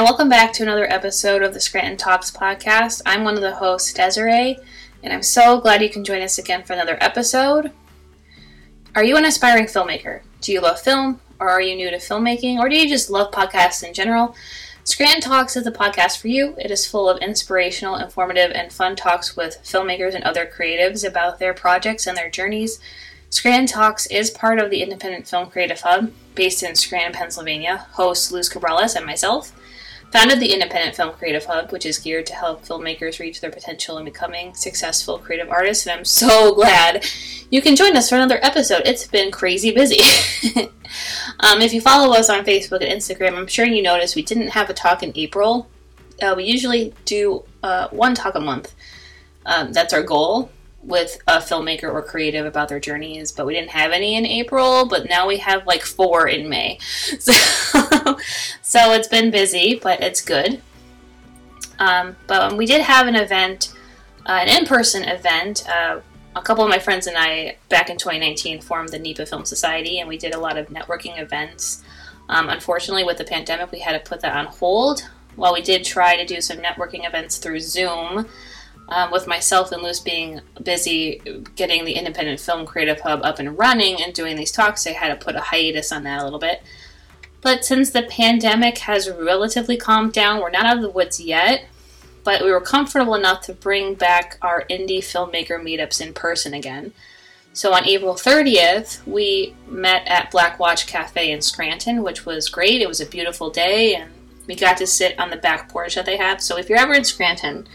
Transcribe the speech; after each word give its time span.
and 0.00 0.06
welcome 0.06 0.30
back 0.30 0.50
to 0.50 0.62
another 0.62 0.90
episode 0.90 1.42
of 1.42 1.52
the 1.52 1.60
Scranton 1.60 1.98
Talks 1.98 2.30
podcast. 2.30 3.02
I'm 3.04 3.22
one 3.22 3.34
of 3.34 3.42
the 3.42 3.56
hosts, 3.56 3.92
Desiree, 3.92 4.58
and 5.02 5.12
I'm 5.12 5.22
so 5.22 5.60
glad 5.60 5.82
you 5.82 5.90
can 5.90 6.04
join 6.04 6.22
us 6.22 6.38
again 6.38 6.62
for 6.62 6.72
another 6.72 6.96
episode. 7.02 7.70
Are 8.94 9.04
you 9.04 9.18
an 9.18 9.26
aspiring 9.26 9.66
filmmaker? 9.66 10.22
Do 10.40 10.52
you 10.52 10.62
love 10.62 10.80
film, 10.80 11.20
or 11.38 11.50
are 11.50 11.60
you 11.60 11.76
new 11.76 11.90
to 11.90 11.98
filmmaking, 11.98 12.60
or 12.60 12.70
do 12.70 12.78
you 12.78 12.88
just 12.88 13.10
love 13.10 13.30
podcasts 13.30 13.86
in 13.86 13.92
general? 13.92 14.34
Scranton 14.84 15.20
Talks 15.20 15.54
is 15.54 15.64
the 15.64 15.70
podcast 15.70 16.18
for 16.18 16.28
you. 16.28 16.54
It 16.58 16.70
is 16.70 16.86
full 16.86 17.06
of 17.06 17.20
inspirational, 17.20 17.96
informative, 17.96 18.52
and 18.52 18.72
fun 18.72 18.96
talks 18.96 19.36
with 19.36 19.58
filmmakers 19.62 20.14
and 20.14 20.24
other 20.24 20.46
creatives 20.46 21.06
about 21.06 21.38
their 21.38 21.52
projects 21.52 22.06
and 22.06 22.16
their 22.16 22.30
journeys. 22.30 22.80
Scranton 23.28 23.66
Talks 23.66 24.06
is 24.06 24.30
part 24.30 24.60
of 24.60 24.70
the 24.70 24.82
Independent 24.82 25.28
Film 25.28 25.50
Creative 25.50 25.82
Hub, 25.82 26.10
based 26.34 26.62
in 26.62 26.74
Scranton, 26.74 27.12
Pennsylvania. 27.12 27.86
Hosts 27.92 28.32
Luz 28.32 28.48
Cabrales 28.48 28.96
and 28.96 29.04
myself 29.04 29.52
founded 30.12 30.40
the 30.40 30.52
Independent 30.52 30.96
Film 30.96 31.12
Creative 31.12 31.44
Hub, 31.44 31.70
which 31.70 31.86
is 31.86 31.98
geared 31.98 32.26
to 32.26 32.34
help 32.34 32.64
filmmakers 32.64 33.20
reach 33.20 33.40
their 33.40 33.50
potential 33.50 33.98
in 33.98 34.04
becoming 34.04 34.54
successful 34.54 35.18
creative 35.18 35.50
artists. 35.50 35.86
And 35.86 35.98
I'm 35.98 36.04
so 36.04 36.54
glad 36.56 37.04
you 37.50 37.62
can 37.62 37.76
join 37.76 37.96
us 37.96 38.08
for 38.08 38.16
another 38.16 38.40
episode. 38.42 38.82
It's 38.84 39.06
been 39.06 39.30
crazy 39.30 39.70
busy. 39.70 40.00
um, 41.40 41.60
if 41.62 41.72
you 41.72 41.80
follow 41.80 42.14
us 42.14 42.28
on 42.28 42.44
Facebook 42.44 42.82
and 42.82 43.00
Instagram, 43.00 43.36
I'm 43.36 43.46
sure 43.46 43.64
you 43.64 43.82
noticed 43.82 44.16
we 44.16 44.22
didn't 44.22 44.48
have 44.48 44.68
a 44.70 44.74
talk 44.74 45.02
in 45.02 45.12
April. 45.14 45.68
Uh, 46.20 46.34
we 46.36 46.44
usually 46.44 46.92
do 47.04 47.44
uh, 47.62 47.88
one 47.88 48.14
talk 48.14 48.34
a 48.34 48.40
month. 48.40 48.74
Um, 49.46 49.72
that's 49.72 49.94
our 49.94 50.02
goal 50.02 50.50
with 50.82 51.18
a 51.26 51.38
filmmaker 51.38 51.92
or 51.92 52.02
creative 52.02 52.46
about 52.46 52.68
their 52.68 52.80
journeys, 52.80 53.32
but 53.32 53.46
we 53.46 53.54
didn't 53.54 53.70
have 53.70 53.92
any 53.92 54.16
in 54.16 54.24
April, 54.24 54.86
but 54.86 55.08
now 55.08 55.26
we 55.26 55.36
have 55.36 55.66
like 55.66 55.82
four 55.82 56.28
in 56.28 56.48
May. 56.48 56.78
So, 57.20 58.16
so 58.62 58.92
it's 58.92 59.08
been 59.08 59.30
busy, 59.30 59.78
but 59.82 60.00
it's 60.00 60.20
good. 60.20 60.62
Um, 61.78 62.16
but 62.26 62.56
we 62.56 62.66
did 62.66 62.80
have 62.80 63.08
an 63.08 63.16
event, 63.16 63.74
uh, 64.26 64.32
an 64.32 64.48
in 64.48 64.66
person 64.66 65.04
event. 65.04 65.68
Uh, 65.68 66.00
a 66.36 66.42
couple 66.42 66.62
of 66.62 66.70
my 66.70 66.78
friends 66.78 67.06
and 67.06 67.16
I, 67.16 67.56
back 67.68 67.90
in 67.90 67.96
2019, 67.96 68.60
formed 68.60 68.90
the 68.90 68.98
NEPA 68.98 69.26
Film 69.26 69.44
Society, 69.44 69.98
and 69.98 70.08
we 70.08 70.16
did 70.16 70.34
a 70.34 70.38
lot 70.38 70.56
of 70.56 70.68
networking 70.68 71.20
events. 71.20 71.82
Um, 72.28 72.48
unfortunately, 72.48 73.04
with 73.04 73.18
the 73.18 73.24
pandemic, 73.24 73.72
we 73.72 73.80
had 73.80 73.92
to 73.92 74.08
put 74.08 74.20
that 74.20 74.36
on 74.36 74.46
hold. 74.46 75.08
While 75.34 75.52
we 75.52 75.62
did 75.62 75.84
try 75.84 76.16
to 76.16 76.24
do 76.24 76.40
some 76.40 76.58
networking 76.58 77.06
events 77.06 77.38
through 77.38 77.60
Zoom, 77.60 78.26
um, 78.90 79.10
with 79.10 79.26
myself 79.26 79.72
and 79.72 79.82
Luz 79.82 80.00
being 80.00 80.40
busy 80.62 81.20
getting 81.54 81.84
the 81.84 81.92
Independent 81.92 82.40
Film 82.40 82.66
Creative 82.66 83.00
Hub 83.00 83.20
up 83.22 83.38
and 83.38 83.56
running 83.58 84.02
and 84.02 84.12
doing 84.12 84.36
these 84.36 84.52
talks, 84.52 84.86
I 84.86 84.90
had 84.90 85.08
to 85.08 85.24
put 85.24 85.36
a 85.36 85.40
hiatus 85.40 85.92
on 85.92 86.02
that 86.04 86.20
a 86.20 86.24
little 86.24 86.38
bit. 86.38 86.62
But 87.40 87.64
since 87.64 87.90
the 87.90 88.02
pandemic 88.02 88.78
has 88.78 89.08
relatively 89.08 89.76
calmed 89.76 90.12
down, 90.12 90.40
we're 90.40 90.50
not 90.50 90.66
out 90.66 90.76
of 90.76 90.82
the 90.82 90.90
woods 90.90 91.20
yet, 91.20 91.64
but 92.24 92.42
we 92.42 92.50
were 92.50 92.60
comfortable 92.60 93.14
enough 93.14 93.42
to 93.42 93.54
bring 93.54 93.94
back 93.94 94.36
our 94.42 94.64
indie 94.68 94.98
filmmaker 94.98 95.62
meetups 95.62 96.00
in 96.00 96.12
person 96.12 96.52
again. 96.52 96.92
So 97.52 97.72
on 97.72 97.86
April 97.86 98.14
30th, 98.14 99.04
we 99.06 99.54
met 99.66 100.06
at 100.06 100.30
Black 100.30 100.58
Watch 100.58 100.86
Cafe 100.86 101.30
in 101.30 101.40
Scranton, 101.40 102.02
which 102.02 102.26
was 102.26 102.48
great. 102.48 102.80
It 102.80 102.88
was 102.88 103.00
a 103.00 103.06
beautiful 103.06 103.50
day, 103.50 103.94
and 103.94 104.10
we 104.46 104.54
got 104.54 104.76
to 104.76 104.86
sit 104.86 105.18
on 105.18 105.30
the 105.30 105.36
back 105.36 105.68
porch 105.68 105.94
that 105.94 106.06
they 106.06 106.16
have. 106.16 106.40
So 106.40 106.58
if 106.58 106.68
you're 106.68 106.78
ever 106.78 106.92
in 106.92 107.04
Scranton, 107.04 107.66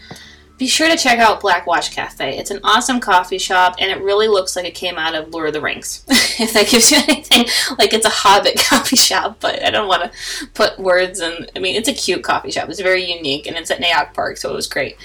be 0.58 0.66
sure 0.66 0.88
to 0.88 0.96
check 0.96 1.18
out 1.18 1.40
Black 1.40 1.66
Watch 1.66 1.90
Cafe. 1.90 2.38
It's 2.38 2.50
an 2.50 2.60
awesome 2.64 2.98
coffee 2.98 3.38
shop, 3.38 3.76
and 3.78 3.90
it 3.90 4.02
really 4.02 4.26
looks 4.26 4.56
like 4.56 4.64
it 4.64 4.74
came 4.74 4.96
out 4.96 5.14
of 5.14 5.28
Lord 5.28 5.48
of 5.48 5.52
the 5.52 5.60
Rings. 5.60 6.04
if 6.08 6.54
that 6.54 6.68
gives 6.68 6.90
you 6.90 6.98
anything, 7.08 7.46
like 7.78 7.92
it's 7.92 8.06
a 8.06 8.10
Hobbit 8.10 8.58
coffee 8.68 8.96
shop, 8.96 9.38
but 9.40 9.62
I 9.62 9.70
don't 9.70 9.88
want 9.88 10.10
to 10.10 10.46
put 10.54 10.78
words 10.78 11.20
in. 11.20 11.46
I 11.54 11.58
mean, 11.58 11.76
it's 11.76 11.88
a 11.88 11.92
cute 11.92 12.24
coffee 12.24 12.50
shop. 12.50 12.68
It's 12.70 12.80
very 12.80 13.04
unique, 13.04 13.46
and 13.46 13.56
it's 13.56 13.70
at 13.70 13.80
Nay 13.80 13.90
Aug 13.90 14.14
Park, 14.14 14.38
so 14.38 14.50
it 14.50 14.56
was 14.56 14.66
great. 14.66 14.96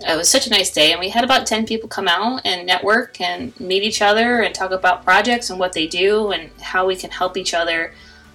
It 0.00 0.16
was 0.16 0.28
such 0.28 0.46
a 0.46 0.50
nice 0.50 0.70
day, 0.70 0.90
and 0.92 1.00
we 1.00 1.10
had 1.10 1.24
about 1.24 1.46
10 1.46 1.66
people 1.66 1.88
come 1.88 2.08
out 2.08 2.42
and 2.44 2.66
network 2.66 3.20
and 3.20 3.58
meet 3.60 3.82
each 3.82 4.02
other 4.02 4.40
and 4.42 4.54
talk 4.54 4.70
about 4.70 5.04
projects 5.04 5.50
and 5.50 5.58
what 5.58 5.72
they 5.72 5.86
do 5.86 6.30
and 6.30 6.50
how 6.60 6.86
we 6.86 6.94
can 6.94 7.10
help 7.10 7.36
each 7.36 7.54
other 7.54 7.92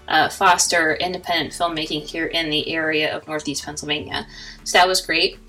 uh, 0.07 0.27
foster 0.27 0.95
independent 0.95 1.53
filmmaking 1.53 2.03
here 2.03 2.25
in 2.25 2.49
the 2.49 2.69
area 2.69 3.15
of 3.15 3.27
Northeast 3.27 3.63
Pennsylvania. 3.63 4.27
So 4.65 4.77
that 4.77 4.87
was 4.87 4.99
great. 4.99 5.39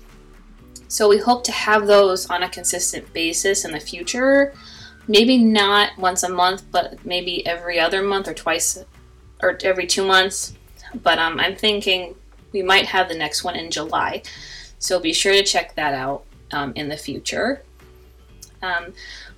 So 0.95 1.09
we 1.09 1.17
hope 1.17 1.43
to 1.43 1.51
have 1.51 1.87
those 1.87 2.29
on 2.29 2.41
a 2.41 2.47
consistent 2.47 3.11
basis 3.11 3.65
in 3.65 3.73
the 3.73 3.81
future. 3.81 4.53
Maybe 5.09 5.37
not 5.37 5.89
once 5.97 6.23
a 6.23 6.29
month, 6.29 6.63
but 6.71 7.05
maybe 7.05 7.45
every 7.45 7.81
other 7.81 8.01
month 8.01 8.29
or 8.29 8.33
twice 8.33 8.81
or 9.43 9.57
every 9.65 9.87
two 9.87 10.07
months. 10.07 10.53
But 11.03 11.19
um, 11.19 11.37
I'm 11.37 11.57
thinking 11.57 12.15
we 12.53 12.63
might 12.63 12.85
have 12.85 13.09
the 13.09 13.17
next 13.17 13.43
one 13.43 13.57
in 13.57 13.71
July. 13.71 14.23
So 14.79 15.01
be 15.01 15.11
sure 15.11 15.33
to 15.33 15.43
check 15.43 15.75
that 15.75 15.93
out 15.93 16.23
um, 16.53 16.71
in 16.77 16.87
the 16.87 16.95
future. 16.95 17.61
Um, 18.61 18.93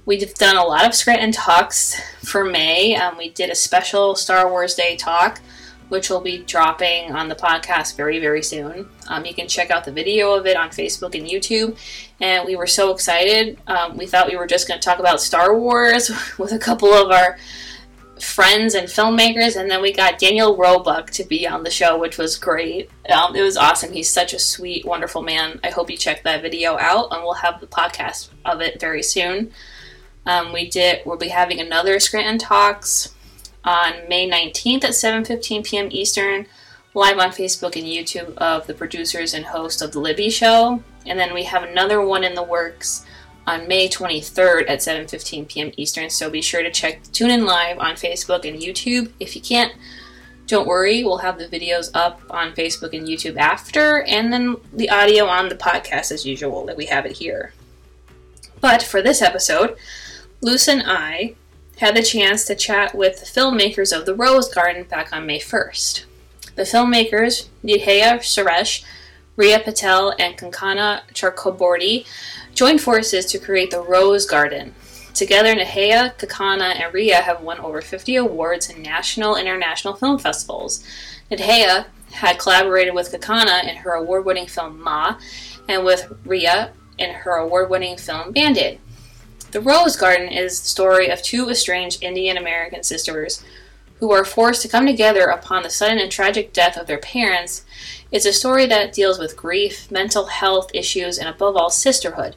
we've 0.05 0.31
done 0.35 0.57
a 0.57 0.63
lot 0.63 0.85
of 0.85 0.93
Scranton 0.93 1.31
talks 1.31 1.99
for 2.23 2.45
May. 2.45 2.95
Um, 2.95 3.17
we 3.17 3.31
did 3.31 3.49
a 3.49 3.55
special 3.55 4.13
Star 4.13 4.47
Wars 4.47 4.75
Day 4.75 4.95
talk 4.95 5.41
which 5.89 6.09
will 6.09 6.21
be 6.21 6.39
dropping 6.39 7.11
on 7.13 7.29
the 7.29 7.35
podcast 7.35 7.95
very, 7.95 8.19
very 8.19 8.43
soon. 8.43 8.89
Um, 9.07 9.25
you 9.25 9.33
can 9.33 9.47
check 9.47 9.71
out 9.71 9.85
the 9.85 9.91
video 9.91 10.33
of 10.33 10.45
it 10.45 10.57
on 10.57 10.69
Facebook 10.69 11.17
and 11.17 11.27
YouTube. 11.27 11.77
And 12.19 12.45
we 12.45 12.55
were 12.55 12.67
so 12.67 12.91
excited. 12.91 13.59
Um, 13.67 13.97
we 13.97 14.05
thought 14.05 14.29
we 14.29 14.37
were 14.37 14.47
just 14.47 14.67
going 14.67 14.79
to 14.79 14.85
talk 14.85 14.99
about 14.99 15.21
Star 15.21 15.57
Wars 15.57 16.11
with 16.37 16.51
a 16.51 16.59
couple 16.59 16.93
of 16.93 17.11
our 17.11 17.37
friends 18.19 18.73
and 18.73 18.87
filmmakers. 18.87 19.55
And 19.55 19.69
then 19.69 19.81
we 19.81 19.93
got 19.93 20.19
Daniel 20.19 20.57
Roebuck 20.57 21.11
to 21.11 21.23
be 21.23 21.47
on 21.47 21.63
the 21.63 21.69
show, 21.69 21.97
which 21.97 22.17
was 22.17 22.35
great. 22.35 22.89
Um, 23.09 23.35
it 23.35 23.41
was 23.41 23.57
awesome. 23.57 23.93
He's 23.93 24.09
such 24.09 24.33
a 24.33 24.39
sweet, 24.39 24.85
wonderful 24.85 25.21
man. 25.21 25.59
I 25.63 25.69
hope 25.69 25.89
you 25.89 25.97
check 25.97 26.23
that 26.23 26.41
video 26.41 26.77
out, 26.77 27.09
and 27.11 27.23
we'll 27.23 27.33
have 27.33 27.61
the 27.61 27.67
podcast 27.67 28.29
of 28.43 28.61
it 28.61 28.79
very 28.79 29.03
soon. 29.03 29.51
Um, 30.25 30.51
we 30.51 30.69
did. 30.69 31.03
We'll 31.05 31.17
be 31.17 31.29
having 31.29 31.61
another 31.61 31.99
Scranton 31.99 32.37
Talks 32.37 33.13
on 33.67 34.07
May 34.07 34.29
19th 34.29 34.85
at 34.85 34.91
7:15 34.91 35.65
p.m. 35.65 35.89
Eastern, 35.91 36.47
live 36.93 37.19
on 37.19 37.29
Facebook 37.29 37.75
and 37.75 37.85
YouTube 37.85 38.33
of 38.37 38.65
the 38.65 38.73
producers 38.73 39.33
and 39.33 39.45
host 39.45 39.81
of 39.81 39.91
the 39.91 39.99
Libby 39.99 40.29
Show, 40.29 40.81
and 41.05 41.19
then 41.19 41.33
we 41.33 41.43
have 41.43 41.63
another 41.63 42.01
one 42.01 42.23
in 42.23 42.33
the 42.33 42.41
works 42.41 43.05
on 43.45 43.67
May 43.67 43.89
23rd 43.89 44.69
at 44.69 44.79
7:15 44.79 45.49
p.m. 45.49 45.71
Eastern. 45.75 46.09
So 46.09 46.29
be 46.29 46.41
sure 46.41 46.63
to 46.63 46.71
check 46.71 47.03
tune 47.11 47.29
in 47.29 47.45
live 47.45 47.77
on 47.77 47.95
Facebook 47.95 48.47
and 48.47 48.61
YouTube. 48.61 49.11
If 49.19 49.35
you 49.35 49.41
can't, 49.41 49.73
don't 50.47 50.67
worry, 50.67 51.03
we'll 51.03 51.17
have 51.17 51.37
the 51.37 51.49
videos 51.49 51.91
up 51.93 52.21
on 52.29 52.53
Facebook 52.53 52.97
and 52.97 53.05
YouTube 53.05 53.35
after, 53.35 54.01
and 54.03 54.31
then 54.31 54.55
the 54.71 54.89
audio 54.89 55.25
on 55.25 55.49
the 55.49 55.55
podcast 55.55 56.13
as 56.13 56.25
usual 56.25 56.65
that 56.67 56.77
we 56.77 56.85
have 56.85 57.05
it 57.05 57.17
here. 57.17 57.51
But 58.61 58.81
for 58.81 59.01
this 59.01 59.21
episode, 59.21 59.75
Luz 60.39 60.69
and 60.69 60.83
I 60.85 61.35
had 61.77 61.95
the 61.95 62.03
chance 62.03 62.43
to 62.45 62.55
chat 62.55 62.95
with 62.95 63.19
the 63.19 63.25
filmmakers 63.25 63.97
of 63.97 64.05
The 64.05 64.15
Rose 64.15 64.53
Garden 64.53 64.83
back 64.83 65.13
on 65.13 65.25
May 65.25 65.39
1st. 65.39 66.05
The 66.55 66.63
filmmakers, 66.63 67.47
Nidheya 67.63 68.17
Suresh, 68.19 68.83
Ria 69.35 69.59
Patel, 69.59 70.15
and 70.17 70.35
Kankana 70.35 71.01
Chakraborty, 71.13 72.07
joined 72.55 72.81
forces 72.81 73.25
to 73.27 73.37
create 73.37 73.69
The 73.69 73.81
Rose 73.81 74.25
Garden. 74.25 74.73
Together, 75.13 75.53
Nidheya, 75.53 76.17
Kankana, 76.17 76.79
and 76.79 76.93
Ria 76.93 77.21
have 77.21 77.41
won 77.41 77.59
over 77.59 77.81
50 77.81 78.15
awards 78.15 78.69
in 78.69 78.81
national 78.81 79.35
and 79.35 79.47
international 79.47 79.93
film 79.93 80.17
festivals. 80.17 80.83
Nidheya 81.29 81.85
had 82.11 82.39
collaborated 82.39 82.95
with 82.95 83.11
Kankana 83.11 83.69
in 83.69 83.75
her 83.77 83.91
award 83.91 84.25
winning 84.25 84.47
film 84.47 84.81
Ma, 84.81 85.19
and 85.69 85.85
with 85.85 86.11
Ria 86.25 86.73
in 86.97 87.11
her 87.11 87.33
award 87.33 87.69
winning 87.69 87.97
film 87.97 88.31
Band-Aid. 88.31 88.79
The 89.51 89.61
Rose 89.61 89.95
Garden 89.95 90.27
is 90.27 90.59
the 90.59 90.67
story 90.67 91.07
of 91.07 91.21
two 91.21 91.49
estranged 91.49 92.03
Indian 92.03 92.35
American 92.35 92.83
sisters 92.83 93.43
who 93.99 94.11
are 94.11 94.25
forced 94.25 94.61
to 94.63 94.67
come 94.67 94.85
together 94.85 95.27
upon 95.27 95.63
the 95.63 95.69
sudden 95.69 95.99
and 95.99 96.11
tragic 96.11 96.51
death 96.51 96.75
of 96.75 96.85
their 96.85 96.97
parents. 96.97 97.65
It's 98.11 98.25
a 98.25 98.33
story 98.33 98.65
that 98.65 98.91
deals 98.91 99.17
with 99.17 99.37
grief, 99.37 99.89
mental 99.89 100.25
health 100.25 100.69
issues, 100.73 101.17
and 101.17 101.29
above 101.29 101.55
all, 101.55 101.69
sisterhood. 101.69 102.35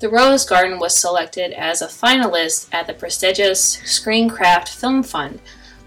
The 0.00 0.10
Rose 0.10 0.44
Garden 0.44 0.78
was 0.78 0.94
selected 0.96 1.52
as 1.52 1.80
a 1.80 1.86
finalist 1.86 2.68
at 2.72 2.86
the 2.86 2.94
prestigious 2.94 3.78
Screencraft 3.78 4.68
Film 4.68 5.02
Fund. 5.02 5.40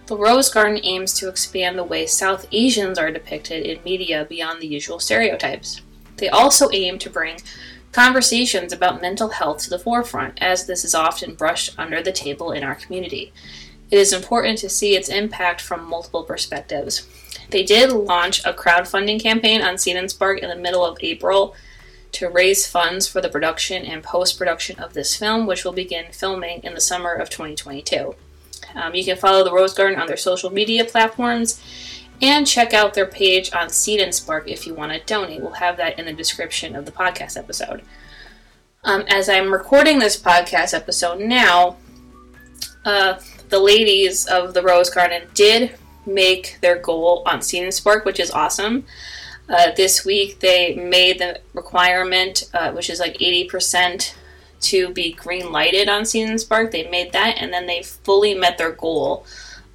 The 0.07 0.17
Rose 0.17 0.49
Garden 0.49 0.79
aims 0.83 1.13
to 1.13 1.29
expand 1.29 1.77
the 1.77 1.83
way 1.83 2.07
South 2.07 2.47
Asians 2.51 2.97
are 2.97 3.11
depicted 3.11 3.65
in 3.65 3.83
media 3.83 4.25
beyond 4.27 4.59
the 4.59 4.67
usual 4.67 4.99
stereotypes. 4.99 5.81
They 6.17 6.29
also 6.29 6.69
aim 6.73 6.99
to 6.99 7.09
bring 7.09 7.37
conversations 7.93 8.73
about 8.73 9.01
mental 9.01 9.29
health 9.29 9.59
to 9.59 9.69
the 9.69 9.79
forefront, 9.79 10.41
as 10.41 10.65
this 10.65 10.83
is 10.83 10.95
often 10.95 11.35
brushed 11.35 11.77
under 11.77 12.01
the 12.01 12.11
table 12.11 12.51
in 12.51 12.63
our 12.63 12.75
community. 12.75 13.31
It 13.91 13.99
is 13.99 14.11
important 14.11 14.57
to 14.59 14.69
see 14.69 14.95
its 14.95 15.09
impact 15.09 15.61
from 15.61 15.87
multiple 15.87 16.23
perspectives. 16.23 17.07
They 17.51 17.63
did 17.63 17.91
launch 17.91 18.43
a 18.43 18.51
crowdfunding 18.51 19.21
campaign 19.21 19.61
on 19.61 19.77
Seed 19.77 19.95
and 19.95 20.09
Spark 20.09 20.39
in 20.39 20.49
the 20.49 20.55
middle 20.55 20.83
of 20.83 20.97
April 21.01 21.55
to 22.13 22.29
raise 22.29 22.67
funds 22.67 23.07
for 23.07 23.21
the 23.21 23.29
production 23.29 23.85
and 23.85 24.03
post 24.03 24.37
production 24.37 24.79
of 24.79 24.93
this 24.93 25.15
film, 25.15 25.45
which 25.45 25.63
will 25.63 25.73
begin 25.73 26.05
filming 26.11 26.61
in 26.63 26.73
the 26.73 26.81
summer 26.81 27.13
of 27.13 27.29
2022. 27.29 28.15
Um, 28.75 28.95
you 28.95 29.03
can 29.03 29.17
follow 29.17 29.43
the 29.43 29.53
Rose 29.53 29.73
Garden 29.73 29.99
on 29.99 30.07
their 30.07 30.17
social 30.17 30.49
media 30.49 30.85
platforms 30.85 31.61
And 32.21 32.47
check 32.47 32.73
out 32.73 32.93
their 32.93 33.05
page 33.05 33.53
on 33.53 33.69
Seed 33.69 33.99
and 33.99 34.13
Spark 34.13 34.47
if 34.47 34.65
you 34.65 34.73
want 34.73 34.93
to 34.93 34.99
donate. 34.99 35.41
We'll 35.41 35.51
have 35.51 35.77
that 35.77 35.99
in 35.99 36.05
the 36.05 36.13
description 36.13 36.75
of 36.75 36.85
the 36.85 36.91
podcast 36.91 37.37
episode. 37.37 37.81
Um, 38.85 39.03
as 39.07 39.29
I'm 39.29 39.51
recording 39.51 39.99
this 39.99 40.21
podcast 40.21 40.73
episode 40.73 41.19
now, 41.19 41.77
uh, 42.85 43.19
the 43.49 43.59
ladies 43.59 44.25
of 44.25 44.53
the 44.53 44.61
Rose 44.61 44.89
Garden 44.89 45.27
did 45.33 45.77
make 46.05 46.57
their 46.61 46.77
goal 46.77 47.23
on 47.25 47.41
Seed 47.41 47.63
and 47.63 47.73
Spark, 47.73 48.05
which 48.05 48.19
is 48.19 48.31
awesome. 48.31 48.85
Uh, 49.49 49.71
this 49.75 50.05
week 50.05 50.39
they 50.39 50.75
made 50.75 51.19
the 51.19 51.39
requirement, 51.53 52.49
uh, 52.53 52.71
which 52.71 52.89
is 52.89 52.99
like 52.99 53.17
80% 53.17 54.13
to 54.61 54.89
be 54.89 55.13
green 55.13 55.51
lighted 55.51 55.89
on 55.89 56.05
Seed 56.05 56.29
and 56.29 56.39
Spark. 56.39 56.71
They 56.71 56.89
made 56.89 57.11
that, 57.11 57.37
and 57.37 57.53
then 57.53 57.67
they 57.67 57.83
fully 57.83 58.33
met 58.33 58.57
their 58.57 58.71
goal 58.71 59.25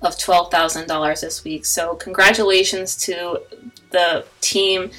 of 0.03 0.17
$12,000 0.17 1.21
this 1.21 1.45
week. 1.45 1.65
So, 1.65 1.95
congratulations 1.97 2.97
to 2.99 3.41
the 3.91 4.25
team 4.41 4.91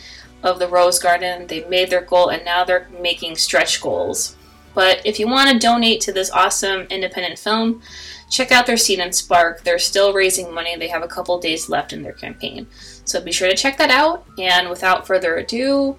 of 0.44 0.60
the 0.60 0.68
Rose 0.68 1.00
Garden. 1.00 1.48
They 1.48 1.64
made 1.66 1.90
their 1.90 2.02
goal, 2.02 2.30
and 2.30 2.44
now 2.46 2.64
they're 2.64 2.88
making 3.02 3.38
stretch 3.38 3.82
goals. 3.82 4.36
But 4.74 5.02
if 5.06 5.20
you 5.20 5.28
want 5.28 5.50
to 5.50 5.60
donate 5.60 6.02
to 6.02 6.14
this 6.14 6.32
awesome 6.32 6.82
independent 6.90 7.40
film, 7.40 7.82
check 8.30 8.52
out 8.52 8.66
their 8.66 8.78
Seed 8.78 9.00
and 9.00 9.14
Spark. 9.14 9.64
They're 9.64 9.80
still 9.80 10.14
raising 10.14 10.54
money. 10.54 10.76
They 10.76 10.88
have 10.88 11.04
a 11.04 11.08
couple 11.08 11.40
days 11.40 11.70
left 11.70 11.92
in 11.92 12.04
their 12.04 12.14
campaign. 12.14 12.68
So 13.04 13.20
be 13.20 13.32
sure 13.32 13.50
to 13.50 13.56
check 13.56 13.78
that 13.78 13.90
out. 13.90 14.26
And 14.38 14.70
without 14.70 15.08
further 15.08 15.36
ado, 15.36 15.98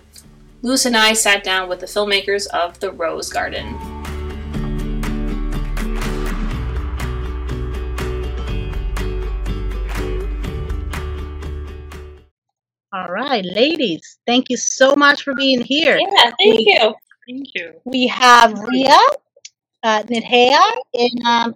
Luz 0.63 0.87
and 0.87 0.97
I 0.97 1.15
sat 1.15 1.43
down 1.43 1.69
with 1.69 1.81
the 1.81 1.87
filmmakers 1.87 2.47
of 2.49 2.81
The 2.81 2.93
Rose 2.93 3.31
Garden. 3.31 4.00
All 12.93 13.09
right, 13.09 13.45
ladies, 13.45 14.19
thank 14.27 14.51
you 14.51 14.57
so 14.57 14.95
much 14.97 15.23
for 15.23 15.35
being 15.35 15.63
here. 15.63 15.97
Yeah, 15.99 16.23
thank 16.23 16.39
we, 16.41 16.65
you. 16.67 16.95
Thank 17.29 17.47
you. 17.55 17.81
We 17.85 18.07
have 18.09 18.59
Ria, 18.59 18.99
uh, 19.83 20.03
Nidheya, 20.03 20.61
and 20.95 21.25
um, 21.25 21.55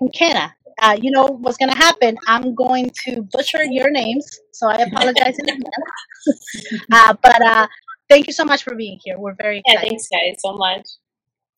Kankana 0.00 0.52
uh, 0.82 0.96
you 1.00 1.10
know 1.10 1.26
what's 1.26 1.56
going 1.56 1.70
to 1.70 1.76
happen. 1.76 2.16
I'm 2.26 2.54
going 2.54 2.90
to 3.06 3.22
butcher 3.22 3.64
your 3.64 3.90
names, 3.90 4.28
so 4.52 4.68
I 4.68 4.76
apologize 4.76 5.38
in 5.38 5.48
advance. 5.48 6.84
uh, 6.92 7.14
but 7.22 7.42
uh, 7.42 7.66
thank 8.08 8.26
you 8.26 8.32
so 8.32 8.44
much 8.44 8.62
for 8.62 8.74
being 8.74 8.98
here. 9.02 9.18
We're 9.18 9.34
very 9.34 9.58
excited. 9.58 9.84
Yeah, 9.84 9.88
thanks, 9.88 10.08
guys, 10.08 10.36
so 10.40 10.52
much. 10.54 10.86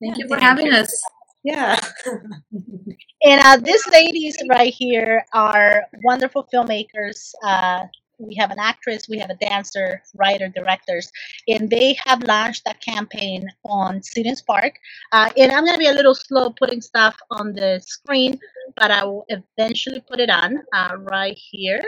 Thank 0.00 0.18
yeah, 0.18 0.24
you 0.24 0.28
for 0.28 0.38
having 0.38 0.66
you. 0.66 0.72
us. 0.72 1.02
Yeah. 1.42 1.80
and 3.24 3.40
uh, 3.44 3.56
these 3.56 3.86
ladies 3.88 4.36
right 4.48 4.72
here 4.72 5.24
are 5.32 5.84
wonderful 6.04 6.46
filmmakers. 6.52 7.32
Uh, 7.42 7.86
we 8.18 8.34
have 8.36 8.50
an 8.50 8.58
actress, 8.58 9.08
we 9.08 9.18
have 9.18 9.30
a 9.30 9.36
dancer, 9.36 10.02
writer, 10.14 10.48
directors, 10.48 11.10
and 11.46 11.70
they 11.70 11.96
have 12.04 12.22
launched 12.24 12.62
a 12.66 12.74
campaign 12.74 13.48
on 13.64 14.02
Seed 14.02 14.26
Park. 14.46 14.74
Uh, 15.12 15.30
and 15.36 15.52
I'm 15.52 15.64
going 15.64 15.74
to 15.74 15.78
be 15.78 15.86
a 15.86 15.92
little 15.92 16.14
slow 16.14 16.50
putting 16.50 16.80
stuff 16.80 17.16
on 17.30 17.52
the 17.52 17.80
screen, 17.84 18.38
but 18.76 18.90
I 18.90 19.04
will 19.04 19.24
eventually 19.28 20.02
put 20.08 20.20
it 20.20 20.30
on 20.30 20.58
uh, 20.72 20.96
right 20.98 21.38
here, 21.50 21.82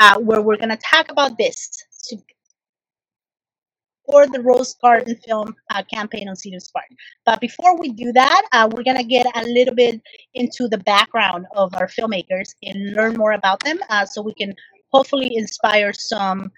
uh, 0.00 0.18
where 0.20 0.40
we're 0.42 0.56
going 0.56 0.70
to 0.70 0.78
talk 0.78 1.10
about 1.10 1.36
this 1.38 1.84
for 4.06 4.26
the 4.26 4.40
Rose 4.40 4.74
Garden 4.74 5.16
film 5.16 5.54
uh, 5.70 5.82
campaign 5.92 6.28
on 6.28 6.36
Seed 6.36 6.58
Park. 6.72 6.86
But 7.24 7.40
before 7.40 7.78
we 7.78 7.90
do 7.90 8.12
that, 8.12 8.42
uh, 8.52 8.68
we're 8.70 8.82
going 8.82 8.96
to 8.96 9.04
get 9.04 9.26
a 9.34 9.44
little 9.44 9.74
bit 9.74 10.00
into 10.34 10.68
the 10.68 10.78
background 10.78 11.46
of 11.56 11.74
our 11.74 11.86
filmmakers 11.86 12.54
and 12.62 12.94
learn 12.94 13.16
more 13.16 13.32
about 13.32 13.62
them 13.64 13.78
uh, 13.88 14.04
so 14.04 14.22
we 14.22 14.34
can 14.34 14.54
hopefully 14.92 15.36
inspire 15.36 15.92
some 15.92 16.50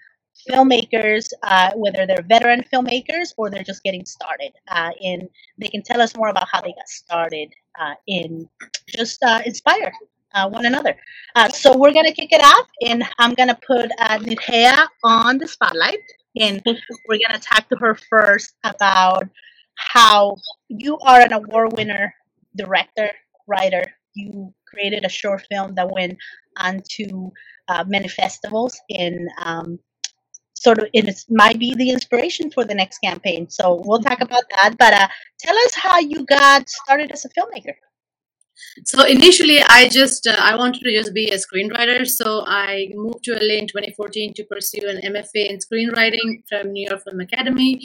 filmmakers, 0.49 1.27
uh, 1.43 1.71
whether 1.75 2.05
they're 2.05 2.25
veteran 2.27 2.63
filmmakers 2.71 3.33
or 3.37 3.49
they're 3.49 3.63
just 3.63 3.83
getting 3.83 4.05
started. 4.05 4.51
Uh, 4.67 4.91
in 5.01 5.27
they 5.57 5.67
can 5.67 5.81
tell 5.81 6.01
us 6.01 6.15
more 6.15 6.29
about 6.29 6.47
how 6.51 6.61
they 6.61 6.73
got 6.73 6.87
started 6.87 7.53
uh, 7.79 7.93
in 8.07 8.47
just 8.87 9.21
uh, 9.23 9.41
inspire 9.45 9.91
uh, 10.33 10.47
one 10.49 10.65
another. 10.65 10.95
Uh, 11.35 11.49
so 11.49 11.75
we're 11.75 11.93
gonna 11.93 12.11
kick 12.11 12.31
it 12.31 12.41
off, 12.41 12.67
and 12.81 13.03
I'm 13.17 13.33
gonna 13.33 13.57
put 13.65 13.89
uh, 13.99 14.19
Nidheya 14.19 14.87
on 15.03 15.37
the 15.37 15.47
spotlight, 15.47 15.99
and 16.39 16.61
we're 17.07 17.19
gonna 17.25 17.39
talk 17.39 17.67
to 17.69 17.77
her 17.77 17.95
first 18.09 18.53
about 18.63 19.23
how 19.75 20.35
you 20.69 20.97
are 20.99 21.21
an 21.21 21.33
award 21.33 21.73
winner, 21.73 22.13
director, 22.55 23.11
writer. 23.47 23.83
You 24.13 24.53
created 24.67 25.05
a 25.05 25.09
short 25.09 25.45
film 25.49 25.75
that 25.75 25.91
went 25.91 26.17
on 26.57 26.81
to 26.97 27.31
uh, 27.67 27.83
many 27.87 28.07
festivals 28.07 28.79
in 28.89 29.27
um, 29.43 29.79
sort 30.53 30.79
of 30.79 30.87
it 30.93 31.07
might 31.29 31.59
be 31.59 31.73
the 31.75 31.89
inspiration 31.89 32.51
for 32.51 32.65
the 32.65 32.75
next 32.75 32.99
campaign. 32.99 33.49
So 33.49 33.81
we'll 33.85 34.01
talk 34.01 34.21
about 34.21 34.43
that. 34.51 34.75
But 34.77 34.93
uh, 34.93 35.07
tell 35.39 35.57
us 35.57 35.73
how 35.75 35.99
you 35.99 36.25
got 36.25 36.69
started 36.69 37.11
as 37.11 37.25
a 37.25 37.29
filmmaker. 37.29 37.75
So 38.83 39.05
initially, 39.05 39.59
I 39.61 39.87
just 39.89 40.27
uh, 40.27 40.35
I 40.37 40.55
wanted 40.55 40.81
to 40.83 40.91
just 40.91 41.13
be 41.13 41.29
a 41.31 41.37
screenwriter. 41.37 42.07
So 42.07 42.43
I 42.45 42.89
moved 42.93 43.23
to 43.25 43.33
LA 43.33 43.55
in 43.59 43.67
2014 43.67 44.33
to 44.33 44.43
pursue 44.45 44.87
an 44.87 44.97
MFA 45.13 45.49
in 45.49 45.57
screenwriting 45.57 46.43
from 46.47 46.71
New 46.71 46.87
York 46.89 47.03
Film 47.03 47.19
Academy. 47.19 47.79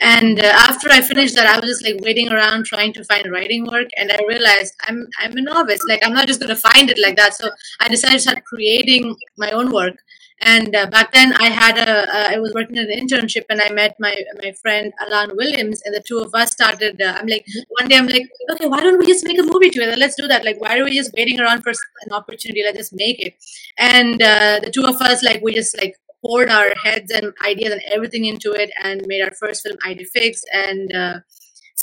And 0.00 0.40
uh, 0.40 0.52
after 0.68 0.90
I 0.90 1.00
finished 1.00 1.34
that, 1.36 1.46
I 1.46 1.58
was 1.58 1.68
just 1.70 1.84
like 1.84 2.00
waiting 2.00 2.30
around 2.30 2.66
trying 2.66 2.92
to 2.94 3.04
find 3.04 3.30
writing 3.30 3.66
work, 3.66 3.88
and 3.96 4.12
I 4.12 4.18
realized 4.28 4.74
I'm 4.88 5.06
I'm 5.20 5.36
a 5.36 5.42
novice. 5.42 5.80
Like 5.88 6.04
I'm 6.04 6.14
not 6.14 6.26
just 6.26 6.40
going 6.40 6.54
to 6.54 6.60
find 6.60 6.90
it 6.90 6.98
like 6.98 7.16
that. 7.16 7.34
So 7.34 7.50
I 7.80 7.88
decided 7.88 8.14
to 8.14 8.20
start 8.20 8.44
creating 8.44 9.16
my 9.36 9.50
own 9.50 9.72
work. 9.72 9.96
And 10.40 10.74
uh, 10.74 10.86
back 10.86 11.12
then, 11.12 11.32
I 11.34 11.44
had 11.44 11.78
a 11.78 11.90
uh, 11.90 12.28
I 12.30 12.38
was 12.38 12.52
working 12.54 12.76
at 12.78 12.88
an 12.88 12.98
internship, 12.98 13.44
and 13.48 13.60
I 13.60 13.70
met 13.70 13.94
my 13.98 14.14
my 14.42 14.52
friend 14.52 14.92
Alan 15.00 15.36
Williams, 15.36 15.80
and 15.84 15.94
the 15.94 16.00
two 16.00 16.18
of 16.18 16.34
us 16.34 16.50
started. 16.52 17.00
Uh, 17.00 17.14
I'm 17.18 17.26
like, 17.26 17.46
one 17.78 17.88
day, 17.88 17.96
I'm 17.96 18.08
like, 18.08 18.28
okay, 18.52 18.66
why 18.66 18.80
don't 18.80 18.98
we 18.98 19.06
just 19.06 19.24
make 19.24 19.38
a 19.38 19.42
movie 19.42 19.70
together? 19.70 19.96
Let's 19.96 20.16
do 20.16 20.26
that. 20.26 20.44
Like, 20.44 20.60
why 20.60 20.78
are 20.78 20.84
we 20.84 20.96
just 20.96 21.12
waiting 21.16 21.40
around 21.40 21.62
for 21.62 21.70
an 21.70 22.12
opportunity? 22.12 22.62
Let's 22.64 22.78
just 22.78 22.94
make 22.94 23.20
it. 23.20 23.34
And 23.78 24.20
uh, 24.22 24.60
the 24.62 24.70
two 24.70 24.84
of 24.84 25.00
us, 25.00 25.22
like, 25.22 25.40
we 25.42 25.54
just 25.54 25.76
like 25.78 25.96
poured 26.24 26.48
our 26.48 26.74
heads 26.82 27.10
and 27.10 27.32
ideas 27.44 27.72
and 27.72 27.82
everything 27.92 28.24
into 28.24 28.52
it, 28.52 28.70
and 28.82 29.06
made 29.06 29.22
our 29.22 29.32
first 29.32 29.62
film, 29.62 29.76
ID 29.84 30.04
Fix, 30.04 30.42
and 30.52 30.94
uh, 30.94 31.20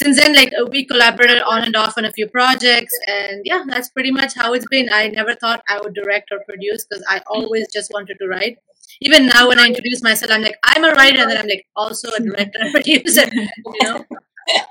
since 0.01 0.19
then, 0.19 0.35
like 0.35 0.51
we 0.69 0.85
collaborated 0.85 1.41
on 1.43 1.63
and 1.63 1.75
off 1.75 1.97
on 1.97 2.05
a 2.05 2.11
few 2.11 2.27
projects, 2.27 2.97
and 3.07 3.41
yeah, 3.45 3.63
that's 3.67 3.89
pretty 3.89 4.11
much 4.11 4.33
how 4.35 4.53
it's 4.53 4.65
been. 4.67 4.89
I 4.91 5.07
never 5.09 5.35
thought 5.35 5.63
I 5.69 5.79
would 5.79 5.93
direct 5.93 6.31
or 6.31 6.39
produce 6.47 6.85
because 6.85 7.03
I 7.07 7.21
always 7.27 7.71
just 7.71 7.91
wanted 7.93 8.17
to 8.19 8.27
write. 8.27 8.57
Even 9.01 9.27
now, 9.27 9.47
when 9.47 9.59
I 9.59 9.67
introduce 9.67 10.03
myself, 10.03 10.31
I'm 10.31 10.41
like, 10.41 10.57
I'm 10.63 10.83
a 10.83 10.91
writer, 10.91 11.21
and 11.21 11.29
then 11.31 11.37
I'm 11.37 11.47
like, 11.47 11.65
also 11.75 12.09
a 12.11 12.19
director 12.19 12.59
and 12.61 12.71
producer. 12.77 13.25
You 13.33 13.47
know, 13.83 14.05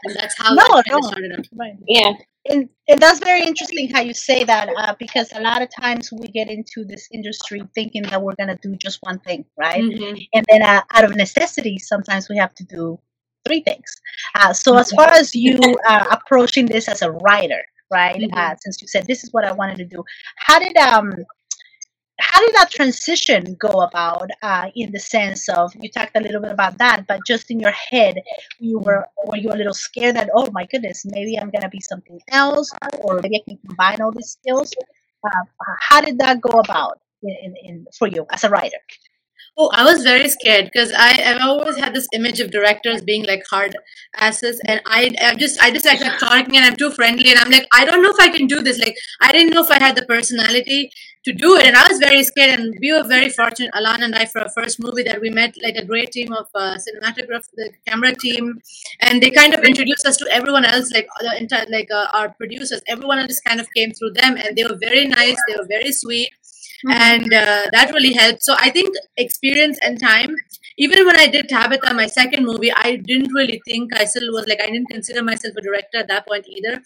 and 0.05 0.17
that's 0.17 0.37
how 0.37 0.55
no, 0.55 0.65
no. 0.89 1.01
started. 1.01 1.33
Up. 1.33 1.45
Right. 1.53 1.75
Yeah. 1.87 2.13
And, 2.49 2.71
and 2.89 2.99
that's 2.99 3.19
very 3.19 3.43
interesting 3.43 3.91
how 3.91 4.01
you 4.01 4.15
say 4.15 4.45
that 4.45 4.71
uh, 4.79 4.95
because 4.99 5.31
a 5.33 5.43
lot 5.43 5.61
of 5.61 5.69
times 5.79 6.11
we 6.11 6.27
get 6.29 6.49
into 6.49 6.85
this 6.87 7.07
industry 7.13 7.63
thinking 7.75 8.03
that 8.05 8.23
we're 8.23 8.35
going 8.35 8.49
to 8.49 8.59
do 8.63 8.77
just 8.77 8.99
one 9.03 9.19
thing, 9.19 9.45
right? 9.59 9.83
Mm-hmm. 9.83 10.17
And 10.33 10.47
then 10.49 10.63
uh, 10.63 10.81
out 10.91 11.05
of 11.05 11.15
necessity, 11.17 11.79
sometimes 11.79 12.31
we 12.31 12.39
have 12.39 12.55
to 12.55 12.65
do 12.65 12.99
three 13.45 13.61
things. 13.61 14.01
Uh, 14.35 14.53
so 14.53 14.77
as 14.77 14.91
far 14.93 15.09
as 15.11 15.35
you 15.35 15.59
uh, 15.89 16.05
approaching 16.11 16.67
this 16.67 16.89
as 16.89 17.03
a 17.03 17.11
writer, 17.11 17.63
right? 17.91 18.21
Mm-hmm. 18.21 18.39
Uh, 18.39 18.55
since 18.61 18.81
you 18.81 18.89
said 18.89 19.07
this 19.07 19.25
is 19.25 19.33
what 19.33 19.45
I 19.45 19.53
wanted 19.53 19.79
to 19.79 19.85
do, 19.85 20.05
how 20.37 20.59
did 20.59 20.77
um 20.77 21.13
how 22.21 22.41
did 22.41 22.55
that 22.55 22.71
transition 22.71 23.57
go 23.59 23.81
about 23.81 24.31
uh, 24.43 24.71
in 24.75 24.93
the 24.93 24.99
sense 24.99 25.49
of 25.49 25.73
you 25.81 25.89
talked 25.91 26.17
a 26.17 26.21
little 26.21 26.41
bit 26.41 26.53
about 26.53 26.79
that 26.79 27.07
but 27.07 27.21
just 27.27 27.51
in 27.51 27.59
your 27.59 27.73
head 27.73 28.21
you 28.59 28.79
were 28.79 29.07
were 29.25 29.37
you 29.37 29.51
a 29.51 29.57
little 29.57 29.75
scared 29.75 30.17
that 30.17 30.29
oh 30.35 30.49
my 30.53 30.67
goodness 30.67 31.05
maybe 31.07 31.39
i'm 31.39 31.51
going 31.51 31.63
to 31.63 31.69
be 31.69 31.81
something 31.81 32.21
else 32.31 32.71
or 32.99 33.21
maybe 33.23 33.37
i 33.37 33.43
can 33.49 33.59
combine 33.67 34.01
all 34.01 34.13
these 34.13 34.37
skills 34.39 34.73
uh, 35.25 35.75
how 35.81 36.01
did 36.01 36.19
that 36.19 36.41
go 36.41 36.59
about 36.61 37.01
in, 37.23 37.37
in, 37.43 37.55
in, 37.65 37.87
for 37.99 38.09
you 38.09 38.27
as 38.31 38.45
a 38.45 38.51
writer 38.51 38.79
Oh, 39.59 39.69
I 39.75 39.85
was 39.85 40.03
very 40.03 40.29
scared 40.29 40.71
because 40.73 40.91
I 40.93 41.09
have 41.21 41.43
always 41.43 41.77
had 41.77 41.93
this 41.95 42.09
image 42.15 42.41
of 42.41 42.51
directors 42.51 43.03
being 43.03 43.27
like 43.27 43.43
hard 43.51 43.77
asses, 44.17 44.61
and 44.67 44.81
I, 44.87 45.11
I'm 45.21 45.39
just, 45.39 45.61
I 45.63 45.71
just 45.71 45.85
like 45.85 46.01
talking, 46.19 46.57
and 46.57 46.65
I'm 46.65 46.77
too 46.77 46.91
friendly, 46.93 47.31
and 47.31 47.39
I'm 47.39 47.51
like, 47.51 47.67
I 47.73 47.85
don't 47.85 48.03
know 48.03 48.11
if 48.11 48.21
I 48.21 48.29
can 48.31 48.47
do 48.47 48.63
this. 48.63 48.79
Like, 48.79 48.97
I 49.21 49.33
didn't 49.33 49.53
know 49.53 49.63
if 49.63 49.71
I 49.71 49.79
had 49.79 49.97
the 49.97 50.07
personality 50.07 50.91
to 51.25 51.33
do 51.35 51.57
it, 51.57 51.67
and 51.67 51.77
I 51.77 51.87
was 51.89 51.99
very 51.99 52.23
scared. 52.23 52.59
And 52.59 52.75
we 52.81 52.93
were 52.93 53.03
very 53.03 53.29
fortunate, 53.29 53.71
Alan 53.75 54.03
and 54.03 54.15
I, 54.15 54.25
for 54.25 54.41
our 54.41 54.49
first 54.49 54.81
movie, 54.81 55.03
that 55.03 55.21
we 55.21 55.29
met 55.29 55.55
like 55.63 55.77
a 55.77 55.85
great 55.85 56.13
team 56.13 56.33
of 56.33 56.47
uh, 56.55 56.77
cinematography, 56.77 57.51
the 57.57 57.71
camera 57.87 58.15
team, 58.15 58.61
and 59.01 59.23
they 59.23 59.31
kind 59.31 59.53
of 59.53 59.63
introduced 59.63 60.07
us 60.07 60.17
to 60.19 60.27
everyone 60.33 60.65
else, 60.65 60.91
like 60.93 61.09
the 61.21 61.37
entire, 61.37 61.67
like 61.69 61.91
uh, 61.91 62.07
our 62.15 62.31
producers. 62.31 62.81
Everyone 62.89 63.19
else 63.19 63.41
kind 63.41 63.61
of 63.61 63.67
came 63.77 63.93
through 63.93 64.13
them, 64.13 64.37
and 64.39 64.57
they 64.57 64.65
were 64.65 64.79
very 64.81 65.07
nice. 65.07 65.37
They 65.49 65.57
were 65.57 65.67
very 65.69 65.93
sweet 65.93 66.31
mm-hmm. 66.87 66.91
and 66.91 67.33
uh, 67.33 67.67
that 67.73 67.91
really 67.93 68.13
helped. 68.13 68.43
So 68.43 68.55
I 68.59 68.71
think 68.71 68.95
experience 69.17 69.79
and 69.83 70.01
time. 70.01 70.35
Even 70.79 71.05
when 71.07 71.19
I 71.19 71.27
did 71.27 71.49
Tabitha, 71.49 71.93
my 71.95 72.07
second 72.07 72.45
movie, 72.45 72.73
I 72.73 72.97
didn't 72.97 73.33
really 73.33 73.61
think 73.67 73.95
I 73.95 74.05
still 74.05 74.33
was 74.33 74.47
like 74.47 74.61
I 74.63 74.67
didn't 74.67 74.89
consider 74.89 75.23
myself 75.23 75.55
a 75.57 75.61
director 75.61 75.99
at 75.99 76.09
that 76.09 76.27
point 76.27 76.47
either. 76.49 76.83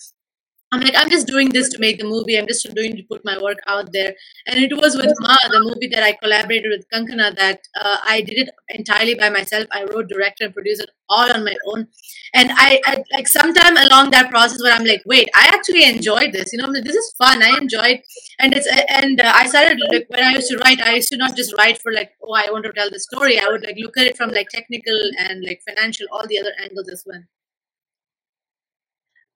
I'm 0.75 0.81
like, 0.81 0.95
I'm 0.97 1.09
just 1.09 1.29
doing 1.29 1.51
this 1.51 1.69
to 1.69 1.79
make 1.79 1.99
the 1.99 2.05
movie. 2.05 2.37
I'm 2.37 2.49
just 2.49 2.67
doing 2.75 2.97
to 2.97 3.03
put 3.05 3.25
my 3.25 3.41
work 3.41 3.59
out 3.69 3.93
there. 3.93 4.15
And 4.49 4.59
it 4.59 4.77
was 4.77 4.97
with 4.97 5.15
Ma, 5.21 5.37
the 5.51 5.61
movie 5.61 5.87
that 5.93 6.03
I 6.03 6.13
collaborated 6.21 6.71
with 6.71 6.85
Kankana, 6.93 7.37
that 7.37 7.61
uh, 7.81 7.99
I 8.05 8.23
did 8.23 8.39
it 8.39 8.51
entirely 8.71 9.15
by 9.15 9.31
myself. 9.31 9.67
I 9.71 9.85
wrote, 9.85 10.09
directed, 10.09 10.47
and 10.47 10.55
produced 10.55 10.83
it 10.83 10.91
all 11.09 11.33
on 11.33 11.45
my 11.45 11.55
own. 11.67 11.87
And 12.35 12.51
I, 12.55 12.81
I 12.87 13.05
like 13.13 13.29
sometime 13.29 13.77
along 13.77 14.11
that 14.11 14.31
process 14.31 14.61
where 14.61 14.73
I'm 14.73 14.85
like, 14.85 15.03
wait, 15.07 15.29
I 15.33 15.49
actually 15.55 15.85
enjoyed 15.85 16.33
this. 16.33 16.53
You 16.53 16.59
know, 16.59 16.73
this 16.73 16.97
is 16.97 17.15
fun. 17.17 17.41
I 17.41 17.57
enjoyed, 17.57 18.01
and 18.41 18.53
it's 18.53 18.67
and 18.89 19.21
uh, 19.21 19.33
I 19.33 19.47
started 19.47 19.79
like 19.93 20.07
when 20.09 20.25
I 20.25 20.33
used 20.33 20.51
to 20.51 20.59
write, 20.59 20.81
I 20.81 20.95
used 20.97 21.11
to 21.11 21.17
not 21.17 21.37
just 21.37 21.57
write 21.57 21.81
for 21.81 21.93
like, 21.93 22.11
oh, 22.21 22.35
I 22.35 22.51
want 22.51 22.65
to 22.65 22.73
tell 22.73 22.91
the 22.91 22.99
story. 22.99 23.39
I 23.39 23.47
would 23.49 23.65
like 23.65 23.77
look 23.79 23.97
at 23.97 24.09
it 24.09 24.17
from 24.17 24.31
like 24.31 24.49
technical 24.49 24.99
and 25.19 25.45
like 25.45 25.63
financial, 25.69 26.07
all 26.11 26.27
the 26.27 26.41
other 26.41 26.53
angles 26.61 26.89
as 26.89 27.05
well. 27.07 27.23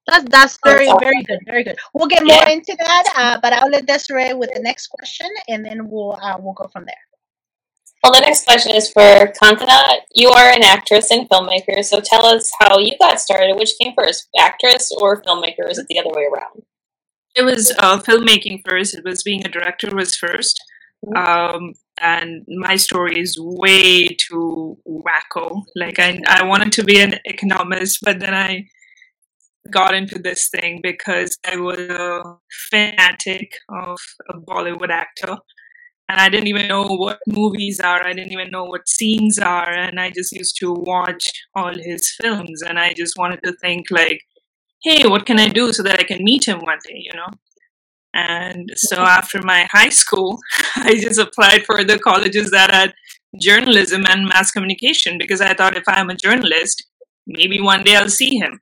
That's 0.09 0.25
that's 0.31 0.59
very 0.65 0.89
very 0.99 1.23
good, 1.23 1.41
very 1.45 1.65
good. 1.65 1.77
We'll 1.93 2.09
get 2.09 2.25
more 2.25 2.45
yeah. 2.47 2.51
into 2.51 2.75
that, 2.79 3.05
uh, 3.15 3.39
but 3.43 3.53
I'll 3.53 3.69
let 3.69 3.87
Desiree 3.87 4.33
with 4.33 4.51
the 4.55 4.61
next 4.61 4.87
question, 4.89 5.29
and 5.49 5.65
then 5.65 5.91
we'll 5.91 6.19
uh, 6.23 6.39
we'll 6.41 6.55
go 6.55 6.69
from 6.73 6.87
there. 6.87 7.05
Well, 8.03 8.13
the 8.13 8.21
next 8.21 8.45
question 8.45 8.75
is 8.75 8.91
for 8.91 9.33
Kankana. 9.43 9.99
You 10.15 10.31
are 10.31 10.51
an 10.51 10.63
actress 10.63 11.11
and 11.11 11.29
filmmaker, 11.29 11.85
so 11.85 12.01
tell 12.01 12.25
us 12.25 12.51
how 12.59 12.79
you 12.79 12.97
got 12.99 13.21
started. 13.21 13.57
Which 13.57 13.73
came 13.81 13.93
first, 13.95 14.29
actress 14.39 14.91
or 14.99 15.23
filmmaker? 15.23 15.67
Or 15.67 15.69
is 15.69 15.79
it 15.79 15.87
the 15.89 15.99
other 15.99 16.11
way 16.11 16.25
around? 16.33 16.63
It 17.35 17.43
was 17.43 17.73
uh, 17.79 17.99
filmmaking 17.99 18.63
first. 18.67 18.95
It 18.95 19.05
was 19.05 19.23
being 19.23 19.45
a 19.45 19.49
director 19.49 19.95
was 19.95 20.17
1st 20.17 20.55
mm-hmm. 21.07 21.17
um, 21.17 21.75
and 22.01 22.45
my 22.49 22.77
story 22.77 23.21
is 23.21 23.37
way 23.39 24.07
too 24.09 24.79
wacko. 24.87 25.63
Like 25.77 25.99
I, 25.99 26.21
I 26.27 26.45
wanted 26.45 26.73
to 26.73 26.85
be 26.85 27.01
an 27.01 27.15
economist, 27.25 28.01
but 28.03 28.21
then 28.21 28.35
I 28.35 28.69
got 29.71 29.95
into 29.95 30.19
this 30.19 30.49
thing 30.49 30.81
because 30.83 31.37
I 31.47 31.57
was 31.57 31.79
a 31.79 32.23
fanatic 32.71 33.53
of 33.69 33.99
a 34.29 34.39
Bollywood 34.39 34.91
actor. 34.91 35.37
And 36.11 36.19
I 36.19 36.31
didn't 36.31 36.49
even 36.49 36.69
know 36.69 36.85
what 36.85 37.19
movies 37.27 37.81
are. 37.81 38.07
I 38.07 38.15
didn't 38.15 38.33
even 38.33 38.51
know 38.51 38.65
what 38.65 38.89
scenes 38.89 39.39
are. 39.39 39.71
And 39.71 40.01
I 40.01 40.11
just 40.11 40.33
used 40.33 40.57
to 40.61 40.73
watch 40.73 41.31
all 41.55 41.75
his 41.75 42.11
films. 42.21 42.63
And 42.63 42.79
I 42.79 42.95
just 42.95 43.19
wanted 43.19 43.41
to 43.45 43.53
think, 43.61 43.91
like, 43.91 44.23
hey, 44.83 45.07
what 45.07 45.27
can 45.27 45.39
I 45.39 45.49
do 45.49 45.73
so 45.73 45.83
that 45.83 46.01
I 46.01 46.05
can 46.05 46.25
meet 46.25 46.49
him 46.49 46.61
one 46.61 46.79
day, 46.87 46.97
you 46.97 47.13
know? 47.15 47.29
And 48.15 48.73
so 48.75 49.03
after 49.03 49.43
my 49.43 49.69
high 49.71 49.91
school, 49.91 50.39
I 50.77 50.95
just 50.95 51.19
applied 51.19 51.67
for 51.67 51.85
the 51.85 51.99
colleges 51.99 52.51
that 52.53 52.71
had 52.71 52.95
journalism 53.41 54.07
and 54.09 54.29
mass 54.29 54.51
communication 54.51 55.19
because 55.19 55.43
I 55.43 55.53
thought 55.53 55.77
if 55.77 55.85
I'm 55.87 56.09
a 56.09 56.17
journalist, 56.17 56.87
maybe 57.27 57.61
one 57.61 57.85
day 57.85 57.97
I'll 57.97 58.09
see 58.09 58.39
him 58.39 58.61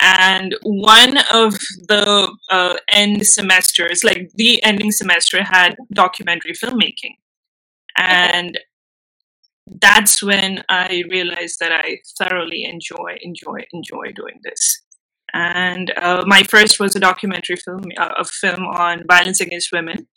and 0.00 0.54
one 0.62 1.18
of 1.32 1.54
the 1.88 2.34
uh, 2.50 2.76
end 2.88 3.26
semesters 3.26 4.02
like 4.02 4.30
the 4.34 4.62
ending 4.62 4.92
semester 4.92 5.42
had 5.42 5.76
documentary 5.92 6.52
filmmaking. 6.52 7.16
And 7.96 8.58
that's 9.80 10.20
when 10.20 10.64
i 10.68 11.04
realized 11.08 11.60
that 11.60 11.70
i 11.70 11.98
thoroughly 12.18 12.64
enjoy 12.64 13.16
enjoy 13.22 13.60
enjoy 13.72 14.10
doing 14.12 14.40
this. 14.42 14.82
And 15.32 15.92
uh, 15.96 16.24
my 16.26 16.42
first 16.42 16.80
was 16.80 16.96
a 16.96 17.00
documentary 17.00 17.56
film 17.56 17.82
uh, 17.96 18.14
a 18.18 18.24
film 18.24 18.64
on 18.64 19.04
violence 19.06 19.40
against 19.40 19.70
women. 19.72 20.08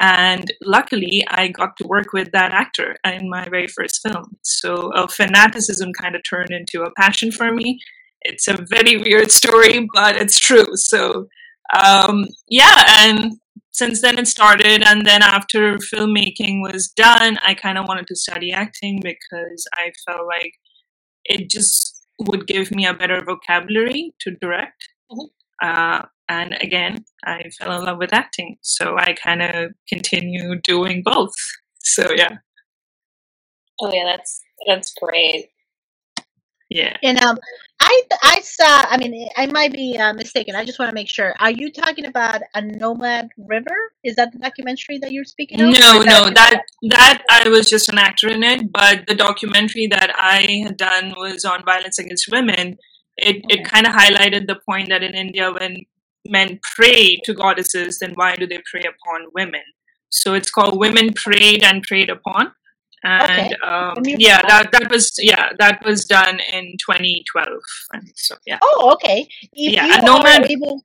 And 0.00 0.52
luckily 0.62 1.24
i 1.28 1.48
got 1.48 1.76
to 1.78 1.86
work 1.86 2.12
with 2.12 2.32
that 2.32 2.52
actor 2.52 2.96
in 3.04 3.30
my 3.30 3.48
very 3.48 3.68
first 3.68 4.00
film. 4.06 4.36
So 4.42 4.92
a 4.92 5.08
fanaticism 5.08 5.92
kind 5.94 6.14
of 6.14 6.22
turned 6.28 6.50
into 6.50 6.82
a 6.82 6.92
passion 6.92 7.32
for 7.32 7.52
me 7.52 7.80
it's 8.22 8.48
a 8.48 8.64
very 8.68 8.96
weird 8.96 9.30
story, 9.30 9.88
but 9.94 10.16
it's 10.16 10.38
true. 10.38 10.76
So, 10.76 11.26
um, 11.74 12.26
yeah, 12.48 12.84
and 12.86 13.32
since 13.72 14.02
then 14.02 14.18
it 14.18 14.28
started. 14.28 14.82
And 14.82 15.06
then 15.06 15.22
after 15.22 15.76
filmmaking 15.78 16.60
was 16.60 16.88
done, 16.88 17.38
I 17.46 17.54
kind 17.54 17.78
of 17.78 17.86
wanted 17.88 18.06
to 18.08 18.16
study 18.16 18.52
acting 18.52 19.00
because 19.02 19.66
I 19.74 19.92
felt 20.06 20.26
like 20.26 20.52
it 21.24 21.48
just 21.48 22.06
would 22.18 22.46
give 22.46 22.70
me 22.70 22.86
a 22.86 22.94
better 22.94 23.20
vocabulary 23.24 24.14
to 24.20 24.32
direct. 24.40 24.88
Mm-hmm. 25.10 25.26
Uh, 25.62 26.02
and 26.28 26.56
again, 26.60 27.04
I 27.24 27.50
fell 27.58 27.78
in 27.78 27.84
love 27.84 27.98
with 27.98 28.12
acting. 28.12 28.56
So 28.62 28.96
I 28.96 29.14
kind 29.14 29.42
of 29.42 29.72
continue 29.88 30.60
doing 30.62 31.02
both. 31.02 31.34
So, 31.78 32.08
yeah. 32.14 32.36
Oh, 33.80 33.92
yeah, 33.92 34.04
that's 34.04 34.42
that's 34.66 34.92
great. 35.00 35.48
Yeah. 36.70 36.96
And 37.02 37.20
um, 37.22 37.36
I 37.80 38.02
I 38.22 38.40
saw. 38.42 38.84
I 38.88 38.96
mean, 38.96 39.28
I 39.36 39.46
might 39.46 39.72
be 39.72 39.98
uh, 39.98 40.12
mistaken. 40.12 40.54
I 40.54 40.64
just 40.64 40.78
want 40.78 40.90
to 40.90 40.94
make 40.94 41.08
sure. 41.08 41.34
Are 41.40 41.50
you 41.50 41.72
talking 41.72 42.06
about 42.06 42.42
a 42.54 42.62
Nomad 42.62 43.30
River? 43.36 43.76
Is 44.04 44.14
that 44.16 44.32
the 44.32 44.38
documentary 44.38 44.98
that 44.98 45.10
you're 45.10 45.24
speaking 45.24 45.60
of? 45.60 45.72
No, 45.72 46.00
no. 46.02 46.30
That 46.30 46.62
that 46.90 47.24
I 47.28 47.48
was 47.48 47.68
just 47.68 47.88
an 47.88 47.98
actor 47.98 48.28
in 48.28 48.44
it, 48.44 48.70
but 48.72 49.06
the 49.08 49.16
documentary 49.16 49.88
that 49.88 50.12
I 50.16 50.62
had 50.64 50.76
done 50.76 51.14
was 51.16 51.44
on 51.44 51.64
violence 51.64 51.98
against 51.98 52.30
women. 52.30 52.78
It 53.16 53.44
okay. 53.44 53.60
it 53.60 53.64
kind 53.64 53.86
of 53.86 53.92
highlighted 53.92 54.46
the 54.46 54.60
point 54.64 54.90
that 54.90 55.02
in 55.02 55.14
India, 55.14 55.52
when 55.52 55.78
men 56.24 56.60
pray 56.76 57.18
to 57.24 57.34
goddesses, 57.34 57.98
then 57.98 58.12
why 58.14 58.36
do 58.36 58.46
they 58.46 58.62
prey 58.70 58.84
upon 58.84 59.26
women? 59.34 59.62
So 60.10 60.34
it's 60.34 60.50
called 60.50 60.78
Women 60.78 61.12
Prayed 61.14 61.62
and 61.62 61.82
Preyed 61.82 62.10
Upon 62.10 62.52
and 63.02 63.54
okay. 63.54 63.54
um, 63.64 63.94
yeah 64.04 64.40
that, 64.42 64.70
that 64.72 64.90
was 64.90 65.14
yeah 65.18 65.50
that 65.58 65.82
was 65.84 66.04
done 66.04 66.38
in 66.52 66.76
2012 66.78 67.48
and 67.94 68.08
so 68.14 68.36
yeah 68.46 68.58
oh 68.62 68.90
okay 68.92 69.26
if 69.52 69.72
yeah 69.72 69.96
and 69.96 70.04
nomad 70.04 70.50
able, 70.50 70.84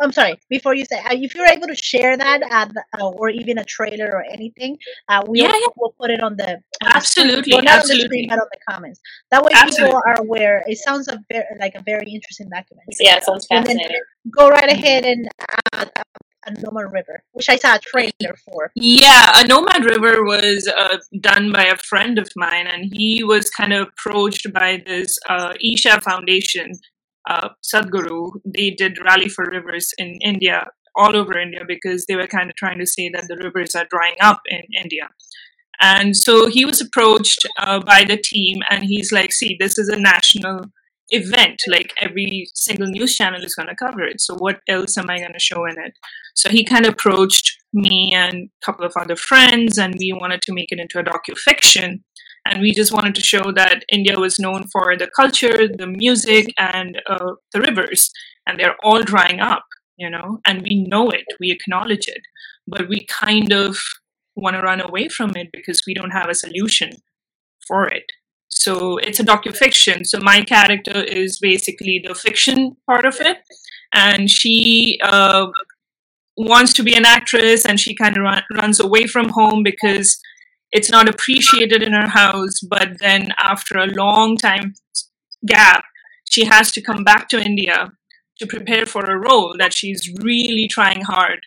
I'm 0.00 0.12
sorry. 0.12 0.40
Before 0.48 0.74
you 0.74 0.84
say, 0.86 0.98
uh, 0.98 1.12
if 1.12 1.34
you're 1.34 1.46
able 1.46 1.66
to 1.66 1.74
share 1.74 2.16
that, 2.16 2.42
uh, 2.50 3.08
or 3.10 3.28
even 3.28 3.58
a 3.58 3.64
trailer 3.64 4.10
or 4.12 4.24
anything, 4.24 4.78
uh, 5.08 5.22
we'll, 5.26 5.42
yeah, 5.42 5.52
yeah. 5.52 5.66
we'll 5.76 5.94
put 6.00 6.10
it 6.10 6.22
on 6.22 6.36
the 6.36 6.52
on 6.82 6.92
absolutely, 6.94 7.50
the 7.50 7.56
well, 7.56 7.64
not 7.64 7.78
absolutely. 7.80 7.92
on 7.92 7.98
the 7.98 8.06
screen, 8.06 8.28
but 8.28 8.38
on 8.38 8.46
the 8.50 8.58
comments. 8.68 9.00
That 9.30 9.42
way, 9.42 9.50
absolutely. 9.54 9.88
people 9.88 10.02
are 10.06 10.20
aware. 10.20 10.64
It 10.66 10.78
sounds 10.78 11.08
a 11.08 11.18
very, 11.30 11.44
like 11.58 11.74
a 11.74 11.82
very 11.82 12.10
interesting 12.10 12.48
document. 12.48 12.88
Yeah, 12.98 13.16
it 13.16 13.24
sounds 13.24 13.46
fascinating. 13.46 14.00
go 14.34 14.48
right 14.48 14.70
ahead 14.70 15.04
and 15.04 15.28
a 16.46 16.52
Nomad 16.60 16.92
River, 16.92 17.22
which 17.32 17.48
I 17.48 17.56
saw 17.56 17.76
a 17.76 17.78
trailer 17.78 18.34
for. 18.44 18.70
Yeah, 18.74 19.32
a 19.34 19.46
Nomad 19.46 19.84
River 19.84 20.24
was 20.24 20.68
uh, 20.68 20.98
done 21.20 21.52
by 21.52 21.64
a 21.64 21.76
friend 21.76 22.18
of 22.18 22.28
mine, 22.36 22.66
and 22.66 22.92
he 22.92 23.22
was 23.22 23.50
kind 23.50 23.72
of 23.72 23.88
approached 23.88 24.52
by 24.52 24.82
this 24.86 25.18
uh, 25.28 25.54
Isha 25.62 26.00
Foundation, 26.00 26.72
uh, 27.28 27.50
Sadhguru. 27.62 28.32
They 28.44 28.70
did 28.70 28.98
Rally 29.04 29.28
for 29.28 29.44
Rivers 29.44 29.92
in 29.98 30.18
India, 30.22 30.66
all 30.96 31.14
over 31.16 31.38
India, 31.38 31.60
because 31.66 32.06
they 32.06 32.16
were 32.16 32.26
kind 32.26 32.50
of 32.50 32.56
trying 32.56 32.78
to 32.78 32.86
say 32.86 33.10
that 33.10 33.26
the 33.28 33.36
rivers 33.36 33.74
are 33.74 33.86
drying 33.90 34.16
up 34.20 34.40
in 34.48 34.62
India. 34.82 35.08
And 35.82 36.14
so 36.16 36.46
he 36.48 36.64
was 36.64 36.80
approached 36.80 37.46
uh, 37.58 37.80
by 37.80 38.04
the 38.04 38.16
team, 38.16 38.62
and 38.68 38.84
he's 38.84 39.12
like, 39.12 39.32
see, 39.32 39.56
this 39.58 39.78
is 39.78 39.88
a 39.88 39.98
national 39.98 40.66
event 41.10 41.60
like 41.68 41.92
every 41.98 42.46
single 42.54 42.86
news 42.86 43.16
channel 43.16 43.42
is 43.42 43.54
going 43.54 43.68
to 43.68 43.74
cover 43.74 44.02
it. 44.02 44.20
So 44.20 44.34
what 44.36 44.60
else 44.68 44.96
am 44.96 45.10
i 45.10 45.18
going 45.18 45.32
to 45.32 45.38
show 45.38 45.64
in 45.64 45.76
it? 45.78 45.94
So 46.34 46.48
he 46.48 46.64
kind 46.64 46.86
of 46.86 46.94
approached 46.94 47.58
me 47.72 48.12
and 48.14 48.48
a 48.62 48.64
couple 48.64 48.84
of 48.84 48.92
other 48.96 49.16
friends 49.16 49.78
and 49.78 49.94
we 49.98 50.12
wanted 50.12 50.42
to 50.42 50.52
make 50.52 50.72
it 50.72 50.80
into 50.80 50.98
a 50.98 51.04
docu-fiction. 51.04 52.04
And 52.46 52.60
we 52.62 52.72
just 52.72 52.92
wanted 52.92 53.14
to 53.16 53.20
show 53.20 53.52
that 53.52 53.84
india 53.92 54.18
was 54.18 54.38
known 54.38 54.66
for 54.72 54.96
the 54.96 55.10
culture 55.14 55.68
the 55.68 55.86
music 55.86 56.46
and 56.58 57.00
uh, 57.08 57.32
the 57.52 57.60
rivers. 57.60 58.10
And 58.46 58.58
they're 58.58 58.76
all 58.82 59.02
drying 59.02 59.40
up 59.40 59.64
you 60.00 60.10
know? 60.10 60.40
And 60.46 60.62
we 60.62 60.82
know 60.82 61.10
it. 61.10 61.26
We 61.38 61.52
acknowledge 61.52 62.08
it. 62.08 62.22
But 62.66 62.88
we 62.88 63.06
kind 63.06 63.52
of 63.52 63.78
want 64.34 64.56
to 64.56 64.62
run 64.62 64.80
away 64.80 65.08
from 65.08 65.36
it 65.36 65.50
because 65.52 65.82
we 65.86 65.94
don't 65.94 66.12
have 66.12 66.30
a 66.30 66.34
solution 66.34 66.90
for 67.68 67.86
it 67.86 68.04
so 68.50 68.98
it's 68.98 69.20
a 69.20 69.24
docu-fiction. 69.24 70.04
So 70.04 70.18
my 70.20 70.42
character 70.42 71.02
is 71.02 71.38
basically 71.38 72.02
the 72.04 72.14
fiction 72.14 72.76
part 72.86 73.04
of 73.04 73.20
it, 73.20 73.38
and 73.94 74.30
she 74.30 74.98
uh, 75.02 75.46
wants 76.36 76.72
to 76.74 76.82
be 76.82 76.94
an 76.94 77.06
actress, 77.06 77.64
and 77.64 77.80
she 77.80 77.94
kind 77.94 78.16
of 78.16 78.22
run, 78.24 78.42
runs 78.54 78.80
away 78.80 79.06
from 79.06 79.30
home 79.30 79.62
because 79.62 80.20
it's 80.72 80.90
not 80.90 81.08
appreciated 81.08 81.82
in 81.82 81.92
her 81.92 82.08
house. 82.08 82.60
But 82.60 82.98
then 83.00 83.32
after 83.38 83.78
a 83.78 83.86
long 83.86 84.36
time 84.36 84.74
gap, 85.46 85.84
she 86.28 86.44
has 86.44 86.70
to 86.72 86.82
come 86.82 87.04
back 87.04 87.28
to 87.30 87.40
India 87.40 87.92
to 88.38 88.46
prepare 88.46 88.84
for 88.84 89.04
a 89.04 89.18
role 89.18 89.54
that 89.58 89.72
she's 89.72 90.12
really 90.22 90.66
trying 90.68 91.02
hard 91.02 91.40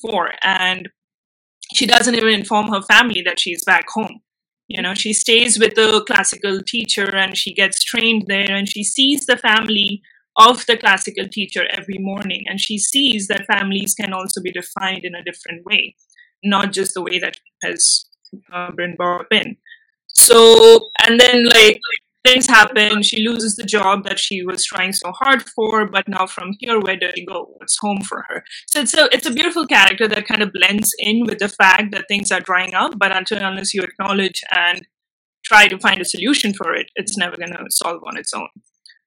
for, 0.00 0.32
and 0.42 0.90
she 1.72 1.86
doesn't 1.86 2.14
even 2.14 2.34
inform 2.34 2.68
her 2.68 2.82
family 2.82 3.22
that 3.22 3.40
she's 3.40 3.64
back 3.64 3.86
home 3.88 4.20
you 4.72 4.82
know 4.82 4.94
she 4.94 5.12
stays 5.12 5.58
with 5.58 5.74
the 5.74 6.02
classical 6.06 6.60
teacher 6.62 7.08
and 7.16 7.36
she 7.36 7.52
gets 7.54 7.82
trained 7.82 8.24
there 8.26 8.54
and 8.58 8.68
she 8.68 8.82
sees 8.82 9.26
the 9.26 9.36
family 9.36 10.02
of 10.36 10.64
the 10.66 10.76
classical 10.76 11.28
teacher 11.28 11.64
every 11.70 11.98
morning 11.98 12.42
and 12.48 12.60
she 12.60 12.78
sees 12.78 13.28
that 13.28 13.46
families 13.46 13.94
can 13.94 14.12
also 14.12 14.40
be 14.40 14.50
defined 14.50 15.04
in 15.04 15.14
a 15.14 15.24
different 15.24 15.64
way 15.66 15.94
not 16.42 16.72
just 16.72 16.94
the 16.94 17.02
way 17.02 17.18
that 17.18 17.36
has 17.62 18.06
uh, 18.52 18.70
been 18.72 18.96
brought 18.96 19.26
in. 19.30 19.56
So 20.08 20.90
and 21.06 21.18
then 21.18 21.44
like 21.46 21.80
things 22.24 22.46
happen. 22.46 23.02
She 23.02 23.26
loses 23.26 23.56
the 23.56 23.64
job 23.64 24.04
that 24.04 24.18
she 24.18 24.44
was 24.44 24.64
trying 24.64 24.92
so 24.92 25.12
hard 25.12 25.42
for, 25.42 25.86
but 25.86 26.08
now 26.08 26.26
from 26.26 26.54
here, 26.58 26.80
where 26.80 26.96
does 26.96 27.12
she 27.14 27.24
go? 27.24 27.48
What's 27.56 27.78
home 27.78 28.00
for 28.02 28.24
her? 28.28 28.44
So 28.68 28.80
it's 28.80 28.94
a 28.94 29.08
it's 29.12 29.26
a 29.26 29.32
beautiful 29.32 29.66
character 29.66 30.08
that 30.08 30.26
kind 30.26 30.42
of 30.42 30.52
blends 30.52 30.90
in 30.98 31.24
with 31.26 31.38
the 31.38 31.48
fact 31.48 31.92
that 31.92 32.06
things 32.08 32.30
are 32.30 32.40
drying 32.40 32.74
up, 32.74 32.98
but 32.98 33.12
until 33.12 33.38
unless 33.38 33.74
you 33.74 33.82
acknowledge 33.82 34.42
and 34.54 34.86
try 35.44 35.66
to 35.68 35.78
find 35.78 36.00
a 36.00 36.04
solution 36.04 36.54
for 36.54 36.74
it, 36.74 36.86
it's 36.94 37.16
never 37.16 37.36
going 37.36 37.52
to 37.52 37.64
solve 37.70 38.02
on 38.06 38.16
its 38.16 38.32
own. 38.32 38.48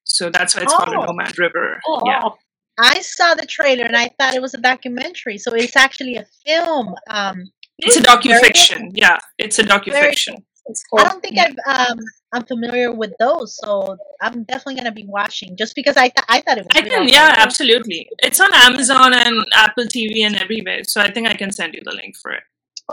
So 0.03 0.29
that's 0.29 0.55
why 0.55 0.63
it's 0.63 0.73
oh. 0.73 0.77
called 0.77 0.95
a 0.95 0.99
oh. 0.99 1.05
Nomad 1.05 1.37
River. 1.37 1.79
Oh. 1.87 2.01
Yeah. 2.05 2.29
I 2.77 2.99
saw 2.99 3.35
the 3.35 3.45
trailer 3.45 3.85
and 3.85 3.95
I 3.95 4.09
thought 4.19 4.35
it 4.35 4.41
was 4.41 4.53
a 4.53 4.59
documentary. 4.59 5.37
So 5.37 5.53
it's 5.53 5.77
actually 5.77 6.17
a 6.17 6.25
film. 6.45 6.93
Um, 7.09 7.49
it's 7.77 7.95
a 7.95 8.01
docufiction. 8.01 8.91
Yeah, 8.93 9.17
it's 9.37 9.59
a 9.59 9.63
docufiction. 9.63 10.43
Cool. 10.67 10.99
I 10.99 11.03
don't 11.03 11.21
think 11.21 11.37
I've 11.37 11.57
um 11.67 11.99
I'm 12.33 12.45
familiar 12.45 12.91
with 12.91 13.13
those, 13.19 13.57
so 13.57 13.97
I'm 14.21 14.43
definitely 14.43 14.75
gonna 14.75 14.91
be 14.91 15.05
watching. 15.05 15.55
Just 15.55 15.75
because 15.75 15.95
I 15.95 16.09
th- 16.09 16.25
I 16.27 16.41
thought 16.41 16.57
it 16.57 16.65
was. 16.65 16.75
I 16.75 16.81
can, 16.81 17.07
yeah, 17.07 17.35
absolutely. 17.37 18.09
It's 18.19 18.39
on 18.41 18.49
Amazon 18.53 19.13
and 19.13 19.45
Apple 19.53 19.85
TV 19.85 20.25
and 20.25 20.35
everywhere, 20.35 20.83
so 20.83 21.01
I 21.01 21.11
think 21.11 21.27
I 21.27 21.35
can 21.35 21.51
send 21.51 21.75
you 21.75 21.81
the 21.83 21.93
link 21.93 22.17
for 22.17 22.31
it. 22.31 22.43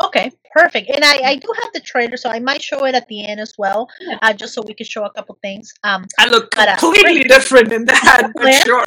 Okay, 0.01 0.31
perfect. 0.55 0.89
And 0.89 1.05
I, 1.05 1.19
I 1.19 1.37
do 1.37 1.49
have 1.63 1.73
the 1.75 1.81
trailer, 1.81 2.17
so 2.17 2.31
I 2.31 2.39
might 2.39 2.63
show 2.63 2.85
it 2.87 2.95
at 2.95 3.07
the 3.09 3.27
end 3.27 3.41
as 3.41 3.53
well, 3.59 3.89
uh, 4.23 4.33
just 4.33 4.55
so 4.55 4.63
we 4.67 4.73
can 4.73 4.87
show 4.87 5.05
a 5.05 5.11
couple 5.11 5.37
things. 5.43 5.73
Um, 5.85 6.07
I 6.19 6.29
look 6.29 6.51
completely 6.51 7.25
uh, 7.25 7.29
different 7.29 7.73
in 7.73 7.85
that, 7.85 8.31
for 8.41 8.53
sure. 8.53 8.87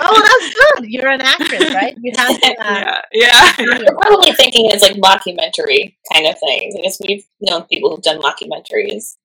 oh, 0.00 0.22
that's 0.22 0.80
good. 0.80 0.90
You're 0.90 1.08
an 1.08 1.22
actress, 1.22 1.74
right? 1.74 1.96
You 2.02 2.12
have 2.16 2.38
to, 2.38 2.46
uh, 2.60 3.00
yeah, 3.12 3.52
yeah. 3.58 3.78
You're 3.78 3.96
probably 3.96 4.32
thinking 4.32 4.68
it's 4.70 4.82
like 4.82 4.96
mockumentary 4.96 5.96
kind 6.12 6.26
of 6.26 6.38
thing, 6.38 6.72
because 6.76 7.00
we've 7.06 7.24
known 7.40 7.62
people 7.64 7.90
who've 7.90 8.02
done 8.02 8.20
mockumentaries 8.20 9.16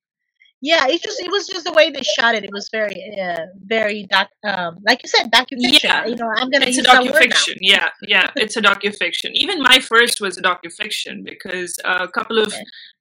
yeah 0.61 0.87
it 0.87 1.01
just 1.01 1.19
it 1.19 1.31
was 1.31 1.47
just 1.47 1.65
the 1.65 1.73
way 1.73 1.91
they 1.91 2.01
shot 2.01 2.35
it. 2.35 2.43
It 2.43 2.51
was 2.51 2.69
very 2.71 2.99
uh, 3.21 3.45
very 3.65 4.07
doc 4.09 4.29
um 4.43 4.77
like 4.85 5.01
you 5.03 5.09
said 5.09 5.31
docufiction. 5.31 5.83
Yeah. 5.83 6.05
you 6.05 6.15
know 6.15 6.31
i'm 6.35 6.49
gonna 6.49 6.65
it's 6.65 6.77
use 6.77 6.85
a 6.85 6.89
docufiction. 6.89 7.57
Yeah 7.61 7.89
yeah 8.01 8.31
it's 8.35 8.57
a 8.57 8.61
docufiction. 8.61 9.31
Even 9.33 9.61
my 9.61 9.79
first 9.79 10.21
was 10.21 10.37
a 10.37 10.41
docufiction 10.41 11.23
because 11.23 11.79
a 11.83 12.07
couple 12.07 12.37
of 12.39 12.53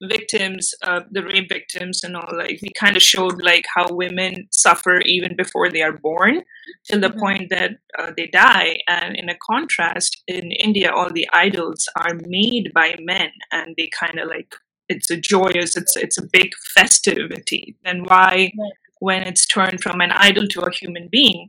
victims 0.03 0.75
uh, 0.83 1.01
the 1.11 1.23
rape 1.23 1.49
victims 1.49 2.03
and 2.05 2.17
all 2.17 2.37
like 2.37 2.59
we 2.63 2.71
kind 2.79 2.97
of 2.97 3.03
showed 3.03 3.43
like 3.43 3.67
how 3.75 3.87
women 3.91 4.47
suffer 4.51 5.01
even 5.01 5.37
before 5.37 5.71
they 5.71 5.83
are 5.83 5.99
born 5.99 6.43
till 6.87 7.01
the 7.01 7.09
mm-hmm. 7.09 7.21
point 7.21 7.51
that 7.51 7.73
uh, 7.99 8.11
they 8.17 8.27
die. 8.27 8.79
And 8.89 9.17
in 9.17 9.29
a 9.29 9.37
contrast 9.51 10.23
in 10.27 10.53
india 10.53 10.91
all 10.93 11.11
the 11.11 11.29
idols 11.33 11.89
are 11.97 12.15
made 12.27 12.73
by 12.75 12.97
men 13.01 13.31
and 13.53 13.75
they 13.77 13.89
kind 13.99 14.19
of 14.19 14.29
like 14.29 14.55
it's 14.89 15.11
a 15.11 15.17
joyous 15.17 15.77
it's 15.77 15.97
it's 15.97 16.19
a 16.19 16.27
big 16.27 16.51
festivity. 16.75 17.77
Then 17.85 18.05
why 18.05 18.53
when 19.01 19.23
it's 19.23 19.47
turned 19.47 19.83
from 19.83 20.01
an 20.01 20.13
idol 20.13 20.47
to 20.49 20.61
a 20.63 20.71
human 20.71 21.09
being 21.11 21.49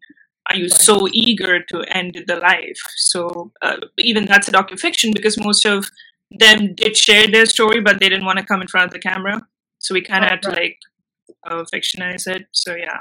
are 0.49 0.55
you 0.55 0.69
so 0.69 1.07
eager 1.11 1.63
to 1.63 1.81
end 1.89 2.23
the 2.27 2.35
life? 2.35 2.79
So 2.97 3.51
uh, 3.63 3.77
even 3.97 4.25
that's 4.25 4.47
a 4.47 4.51
docufiction 4.51 5.11
because 5.11 5.39
most 5.39 5.65
of 5.65 5.89
them 6.29 6.75
did 6.75 6.95
share 6.95 7.27
their 7.27 7.45
story 7.45 7.81
but 7.81 7.99
they 7.99 8.09
didn't 8.09 8.25
want 8.25 8.39
to 8.39 8.45
come 8.45 8.61
in 8.61 8.67
front 8.67 8.87
of 8.87 8.93
the 8.93 8.99
camera. 8.99 9.41
So 9.79 9.93
we 9.93 10.01
kind 10.01 10.23
of 10.23 10.29
had 10.29 10.41
to 10.43 10.49
like 10.51 10.77
uh, 11.47 11.63
fictionize 11.73 12.27
it. 12.27 12.47
So 12.51 12.75
yeah 12.75 12.99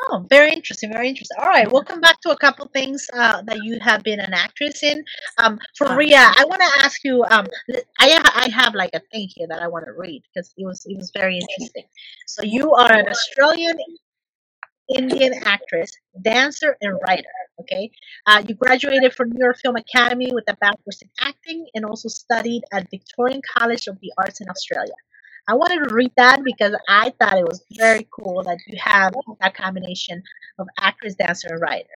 Oh, 0.00 0.24
very 0.30 0.52
interesting, 0.52 0.92
very 0.92 1.08
interesting. 1.08 1.36
All 1.40 1.48
right, 1.48 1.70
we'll 1.70 1.82
come 1.84 2.00
back 2.00 2.20
to 2.20 2.30
a 2.30 2.36
couple 2.36 2.66
things 2.72 3.08
uh, 3.12 3.42
that 3.42 3.58
you 3.64 3.78
have 3.80 4.02
been 4.04 4.20
an 4.20 4.32
actress 4.32 4.82
in. 4.82 5.04
Um, 5.38 5.58
for 5.76 5.96
Ria, 5.96 6.18
I 6.18 6.44
want 6.46 6.62
to 6.62 6.84
ask 6.84 7.02
you. 7.04 7.24
Um, 7.24 7.46
I 7.98 8.20
I 8.34 8.48
have 8.50 8.74
like 8.74 8.90
a 8.94 9.00
thing 9.12 9.28
here 9.34 9.48
that 9.48 9.60
I 9.60 9.66
want 9.68 9.86
to 9.86 9.92
read 9.92 10.22
because 10.22 10.52
it 10.56 10.64
was 10.64 10.86
it 10.86 10.96
was 10.96 11.10
very 11.14 11.38
interesting. 11.38 11.84
So 12.26 12.42
you 12.44 12.72
are 12.74 12.92
an 12.92 13.08
Australian 13.08 13.76
Indian 14.88 15.34
actress, 15.44 15.90
dancer, 16.22 16.76
and 16.80 16.98
writer. 17.06 17.36
Okay, 17.60 17.90
uh, 18.26 18.42
you 18.46 18.54
graduated 18.54 19.14
from 19.14 19.30
New 19.30 19.42
York 19.42 19.58
Film 19.58 19.76
Academy 19.76 20.30
with 20.32 20.44
a 20.48 20.56
bachelor's 20.60 21.02
in 21.02 21.10
acting, 21.20 21.66
and 21.74 21.84
also 21.84 22.08
studied 22.08 22.62
at 22.72 22.88
Victorian 22.90 23.42
College 23.56 23.88
of 23.88 23.98
the 24.00 24.12
Arts 24.16 24.40
in 24.40 24.48
Australia. 24.48 24.94
I 25.48 25.54
wanted 25.54 25.88
to 25.88 25.94
read 25.94 26.12
that 26.16 26.44
because 26.44 26.74
I 26.88 27.10
thought 27.18 27.38
it 27.38 27.48
was 27.48 27.64
very 27.72 28.06
cool 28.10 28.42
that 28.42 28.58
you 28.66 28.78
have 28.80 29.14
that 29.40 29.54
combination 29.54 30.22
of 30.58 30.68
actress, 30.78 31.14
dancer, 31.14 31.48
and 31.50 31.60
writer. 31.60 31.88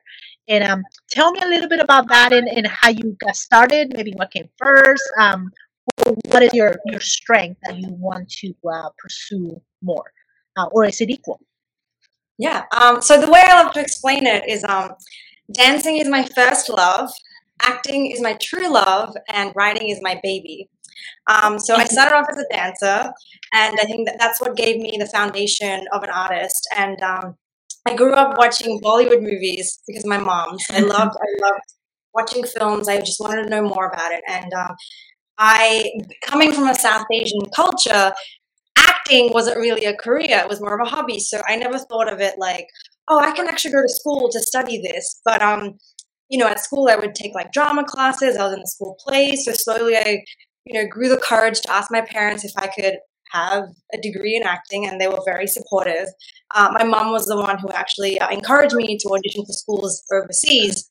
And 0.49 0.65
um, 0.65 0.85
tell 1.11 1.33
me 1.33 1.41
a 1.43 1.47
little 1.47 1.69
bit 1.69 1.81
about 1.81 2.09
that 2.09 2.33
and, 2.33 2.49
and 2.49 2.67
how 2.67 2.88
you 2.88 3.17
got 3.21 3.37
started. 3.37 3.93
Maybe 3.95 4.12
what 4.17 4.31
came 4.31 4.49
first. 4.57 5.03
Um, 5.21 5.51
what 6.31 6.43
is 6.43 6.55
your 6.55 6.77
your 6.87 7.01
strength 7.01 7.61
that 7.65 7.77
you 7.77 7.88
want 7.91 8.31
to 8.31 8.55
uh, 8.73 8.88
pursue 8.99 9.61
more, 9.83 10.12
uh, 10.57 10.67
or 10.73 10.85
is 10.85 11.01
it 11.01 11.11
equal? 11.11 11.41
Yeah. 12.38 12.65
Um, 12.75 13.03
so 13.03 13.21
the 13.21 13.31
way 13.31 13.43
I 13.45 13.62
love 13.62 13.73
to 13.75 13.81
explain 13.81 14.27
it 14.27 14.49
is, 14.49 14.65
um, 14.65 14.93
dancing 15.53 15.99
is 15.99 16.09
my 16.09 16.25
first 16.25 16.69
love, 16.69 17.11
acting 17.61 18.11
is 18.11 18.21
my 18.21 18.35
true 18.41 18.73
love, 18.73 19.15
and 19.29 19.53
writing 19.55 19.91
is 19.91 20.01
my 20.01 20.19
baby. 20.23 20.69
Um, 21.29 21.59
so 21.59 21.75
I 21.77 21.85
started 21.85 22.17
off 22.17 22.27
as 22.31 22.39
a 22.39 22.47
dancer, 22.51 23.13
and 23.53 23.79
I 23.81 23.85
think 23.85 24.09
that 24.09 24.19
that's 24.19 24.41
what 24.41 24.57
gave 24.57 24.81
me 24.81 24.97
the 24.99 25.07
foundation 25.07 25.87
of 25.93 26.03
an 26.03 26.11
artist. 26.11 26.69
And 26.77 27.01
um, 27.03 27.37
I 27.87 27.95
grew 27.95 28.15
up 28.15 28.39
watching 28.39 28.81
Bollywood 28.81 29.23
movies 29.23 29.81
because 29.87 30.05
of 30.05 30.09
my 30.11 30.19
mom. 30.19 30.59
So 30.59 30.75
I 30.77 30.81
loved, 30.81 31.17
I 31.17 31.47
loved 31.47 31.65
watching 32.15 32.45
films. 32.45 32.89
I 32.89 32.99
just 32.99 33.21
wanted 33.21 33.45
to 33.45 33.49
know 33.49 33.63
more 33.63 33.89
about 33.89 34.13
it. 34.13 34.23
And 34.29 34.53
um, 34.53 34.77
I, 35.39 35.91
coming 36.25 36.53
from 36.53 36.69
a 36.69 36.75
South 36.75 37.07
Asian 37.13 37.41
culture, 37.55 38.13
acting 38.77 39.33
wasn't 39.33 39.59
really 39.59 39.85
a 39.85 39.97
career; 39.97 40.39
it 40.39 40.49
was 40.49 40.61
more 40.61 40.79
of 40.79 40.87
a 40.87 40.91
hobby. 40.91 41.19
So 41.19 41.41
I 41.47 41.57
never 41.57 41.79
thought 41.79 42.13
of 42.13 42.21
it 42.21 42.39
like, 42.39 42.67
oh, 43.09 43.19
I 43.19 43.33
can 43.33 43.49
actually 43.49 43.73
go 43.73 43.83
to 43.83 43.89
school 43.89 44.29
to 44.31 44.41
study 44.41 44.81
this. 44.81 45.21
But 45.25 45.43
um, 45.43 45.79
you 46.29 46.39
know, 46.39 46.47
at 46.49 46.61
school 46.61 46.89
I 46.89 46.97
would 46.97 47.15
take 47.15 47.35
like 47.35 47.53
drama 47.53 47.85
classes. 47.85 48.37
I 48.37 48.45
was 48.45 48.55
in 48.55 48.61
the 48.61 48.67
school 48.67 48.97
plays. 49.05 49.45
So 49.45 49.53
slowly 49.53 49.97
I 49.97 50.25
you 50.64 50.75
know, 50.75 50.87
grew 50.88 51.09
the 51.09 51.18
courage 51.18 51.61
to 51.61 51.72
ask 51.72 51.90
my 51.90 52.01
parents 52.01 52.44
if 52.44 52.53
I 52.57 52.68
could 52.68 52.98
have 53.33 53.64
a 53.94 53.98
degree 53.98 54.37
in 54.37 54.42
acting, 54.42 54.87
and 54.87 55.01
they 55.01 55.09
were 55.09 55.22
very 55.25 55.46
supportive. 55.46 56.07
Uh, 56.55 56.70
my 56.72 56.85
mom 56.85 57.11
was 57.11 57.27
the 57.27 57.37
one 57.37 57.59
who 57.59 57.70
actually 57.70 58.20
uh, 58.20 58.29
encouraged 58.31 58.75
me 58.75 58.98
to 58.98 59.09
audition 59.09 59.44
for 59.44 59.53
schools 59.53 60.03
overseas. 60.12 60.88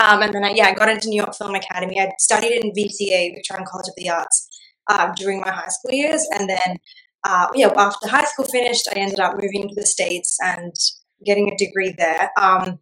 Um, 0.00 0.22
and 0.22 0.32
then, 0.32 0.44
I, 0.44 0.50
yeah, 0.50 0.66
I 0.66 0.74
got 0.74 0.88
into 0.88 1.08
New 1.08 1.20
York 1.20 1.34
Film 1.36 1.54
Academy. 1.54 2.00
I 2.00 2.10
studied 2.18 2.64
in 2.64 2.72
VCA, 2.72 3.34
Victorian 3.34 3.66
College 3.66 3.88
of 3.88 3.94
the 3.96 4.10
Arts, 4.10 4.48
uh, 4.88 5.12
during 5.16 5.40
my 5.40 5.50
high 5.50 5.68
school 5.68 5.92
years. 5.92 6.26
And 6.32 6.48
then, 6.48 6.78
uh, 7.24 7.48
you 7.54 7.68
after 7.76 8.08
high 8.08 8.24
school 8.24 8.44
finished, 8.46 8.88
I 8.88 8.98
ended 8.98 9.20
up 9.20 9.34
moving 9.34 9.68
to 9.68 9.74
the 9.74 9.86
States 9.86 10.36
and 10.42 10.72
getting 11.24 11.50
a 11.50 11.56
degree 11.56 11.94
there. 11.96 12.30
Um, 12.40 12.80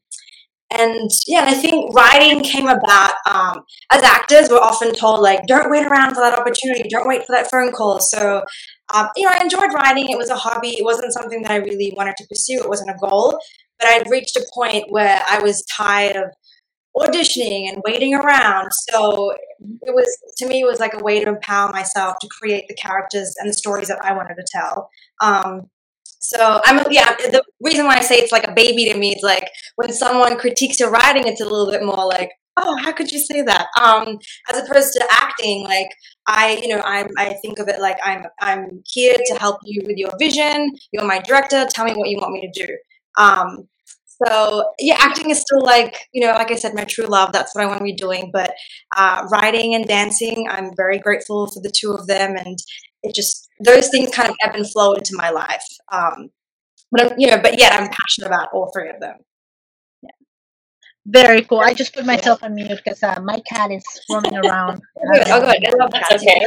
and 0.78 1.11
yeah, 1.26 1.44
I 1.46 1.54
think 1.54 1.94
writing 1.94 2.42
came 2.42 2.68
about 2.68 3.14
um, 3.26 3.62
as 3.90 4.02
actors. 4.02 4.48
We're 4.50 4.58
often 4.58 4.94
told 4.94 5.20
like, 5.20 5.46
don't 5.46 5.70
wait 5.70 5.87
around 5.87 6.14
for 6.14 6.20
that 6.20 6.38
opportunity, 6.38 6.88
don't 6.88 7.06
wait 7.06 7.24
for 7.26 7.35
that 7.35 7.50
phone 7.50 7.72
call. 7.72 8.00
So, 8.00 8.42
um, 8.94 9.08
you 9.16 9.24
know, 9.24 9.32
I 9.35 9.42
enjoyed 9.42 9.72
writing. 9.74 10.11
It 10.11 10.18
was 10.18 10.30
a 10.30 10.37
hobby. 10.37 10.70
It 10.70 10.85
wasn't 10.85 11.12
something 11.12 11.42
that 11.42 11.50
I 11.50 11.56
really 11.56 11.92
wanted 11.96 12.16
to 12.18 12.26
pursue. 12.26 12.61
It 12.61 12.68
wasn't 12.68 12.90
a 12.90 12.98
goal. 12.98 13.38
But 13.78 13.88
I'd 13.88 14.11
reached 14.11 14.37
a 14.37 14.46
point 14.54 14.85
where 14.90 15.20
I 15.28 15.40
was 15.40 15.64
tired 15.76 16.16
of 16.16 16.30
auditioning 16.96 17.68
and 17.68 17.82
waiting 17.85 18.14
around. 18.14 18.70
So 18.90 19.32
it 19.82 19.94
was 19.94 20.08
to 20.38 20.46
me, 20.46 20.61
it 20.61 20.66
was 20.66 20.80
like 20.80 20.94
a 20.94 21.02
way 21.02 21.22
to 21.24 21.28
empower 21.28 21.72
myself 21.72 22.16
to 22.20 22.28
create 22.28 22.66
the 22.68 22.74
characters 22.74 23.35
and 23.38 23.48
the 23.48 23.54
stories 23.54 23.88
that 23.88 24.04
I 24.04 24.14
wanted 24.14 24.35
to 24.35 24.44
tell. 24.52 24.90
Um, 25.20 25.70
so 26.22 26.61
I'm 26.64 26.85
yeah. 26.90 27.14
The 27.16 27.42
reason 27.61 27.85
why 27.85 27.96
I 27.96 28.00
say 28.00 28.16
it's 28.16 28.32
like 28.32 28.46
a 28.46 28.52
baby 28.52 28.88
to 28.90 28.96
me 28.96 29.12
is 29.14 29.22
like 29.22 29.50
when 29.76 29.92
someone 29.92 30.38
critiques 30.38 30.78
your 30.78 30.90
writing, 30.90 31.26
it's 31.26 31.40
a 31.40 31.44
little 31.44 31.70
bit 31.70 31.85
more 31.85 32.06
like, 32.06 32.30
oh, 32.56 32.76
how 32.76 32.92
could 32.92 33.11
you 33.11 33.18
say 33.18 33.42
that? 33.42 33.66
Um, 33.80 34.18
as 34.48 34.58
opposed 34.62 34.92
to 34.94 35.06
acting, 35.11 35.64
like 35.64 35.88
I, 36.28 36.61
you 36.62 36.68
know, 36.68 36.80
I 36.85 37.08
I 37.18 37.35
think 37.42 37.58
of 37.58 37.68
it 37.68 37.80
like 37.80 37.98
I'm 38.04 38.24
I'm 38.40 38.82
here 38.87 39.16
to 39.26 39.35
help 39.35 39.58
you 39.64 39.82
with 39.85 39.96
your 39.96 40.12
vision. 40.18 40.70
You're 40.92 41.04
my 41.04 41.18
director. 41.18 41.66
Tell 41.68 41.85
me 41.85 41.94
what 41.94 42.08
you 42.08 42.18
want 42.18 42.32
me 42.35 42.50
to 42.52 42.66
do. 42.66 42.76
Um, 43.18 43.68
so 44.24 44.64
yeah, 44.78 44.96
acting 45.00 45.30
is 45.30 45.40
still 45.40 45.62
like 45.64 46.06
you 46.12 46.24
know, 46.24 46.32
like 46.35 46.52
I 46.52 46.56
said, 46.56 46.74
my 46.74 46.85
true 46.85 47.06
love. 47.06 47.32
That's 47.32 47.52
what 47.52 47.64
I 47.64 47.66
want 47.66 47.78
to 47.78 47.85
be 47.85 47.94
doing. 47.94 48.30
But 48.32 48.54
uh, 48.96 49.26
writing 49.32 49.74
and 49.74 49.87
dancing, 49.87 50.46
I'm 50.48 50.70
very 50.76 51.00
grateful 51.00 51.48
for 51.48 51.61
the 51.61 51.72
two 51.76 51.90
of 51.92 52.06
them, 52.06 52.37
and 52.37 52.58
it 53.03 53.15
just 53.15 53.49
those 53.65 53.88
things 53.88 54.15
kind 54.15 54.29
of 54.29 54.37
ebb 54.43 54.55
and 54.55 54.71
flow 54.71 54.95
into 54.95 55.15
my 55.17 55.31
life. 55.31 55.65
Um, 55.91 56.31
but 56.91 57.12
I'm, 57.12 57.19
you 57.19 57.29
know, 57.29 57.38
but 57.41 57.59
yet 57.59 57.73
I'm 57.73 57.88
passionate 57.88 58.27
about 58.27 58.49
all 58.53 58.71
three 58.75 58.91
of 58.91 59.01
them. 59.01 59.17
Yeah. 60.03 60.11
Very 61.07 61.43
cool. 61.43 61.61
I 61.61 61.75
just 61.75 61.95
put 61.95 62.05
myself 62.05 62.43
on 62.43 62.55
mute 62.55 62.81
because 62.85 63.03
uh, 63.03 63.21
my 63.23 63.41
cat 63.41 63.71
is 63.71 63.85
roaming 64.11 64.37
around. 64.37 64.83
oh, 64.99 65.41
good. 65.41 65.67
I 65.67 65.73
love 65.79 65.91
that. 65.93 66.12
Okay. 66.12 66.41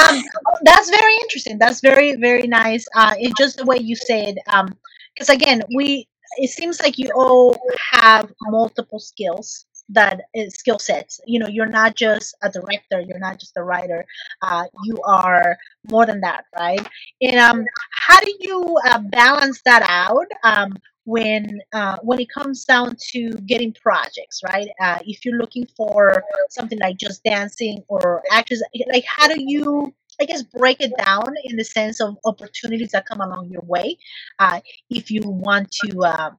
um, 0.08 0.22
that's 0.62 0.90
very 0.90 1.14
interesting. 1.16 1.58
That's 1.58 1.80
very, 1.80 2.16
very 2.16 2.46
nice. 2.46 2.86
Uh, 2.94 3.14
it's 3.18 3.38
just 3.38 3.58
the 3.58 3.64
way 3.64 3.78
you 3.78 3.94
said. 3.94 4.36
it. 4.36 4.74
Because 5.14 5.30
um, 5.30 5.36
again, 5.36 5.62
we 5.74 6.08
it 6.36 6.50
seems 6.50 6.80
like 6.80 6.98
you 6.98 7.10
all 7.14 7.56
have 7.92 8.30
multiple 8.42 8.98
skills 8.98 9.66
that 9.90 10.22
skill 10.48 10.78
sets. 10.78 11.20
You 11.26 11.38
know, 11.38 11.48
you're 11.48 11.66
not 11.66 11.96
just 11.96 12.34
a 12.42 12.50
director, 12.50 13.00
you're 13.00 13.18
not 13.18 13.38
just 13.40 13.56
a 13.56 13.62
writer. 13.62 14.04
Uh, 14.42 14.64
you 14.84 14.98
are 15.04 15.56
more 15.90 16.06
than 16.06 16.20
that, 16.20 16.44
right? 16.58 16.86
And 17.20 17.38
um, 17.38 17.64
how 17.92 18.20
do 18.20 18.34
you 18.40 18.78
uh, 18.86 19.00
balance 19.10 19.62
that 19.64 19.82
out? 19.88 20.26
Um, 20.44 20.76
when 21.04 21.60
uh, 21.72 21.96
when 22.02 22.20
it 22.20 22.28
comes 22.28 22.66
down 22.66 22.94
to 23.12 23.30
getting 23.46 23.72
projects, 23.72 24.42
right? 24.44 24.68
Uh, 24.78 24.98
if 25.06 25.24
you're 25.24 25.38
looking 25.38 25.66
for 25.74 26.22
something 26.50 26.78
like 26.80 26.98
just 26.98 27.24
dancing 27.24 27.82
or 27.88 28.22
actors, 28.30 28.62
like 28.92 29.06
how 29.06 29.26
do 29.26 29.36
you 29.38 29.94
I 30.20 30.24
guess 30.24 30.42
break 30.42 30.80
it 30.80 30.92
down 30.98 31.34
in 31.44 31.56
the 31.56 31.64
sense 31.64 32.00
of 32.00 32.18
opportunities 32.24 32.90
that 32.90 33.06
come 33.06 33.20
along 33.20 33.50
your 33.50 33.62
way. 33.62 33.98
Uh, 34.38 34.60
if 34.90 35.10
you 35.10 35.22
want 35.24 35.70
to, 35.84 36.00
uh, 36.00 36.30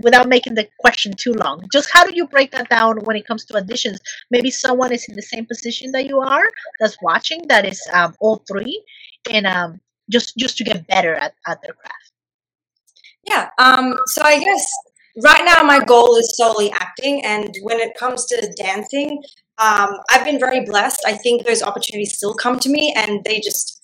without 0.00 0.28
making 0.28 0.54
the 0.54 0.68
question 0.78 1.12
too 1.12 1.32
long, 1.32 1.66
just 1.72 1.90
how 1.92 2.04
do 2.04 2.14
you 2.14 2.26
break 2.26 2.50
that 2.52 2.68
down 2.68 2.98
when 3.04 3.16
it 3.16 3.26
comes 3.26 3.44
to 3.46 3.54
auditions? 3.54 3.98
Maybe 4.30 4.50
someone 4.50 4.92
is 4.92 5.04
in 5.08 5.16
the 5.16 5.22
same 5.22 5.46
position 5.46 5.92
that 5.92 6.06
you 6.06 6.20
are, 6.20 6.48
that's 6.80 6.96
watching, 7.02 7.42
that 7.48 7.64
is 7.64 7.80
um, 7.92 8.14
all 8.20 8.42
three, 8.48 8.82
and 9.30 9.46
um, 9.46 9.80
just 10.10 10.36
just 10.36 10.56
to 10.58 10.64
get 10.64 10.86
better 10.86 11.14
at, 11.14 11.34
at 11.46 11.60
their 11.62 11.74
craft. 11.74 12.12
Yeah. 13.26 13.48
Um, 13.58 13.94
so 14.06 14.22
I 14.22 14.38
guess 14.38 14.66
right 15.24 15.44
now 15.44 15.62
my 15.62 15.84
goal 15.84 16.16
is 16.16 16.36
solely 16.36 16.70
acting, 16.72 17.24
and 17.24 17.54
when 17.62 17.80
it 17.80 17.96
comes 17.96 18.26
to 18.26 18.52
dancing, 18.56 19.22
um, 19.58 19.98
I've 20.10 20.24
been 20.24 20.38
very 20.38 20.64
blessed. 20.64 21.00
I 21.06 21.12
think 21.12 21.44
those 21.44 21.62
opportunities 21.62 22.16
still 22.16 22.34
come 22.34 22.58
to 22.60 22.68
me, 22.68 22.94
and 22.96 23.24
they 23.24 23.40
just 23.40 23.77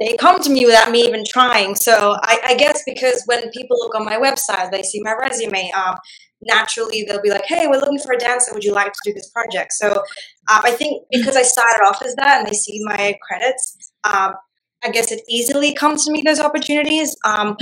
they 0.00 0.16
come 0.16 0.40
to 0.42 0.50
me 0.50 0.64
without 0.64 0.90
me 0.90 1.00
even 1.06 1.24
trying. 1.26 1.74
So 1.74 2.16
I, 2.22 2.40
I 2.44 2.54
guess 2.54 2.82
because 2.86 3.22
when 3.26 3.50
people 3.50 3.76
look 3.78 3.94
on 3.94 4.04
my 4.04 4.16
website, 4.16 4.70
they 4.70 4.82
see 4.82 5.00
my 5.02 5.14
resume. 5.14 5.70
Um, 5.72 5.96
naturally, 6.42 7.04
they'll 7.04 7.22
be 7.22 7.30
like, 7.30 7.46
"Hey, 7.46 7.66
we're 7.66 7.80
looking 7.80 7.98
for 7.98 8.12
a 8.12 8.18
dancer. 8.18 8.52
Would 8.54 8.64
you 8.64 8.72
like 8.72 8.92
to 8.92 9.00
do 9.04 9.12
this 9.12 9.30
project?" 9.30 9.72
So 9.72 9.92
um, 9.92 10.60
I 10.64 10.70
think 10.70 11.04
because 11.10 11.36
I 11.36 11.42
started 11.42 11.84
off 11.84 12.00
as 12.02 12.14
that, 12.16 12.38
and 12.38 12.48
they 12.48 12.52
see 12.52 12.80
my 12.84 13.18
credits, 13.26 13.92
um, 14.04 14.34
I 14.84 14.90
guess 14.90 15.10
it 15.10 15.22
easily 15.28 15.74
comes 15.74 16.04
to 16.04 16.12
me 16.12 16.22
those 16.24 16.40
opportunities. 16.40 17.16
Um, 17.24 17.56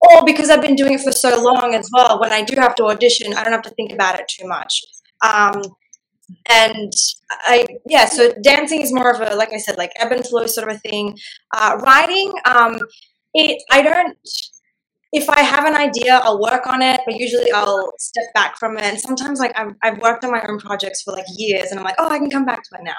or 0.00 0.24
because 0.24 0.48
I've 0.48 0.62
been 0.62 0.76
doing 0.76 0.94
it 0.94 1.00
for 1.00 1.10
so 1.10 1.42
long 1.42 1.74
as 1.74 1.90
well, 1.92 2.20
when 2.20 2.32
I 2.32 2.42
do 2.42 2.54
have 2.60 2.76
to 2.76 2.84
audition, 2.84 3.34
I 3.34 3.42
don't 3.42 3.52
have 3.52 3.62
to 3.62 3.70
think 3.70 3.92
about 3.92 4.20
it 4.20 4.28
too 4.28 4.46
much. 4.46 4.84
And 6.48 6.92
I, 7.30 7.66
yeah, 7.86 8.06
so 8.06 8.32
dancing 8.42 8.82
is 8.82 8.92
more 8.92 9.10
of 9.10 9.20
a, 9.20 9.34
like 9.36 9.52
I 9.52 9.58
said, 9.58 9.78
like 9.78 9.92
ebb 9.96 10.12
and 10.12 10.26
flow 10.26 10.46
sort 10.46 10.68
of 10.68 10.76
a 10.76 10.78
thing. 10.78 11.18
Uh, 11.54 11.78
writing, 11.82 12.32
um, 12.44 12.78
it, 13.34 13.62
I 13.70 13.82
don't, 13.82 14.16
if 15.10 15.28
I 15.30 15.40
have 15.40 15.64
an 15.64 15.74
idea, 15.74 16.20
I'll 16.22 16.40
work 16.40 16.66
on 16.66 16.82
it, 16.82 17.00
but 17.06 17.16
usually 17.16 17.50
I'll 17.50 17.90
step 17.98 18.26
back 18.34 18.58
from 18.58 18.76
it. 18.76 18.84
And 18.84 19.00
sometimes, 19.00 19.40
like 19.40 19.58
I've, 19.58 19.74
I've 19.82 19.98
worked 20.02 20.22
on 20.22 20.30
my 20.30 20.44
own 20.46 20.58
projects 20.58 21.02
for 21.02 21.12
like 21.14 21.24
years, 21.34 21.70
and 21.70 21.80
I'm 21.80 21.84
like, 21.84 21.94
oh, 21.98 22.10
I 22.10 22.18
can 22.18 22.28
come 22.28 22.44
back 22.44 22.62
to 22.62 22.78
it 22.78 22.84
now. 22.84 22.94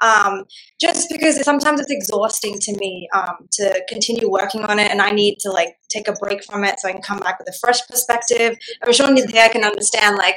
Um, 0.00 0.44
just 0.80 1.10
because 1.10 1.42
sometimes 1.44 1.80
it's 1.80 1.90
exhausting 1.90 2.58
to 2.60 2.76
me 2.78 3.08
um, 3.14 3.46
to 3.52 3.84
continue 3.90 4.30
working 4.30 4.64
on 4.64 4.78
it, 4.78 4.90
and 4.90 5.02
I 5.02 5.10
need 5.10 5.36
to 5.40 5.50
like 5.50 5.76
take 5.90 6.08
a 6.08 6.12
break 6.12 6.42
from 6.44 6.64
it 6.64 6.80
so 6.80 6.88
I 6.88 6.92
can 6.92 7.02
come 7.02 7.18
back 7.18 7.38
with 7.38 7.48
a 7.48 7.58
fresh 7.60 7.86
perspective. 7.86 8.56
I'm 8.82 8.92
sure 8.94 9.08
Nidheya 9.08 9.52
can 9.52 9.64
understand. 9.64 10.16
Like 10.16 10.36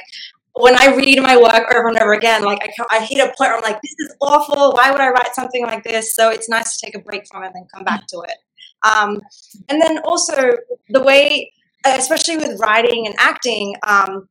when 0.54 0.80
I 0.80 0.94
read 0.94 1.20
my 1.20 1.36
work 1.36 1.74
over 1.74 1.88
and 1.88 1.98
over 1.98 2.12
again, 2.12 2.44
like 2.44 2.60
I, 2.62 2.98
I 2.98 3.04
hit 3.04 3.18
a 3.18 3.26
point 3.26 3.38
where 3.50 3.56
I'm 3.56 3.62
like, 3.62 3.80
this 3.82 3.94
is 3.98 4.14
awful. 4.20 4.72
Why 4.72 4.90
would 4.90 5.00
I 5.00 5.10
write 5.10 5.34
something 5.34 5.64
like 5.64 5.82
this? 5.82 6.14
So 6.14 6.30
it's 6.30 6.48
nice 6.48 6.76
to 6.76 6.86
take 6.86 6.94
a 6.94 7.00
break 7.00 7.24
from 7.30 7.42
it 7.42 7.52
and 7.54 7.66
come 7.74 7.84
back 7.84 8.06
to 8.08 8.20
it. 8.20 8.36
Um, 8.84 9.20
and 9.68 9.82
then 9.82 9.98
also 10.04 10.52
the 10.90 11.02
way, 11.02 11.52
especially 11.84 12.36
with 12.36 12.60
writing 12.60 13.06
and 13.06 13.16
acting, 13.18 13.74
um, 13.86 14.28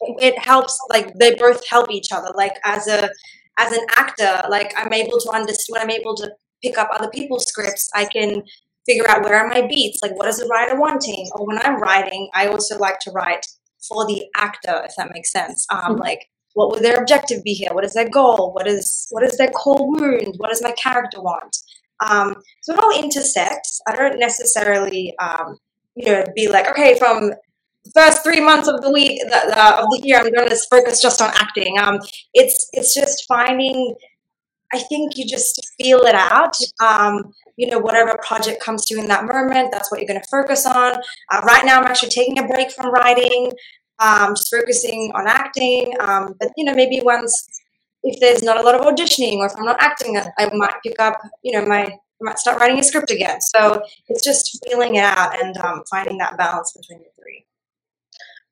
it 0.00 0.38
helps. 0.38 0.78
Like 0.88 1.12
they 1.18 1.34
both 1.34 1.62
help 1.68 1.90
each 1.90 2.08
other. 2.12 2.30
Like 2.34 2.58
as 2.64 2.88
a 2.88 3.10
as 3.58 3.72
an 3.72 3.84
actor, 3.96 4.48
like 4.48 4.72
I'm 4.76 4.92
able 4.92 5.18
to 5.20 5.30
understand 5.30 5.66
when 5.68 5.82
I'm 5.82 5.90
able 5.90 6.14
to 6.16 6.32
pick 6.62 6.78
up 6.78 6.88
other 6.92 7.10
people's 7.10 7.46
scripts. 7.46 7.90
I 7.94 8.06
can 8.06 8.42
figure 8.86 9.08
out 9.08 9.22
where 9.22 9.38
are 9.38 9.48
my 9.48 9.66
beats. 9.66 10.00
Like 10.02 10.16
what 10.16 10.28
is 10.28 10.38
the 10.38 10.46
writer 10.46 10.80
wanting? 10.80 11.28
Or 11.34 11.46
when 11.46 11.58
I'm 11.58 11.80
writing, 11.80 12.30
I 12.34 12.46
also 12.46 12.78
like 12.78 13.00
to 13.00 13.10
write 13.10 13.46
for 13.88 14.06
the 14.06 14.24
actor, 14.36 14.82
if 14.84 14.94
that 14.96 15.12
makes 15.12 15.32
sense. 15.32 15.66
Um, 15.70 15.80
mm-hmm. 15.80 16.00
Like 16.00 16.28
what 16.54 16.70
would 16.70 16.82
their 16.82 17.00
objective 17.00 17.42
be 17.42 17.54
here? 17.54 17.70
What 17.72 17.84
is 17.84 17.94
their 17.94 18.08
goal? 18.08 18.52
What 18.52 18.66
is 18.66 19.06
what 19.10 19.22
is 19.22 19.36
their 19.36 19.50
core 19.50 19.90
wound? 19.90 20.34
What 20.36 20.50
does 20.50 20.62
my 20.62 20.72
character 20.72 21.20
want? 21.20 21.56
Um, 22.08 22.34
so 22.62 22.74
it 22.74 22.82
all 22.82 23.02
intersects. 23.02 23.80
I 23.86 23.94
don't 23.94 24.18
necessarily, 24.18 25.14
um, 25.18 25.56
you 25.94 26.06
know, 26.06 26.24
be 26.34 26.48
like, 26.48 26.68
okay, 26.70 26.98
from 26.98 27.30
the 27.84 27.90
first 27.94 28.22
three 28.22 28.40
months 28.40 28.68
of 28.68 28.80
the 28.80 28.90
week 28.90 29.20
the, 29.22 29.28
the, 29.28 29.82
of 29.82 29.86
the 29.90 30.00
year, 30.02 30.18
I'm 30.18 30.32
going 30.32 30.48
to 30.48 30.56
focus 30.70 31.00
just 31.00 31.22
on 31.22 31.30
acting. 31.34 31.78
Um, 31.78 32.00
it's 32.34 32.68
it's 32.72 32.94
just 32.94 33.24
finding. 33.26 33.94
I 34.72 34.78
think 34.78 35.16
you 35.16 35.26
just 35.26 35.72
feel 35.80 36.00
it 36.00 36.14
out. 36.14 36.56
Um, 36.80 37.32
you 37.56 37.68
know, 37.68 37.78
whatever 37.78 38.18
project 38.26 38.62
comes 38.62 38.86
to 38.86 38.94
you 38.94 39.00
in 39.00 39.08
that 39.08 39.24
moment, 39.24 39.70
that's 39.70 39.90
what 39.90 40.00
you're 40.00 40.08
going 40.08 40.20
to 40.20 40.28
focus 40.28 40.66
on. 40.66 40.94
Uh, 41.30 41.40
right 41.44 41.64
now, 41.64 41.78
I'm 41.80 41.86
actually 41.86 42.08
taking 42.10 42.38
a 42.38 42.46
break 42.46 42.70
from 42.70 42.90
writing, 42.90 43.52
um, 43.98 44.34
just 44.34 44.50
focusing 44.50 45.12
on 45.14 45.26
acting. 45.26 45.94
Um, 46.00 46.34
but 46.40 46.50
you 46.56 46.64
know, 46.64 46.74
maybe 46.74 47.00
once 47.04 47.46
if 48.02 48.18
there's 48.20 48.42
not 48.42 48.58
a 48.58 48.62
lot 48.62 48.74
of 48.74 48.80
auditioning 48.82 49.36
or 49.36 49.46
if 49.46 49.52
I'm 49.56 49.64
not 49.64 49.80
acting, 49.80 50.18
I 50.38 50.50
might 50.54 50.74
pick 50.82 50.98
up, 50.98 51.20
you 51.42 51.52
know, 51.52 51.66
my 51.66 51.84
I 51.84 52.24
might 52.24 52.38
start 52.38 52.60
writing 52.60 52.78
a 52.78 52.84
script 52.84 53.10
again. 53.10 53.40
So 53.40 53.82
it's 54.08 54.24
just 54.24 54.64
feeling 54.64 54.94
it 54.94 55.04
out 55.04 55.40
and 55.42 55.56
um, 55.58 55.82
finding 55.90 56.18
that 56.18 56.36
balance 56.38 56.72
between 56.72 57.00
the 57.00 57.10
three. 57.20 57.44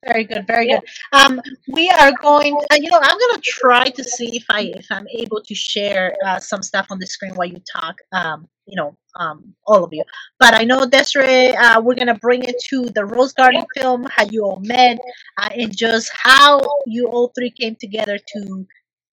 Very 0.06 0.24
good, 0.24 0.46
very 0.46 0.66
good. 0.66 0.80
Um, 1.12 1.42
we 1.68 1.90
are 1.90 2.12
going. 2.22 2.58
Uh, 2.70 2.76
you 2.76 2.90
know, 2.90 2.98
I'm 3.02 3.18
going 3.18 3.34
to 3.34 3.42
try 3.44 3.84
to 3.84 4.02
see 4.02 4.34
if 4.34 4.44
I 4.48 4.72
if 4.74 4.86
I'm 4.90 5.06
able 5.08 5.42
to 5.42 5.54
share 5.54 6.16
uh, 6.24 6.38
some 6.38 6.62
stuff 6.62 6.86
on 6.88 6.98
the 6.98 7.06
screen 7.06 7.34
while 7.34 7.48
you 7.48 7.60
talk. 7.70 7.96
Um, 8.12 8.48
you 8.64 8.76
know, 8.76 8.96
um, 9.16 9.54
all 9.66 9.84
of 9.84 9.92
you. 9.92 10.02
But 10.38 10.54
I 10.54 10.64
know 10.64 10.86
Desiree, 10.86 11.54
uh, 11.54 11.82
we're 11.82 11.96
gonna 11.96 12.14
bring 12.14 12.44
it 12.44 12.56
to 12.70 12.88
the 12.94 13.04
Rose 13.04 13.34
Garden 13.34 13.66
film, 13.76 14.04
how 14.04 14.24
you 14.24 14.42
all 14.44 14.60
met, 14.60 14.98
uh, 15.36 15.50
and 15.54 15.76
just 15.76 16.10
how 16.14 16.62
you 16.86 17.06
all 17.08 17.32
three 17.34 17.50
came 17.50 17.76
together 17.76 18.18
to 18.18 18.66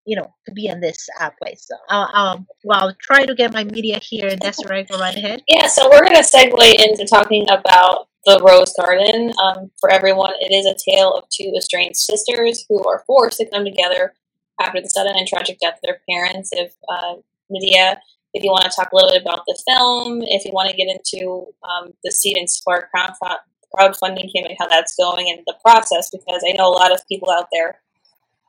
you 0.06 0.16
know, 0.16 0.34
to 0.46 0.52
be 0.52 0.68
in 0.68 0.82
this 0.82 1.08
uh, 1.20 1.30
place. 1.42 1.66
So 1.68 1.76
I'll, 1.90 2.10
I'll, 2.14 2.46
well, 2.64 2.80
I'll 2.80 2.96
try 3.02 3.26
to 3.26 3.36
get 3.36 3.54
my 3.54 3.64
media 3.64 4.00
here. 4.00 4.28
And 4.28 4.40
Desiree, 4.40 4.84
go 4.84 5.00
right 5.00 5.16
ahead. 5.16 5.44
Yeah, 5.48 5.68
so 5.68 5.90
we're 5.90 6.04
going 6.04 6.16
to 6.16 6.22
segue 6.22 6.80
into 6.80 7.06
talking 7.06 7.46
about 7.50 8.08
the 8.26 8.40
Rose 8.44 8.74
Garden. 8.78 9.34
Um, 9.42 9.72
for 9.80 9.92
everyone, 9.92 10.34
it 10.40 10.54
is 10.54 10.66
a 10.66 10.92
tale 10.92 11.14
of 11.14 11.26
two 11.30 11.54
estranged 11.58 11.98
sisters 11.98 12.66
who 12.68 12.84
are 12.88 13.04
forced 13.06 13.38
to 13.38 13.50
come 13.50 13.66
together 13.66 14.14
after 14.62 14.82
the 14.82 14.90
sudden 14.90 15.16
and 15.16 15.28
tragic 15.28 15.60
death 15.60 15.76
of 15.76 15.82
their 15.84 16.02
parents. 16.10 16.50
If 16.52 16.74
uh, 16.90 17.16
Nidheya, 17.52 17.98
if 18.34 18.44
you 18.44 18.52
want 18.52 18.64
to 18.64 18.76
talk 18.76 18.92
a 18.92 18.96
little 18.96 19.12
bit 19.12 19.22
about 19.22 19.44
the 19.46 19.58
film, 19.68 20.22
if 20.24 20.46
you 20.46 20.52
want 20.52 20.70
to 20.70 20.76
get 20.76 20.88
into 20.88 21.48
um, 21.64 21.94
the 22.04 22.12
Seed 22.12 22.38
and 22.38 22.50
Spark 22.50 22.90
crowdfunding 22.96 24.32
campaign, 24.34 24.56
how 24.60 24.68
that's 24.68 24.96
going 24.96 25.30
and 25.30 25.44
the 25.46 25.56
process, 25.62 26.10
because 26.10 26.44
I 26.48 26.52
know 26.54 26.68
a 26.68 26.76
lot 26.76 26.92
of 26.92 27.08
people 27.08 27.30
out 27.30 27.48
there 27.52 27.80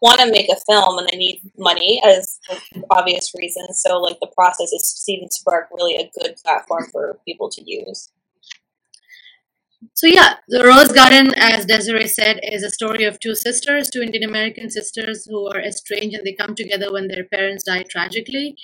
want 0.05 0.21
to 0.21 0.31
make 0.31 0.51
a 0.51 0.61
film 0.69 0.99
and 0.99 1.09
they 1.09 1.17
need 1.17 1.41
money 1.57 2.01
as 2.05 2.39
obvious 2.91 3.33
reasons. 3.41 3.81
So 3.83 3.99
like 4.07 4.19
the 4.21 4.33
process 4.39 4.71
is 4.73 5.05
and 5.09 5.33
Spark 5.33 5.69
really 5.73 5.97
a 5.97 6.11
good 6.19 6.37
platform 6.45 6.85
for 6.93 7.19
people 7.27 7.49
to 7.51 7.63
use. 7.65 8.11
So 9.95 10.07
yeah, 10.07 10.35
the 10.49 10.65
Rose 10.65 10.93
Garden, 10.93 11.33
as 11.37 11.67
Desiree 11.67 12.09
said, 12.09 12.41
is 12.43 12.63
a 12.63 12.71
story 12.71 13.05
of 13.05 13.19
two 13.21 13.35
sisters, 13.35 13.89
two 13.89 14.03
Indian 14.03 14.25
American 14.25 14.69
sisters 14.71 15.25
who 15.25 15.47
are 15.49 15.61
estranged 15.61 16.17
and 16.17 16.27
they 16.27 16.33
come 16.33 16.55
together 16.55 16.93
when 16.93 17.09
their 17.09 17.25
parents 17.25 17.65
die 17.65 17.85
tragically. 17.89 18.57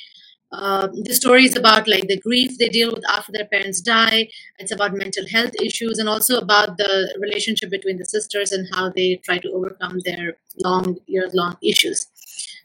Uh, 0.52 0.88
the 1.04 1.14
story 1.14 1.44
is 1.44 1.56
about 1.56 1.86
like 1.86 2.08
the 2.08 2.20
grief 2.20 2.58
they 2.58 2.68
deal 2.68 2.90
with 2.92 3.04
after 3.08 3.30
their 3.32 3.46
parents 3.46 3.80
die. 3.80 4.28
It's 4.58 4.72
about 4.72 4.94
mental 4.94 5.26
health 5.28 5.54
issues 5.62 5.98
and 5.98 6.08
also 6.08 6.38
about 6.38 6.76
the 6.76 6.92
relationship 7.20 7.70
between 7.70 7.98
the 7.98 8.04
sisters 8.04 8.50
and 8.50 8.66
how 8.74 8.90
they 8.90 9.20
try 9.24 9.38
to 9.38 9.52
overcome 9.52 10.00
their 10.04 10.36
long 10.64 10.96
years 11.06 11.34
long 11.34 11.56
issues. 11.62 12.06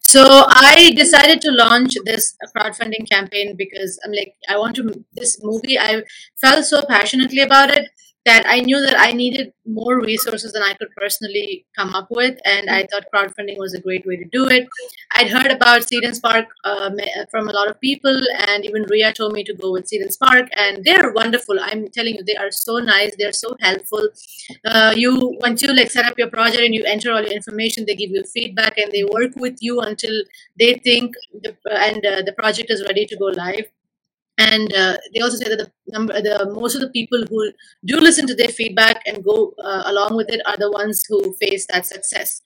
So 0.01 0.45
I 0.47 0.93
decided 0.95 1.41
to 1.41 1.51
launch 1.51 1.95
this 2.05 2.37
crowdfunding 2.55 3.09
campaign 3.09 3.55
because 3.57 3.99
I'm 4.05 4.11
like 4.11 4.35
I 4.47 4.57
want 4.57 4.75
to 4.77 5.03
this 5.13 5.43
movie. 5.43 5.79
I 5.79 6.03
felt 6.39 6.65
so 6.65 6.83
passionately 6.83 7.41
about 7.41 7.71
it 7.71 7.89
that 8.25 8.43
I 8.47 8.59
knew 8.59 8.81
that 8.81 8.95
I 8.97 9.11
needed 9.11 9.53
more 9.67 10.01
resources 10.01 10.51
than 10.51 10.63
I 10.63 10.73
could 10.73 10.89
personally 10.97 11.65
come 11.77 11.93
up 11.93 12.07
with, 12.09 12.39
and 12.43 12.69
I 12.69 12.87
thought 12.87 13.05
crowdfunding 13.13 13.57
was 13.57 13.73
a 13.73 13.81
great 13.81 14.05
way 14.05 14.17
to 14.17 14.25
do 14.25 14.47
it. 14.47 14.67
I'd 15.11 15.29
heard 15.29 15.51
about 15.51 15.87
Seed 15.87 16.03
and 16.03 16.15
Spark 16.15 16.47
um, 16.63 16.97
from 17.29 17.47
a 17.47 17.51
lot 17.51 17.69
of 17.69 17.79
people, 17.79 18.19
and 18.47 18.65
even 18.65 18.83
Ria 18.83 19.13
told 19.13 19.33
me 19.33 19.43
to 19.43 19.53
go 19.53 19.71
with 19.71 19.87
Seed 19.87 20.01
and 20.01 20.11
Spark, 20.11 20.49
and 20.57 20.83
they're 20.83 21.11
wonderful. 21.13 21.57
I'm 21.59 21.87
telling 21.89 22.15
you, 22.15 22.23
they 22.23 22.35
are 22.35 22.51
so 22.51 22.79
nice. 22.79 23.15
They're 23.15 23.33
so 23.33 23.55
helpful. 23.61 24.09
Uh, 24.65 24.93
you 24.95 25.37
once 25.39 25.61
you 25.61 25.73
like 25.73 25.91
set 25.91 26.05
up 26.05 26.17
your 26.17 26.29
project 26.29 26.63
and 26.63 26.73
you 26.73 26.83
enter 26.83 27.11
all 27.11 27.21
your 27.21 27.31
information, 27.31 27.85
they 27.85 27.95
give 27.95 28.09
you 28.09 28.23
feedback 28.23 28.77
and 28.77 28.91
they 28.91 29.03
work 29.03 29.35
with 29.35 29.57
you 29.61 29.81
until 29.81 30.23
they 30.59 30.73
think 30.75 31.13
the, 31.43 31.55
and 31.69 32.05
uh, 32.05 32.21
the 32.23 32.33
project 32.33 32.71
is 32.71 32.83
ready 32.83 33.05
to 33.05 33.15
go 33.17 33.25
live 33.25 33.65
and 34.37 34.73
uh, 34.73 34.97
they 35.13 35.21
also 35.21 35.37
say 35.37 35.49
that 35.49 35.57
the 35.57 35.71
number 35.87 36.13
the 36.21 36.51
most 36.53 36.75
of 36.75 36.81
the 36.81 36.89
people 36.89 37.23
who 37.29 37.51
do 37.85 37.97
listen 37.99 38.27
to 38.27 38.35
their 38.35 38.49
feedback 38.49 39.01
and 39.05 39.23
go 39.23 39.53
uh, 39.63 39.83
along 39.85 40.15
with 40.15 40.29
it 40.29 40.41
are 40.45 40.57
the 40.57 40.71
ones 40.71 41.05
who 41.07 41.33
face 41.35 41.65
that 41.67 41.85
success 41.85 42.41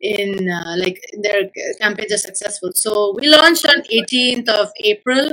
in 0.00 0.48
uh, 0.50 0.74
like 0.78 1.00
their 1.22 1.50
campaigns 1.80 2.12
are 2.12 2.18
successful 2.18 2.70
so 2.74 3.14
we 3.18 3.28
launched 3.28 3.66
on 3.68 3.82
18th 3.82 4.48
of 4.48 4.70
april 4.84 5.32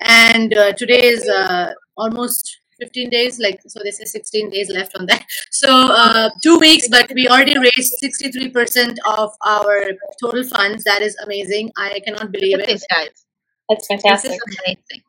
and 0.00 0.56
uh, 0.56 0.72
today 0.72 1.02
is 1.08 1.28
uh, 1.28 1.72
almost 1.96 2.60
15 2.80 3.10
days 3.10 3.38
like 3.38 3.60
so 3.66 3.80
they 3.84 3.90
say 3.90 4.04
16 4.04 4.50
days 4.50 4.70
left 4.70 4.96
on 4.98 5.06
that 5.06 5.24
so 5.50 5.70
uh, 5.92 6.30
two 6.42 6.58
weeks 6.58 6.88
but 6.88 7.10
we 7.14 7.28
already 7.28 7.58
raised 7.58 7.94
63% 8.02 8.96
of 9.06 9.32
our 9.46 9.84
total 10.20 10.44
funds 10.44 10.84
that 10.84 11.02
is 11.02 11.16
amazing 11.24 11.70
i 11.76 12.00
cannot 12.04 12.32
believe 12.32 12.58
it 12.58 12.66
this, 12.66 12.86
guys. 12.90 13.26
That's 13.68 13.86
This 13.86 14.02
fantastic. 14.02 14.32
is 14.32 14.58
amazing. 14.66 15.02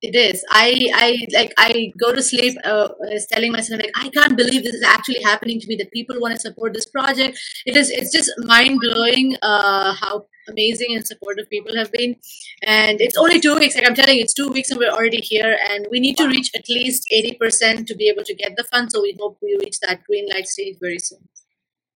It 0.00 0.14
is. 0.14 0.44
I 0.48 0.90
I 0.94 1.26
like 1.32 1.52
I 1.58 1.92
go 1.98 2.12
to 2.12 2.22
sleep 2.22 2.56
uh, 2.64 2.88
uh, 3.04 3.18
telling 3.32 3.50
myself 3.50 3.80
like 3.80 3.90
I 3.96 4.10
can't 4.10 4.36
believe 4.36 4.62
this 4.62 4.74
is 4.74 4.84
actually 4.84 5.22
happening 5.24 5.58
to 5.58 5.66
me. 5.66 5.74
That 5.74 5.90
people 5.90 6.20
want 6.20 6.34
to 6.34 6.40
support 6.40 6.72
this 6.72 6.86
project. 6.86 7.36
It 7.66 7.76
is. 7.76 7.90
It's 7.90 8.12
just 8.12 8.30
mind 8.38 8.78
blowing 8.80 9.34
uh, 9.42 9.94
how 9.94 10.26
amazing 10.48 10.94
and 10.94 11.04
supportive 11.04 11.50
people 11.50 11.74
have 11.74 11.90
been. 11.90 12.14
And 12.62 13.00
it's 13.00 13.16
only 13.16 13.40
two 13.40 13.56
weeks. 13.58 13.74
Like 13.74 13.88
I'm 13.88 13.96
telling 13.96 14.18
you, 14.18 14.22
it's 14.22 14.34
two 14.34 14.48
weeks 14.48 14.70
and 14.70 14.78
we're 14.78 14.90
already 14.92 15.20
here. 15.20 15.58
And 15.68 15.88
we 15.90 15.98
need 15.98 16.16
to 16.18 16.28
reach 16.28 16.52
at 16.54 16.68
least 16.68 17.08
eighty 17.10 17.34
percent 17.34 17.88
to 17.88 17.96
be 17.96 18.08
able 18.08 18.22
to 18.22 18.34
get 18.34 18.56
the 18.56 18.62
fund. 18.62 18.92
So 18.92 19.02
we 19.02 19.16
hope 19.18 19.38
we 19.42 19.58
reach 19.60 19.80
that 19.80 20.04
green 20.04 20.28
light 20.28 20.46
stage 20.46 20.76
very 20.80 21.00
soon. 21.00 21.28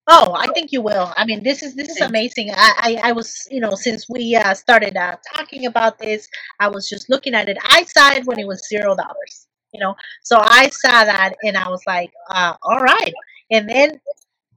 Oh, 0.08 0.34
I 0.34 0.48
think 0.52 0.72
you 0.72 0.82
will. 0.82 1.12
I 1.16 1.24
mean, 1.24 1.44
this 1.44 1.62
is 1.62 1.74
this 1.76 1.88
is 1.88 2.00
amazing. 2.00 2.50
I 2.52 2.98
I, 3.02 3.10
I 3.10 3.12
was 3.12 3.46
you 3.50 3.60
know 3.60 3.74
since 3.76 4.08
we 4.08 4.34
uh, 4.34 4.54
started 4.54 4.96
uh, 4.96 5.16
talking 5.34 5.66
about 5.66 5.98
this, 5.98 6.28
I 6.58 6.68
was 6.68 6.88
just 6.88 7.08
looking 7.08 7.34
at 7.34 7.48
it. 7.48 7.56
I 7.62 7.84
saw 7.84 8.12
it 8.12 8.24
when 8.26 8.38
it 8.40 8.46
was 8.46 8.66
zero 8.68 8.96
dollars. 8.96 9.46
You 9.72 9.80
know, 9.80 9.94
so 10.22 10.38
I 10.38 10.68
saw 10.70 11.04
that 11.04 11.34
and 11.44 11.56
I 11.56 11.68
was 11.70 11.80
like, 11.86 12.10
uh, 12.30 12.54
all 12.62 12.80
right. 12.80 13.12
And 13.50 13.68
then 13.68 14.00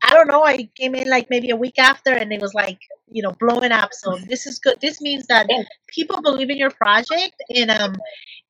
I 0.08 0.14
don't 0.14 0.28
know. 0.28 0.46
I 0.46 0.70
came 0.76 0.96
in 0.96 1.10
like 1.10 1.30
maybe 1.30 1.50
a 1.50 1.56
week 1.56 1.80
after, 1.80 2.12
and 2.12 2.32
it 2.32 2.42
was 2.42 2.54
like 2.54 2.80
you 3.12 3.24
know 3.24 3.32
blowing 3.40 3.72
up. 3.72 3.94
So 3.94 4.18
this 4.30 4.46
is 4.46 4.60
good. 4.60 4.78
This 4.82 5.02
means 5.02 5.26
that 5.28 5.48
people 5.88 6.22
believe 6.22 6.50
in 6.50 6.58
your 6.58 6.72
project, 6.72 7.36
and 7.50 7.72
um, 7.72 7.96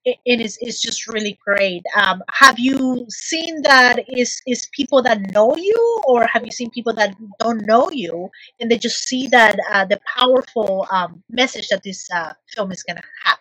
it, 0.03 0.17
it 0.25 0.41
is 0.41 0.57
it's 0.61 0.81
just 0.81 1.07
really 1.07 1.37
great. 1.45 1.83
Um, 1.95 2.23
have 2.31 2.59
you 2.59 3.05
seen 3.09 3.61
that 3.63 4.03
is 4.09 4.41
is 4.45 4.67
people 4.73 5.01
that 5.03 5.19
know 5.33 5.55
you, 5.55 6.01
or 6.07 6.27
have 6.27 6.45
you 6.45 6.51
seen 6.51 6.69
people 6.71 6.93
that 6.93 7.15
don't 7.39 7.65
know 7.65 7.89
you, 7.89 8.29
and 8.59 8.69
they 8.69 8.77
just 8.77 9.07
see 9.07 9.27
that 9.29 9.55
uh, 9.71 9.85
the 9.85 9.99
powerful 10.17 10.87
um, 10.91 11.23
message 11.29 11.69
that 11.69 11.83
this 11.83 12.09
uh, 12.11 12.33
film 12.53 12.71
is 12.71 12.83
gonna 12.83 13.01
have? 13.23 13.39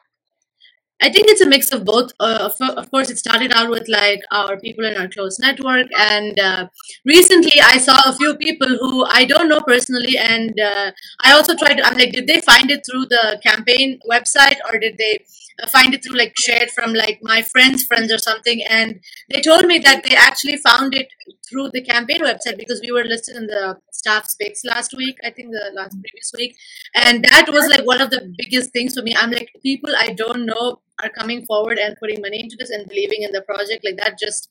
I 1.01 1.11
think 1.11 1.29
it's 1.29 1.41
a 1.41 1.49
mix 1.49 1.73
of 1.73 1.85
both. 1.85 2.13
Uh, 2.21 2.51
of, 2.51 2.77
of 2.77 2.91
course, 2.91 3.11
it 3.11 3.19
started 3.19 3.53
out 3.53 3.69
with 3.69 3.89
like 3.89 4.21
our 4.31 4.59
people 4.59 4.85
in 4.85 4.97
our 4.97 5.09
close 5.09 5.39
network, 5.39 5.89
and 5.99 6.39
uh, 6.39 6.69
recently 7.05 7.61
I 7.61 7.79
saw 7.79 8.01
a 8.07 8.15
few 8.15 8.37
people 8.37 8.69
who 8.69 9.05
I 9.07 9.25
don't 9.25 9.49
know 9.49 9.61
personally, 9.61 10.17
and 10.17 10.59
uh, 10.59 10.93
I 11.23 11.33
also 11.33 11.57
tried. 11.57 11.75
To, 11.75 11.87
I'm 11.87 11.99
like, 11.99 12.13
did 12.13 12.27
they 12.27 12.41
find 12.41 12.71
it 12.71 12.83
through 12.89 13.07
the 13.07 13.41
campaign 13.43 13.99
website, 14.11 14.57
or 14.71 14.79
did 14.79 14.97
they 14.97 15.19
uh, 15.63 15.67
find 15.69 15.93
it 15.95 16.05
through 16.05 16.17
like 16.17 16.33
shared 16.39 16.71
from 16.71 16.95
like 16.95 17.19
my 17.23 17.43
friends' 17.43 17.85
friends 17.85 18.13
or 18.13 18.19
something? 18.19 18.63
And 18.63 19.01
they 19.31 19.41
told 19.41 19.67
me 19.67 19.79
that 19.81 20.05
they 20.05 20.15
actually 20.15 20.59
found 20.59 20.95
it 20.95 21.09
through 21.49 21.71
the 21.73 21.83
campaign 21.83 22.21
website 22.21 22.57
because 22.59 22.81
we 22.83 22.91
were 22.93 23.05
listed 23.05 23.37
in 23.37 23.47
the 23.47 23.77
staff 23.93 24.27
picks 24.41 24.65
last 24.65 24.95
week. 24.97 25.17
I 25.25 25.31
think 25.31 25.51
the 25.51 25.71
last 25.75 25.93
previous 26.01 26.33
week, 26.37 26.57
and 26.95 27.25
that 27.25 27.47
was 27.51 27.69
like 27.69 27.87
one 27.87 28.01
of 28.01 28.11
the 28.11 28.33
biggest 28.39 28.73
things 28.73 28.95
for 28.95 29.03
me. 29.03 29.15
I'm 29.17 29.31
like, 29.31 29.51
people 29.63 29.93
I 29.97 30.13
don't 30.15 30.47
know 30.47 30.81
are 31.03 31.11
coming 31.11 31.45
forward 31.47 31.79
and 31.79 31.97
putting 31.99 32.21
money 32.21 32.41
into 32.41 32.57
this 32.59 32.71
and 32.71 32.89
believing 32.89 33.23
in 33.23 33.33
the 33.33 33.43
project 33.43 33.85
like 33.85 33.97
that 33.97 34.17
just 34.19 34.49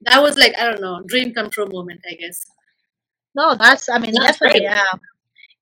that 0.00 0.22
was 0.22 0.38
like 0.38 0.54
i 0.58 0.64
don't 0.64 0.80
know 0.80 1.02
dream 1.06 1.32
come 1.34 1.50
true 1.50 1.66
moment 1.66 2.00
i 2.10 2.14
guess 2.14 2.44
No, 3.34 3.54
that's 3.54 3.88
I 3.88 3.98
mean 3.98 4.14
That's 4.14 4.38
definitely 4.38 4.60
great. 4.60 4.62
yeah. 4.62 4.92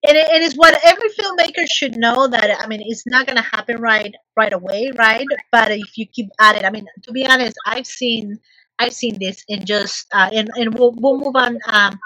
And 0.08 0.16
it, 0.16 0.28
it 0.30 0.42
is 0.42 0.54
what 0.56 0.78
every 0.84 1.08
filmmaker 1.10 1.66
should 1.68 1.96
know 1.96 2.26
that 2.28 2.50
I 2.62 2.66
mean 2.66 2.82
it's 2.84 3.06
not 3.06 3.26
gonna 3.26 3.42
happen 3.42 3.80
right 3.80 4.14
right 4.36 4.52
away, 4.52 4.90
right? 4.96 5.26
But 5.50 5.70
if 5.72 5.96
you 5.96 6.06
keep 6.06 6.28
at 6.40 6.56
it, 6.56 6.64
I 6.64 6.70
mean 6.70 6.86
to 7.04 7.12
be 7.12 7.26
honest, 7.26 7.56
I've 7.66 7.86
seen 7.86 8.38
I've 8.78 8.92
seen 8.92 9.18
this 9.18 9.44
in 9.48 9.64
just 9.64 10.06
uh, 10.12 10.30
and 10.32 10.50
and 10.56 10.74
we'll 10.74 10.92
we'll 10.96 11.18
move 11.18 11.36
on 11.36 11.58
um 11.66 11.98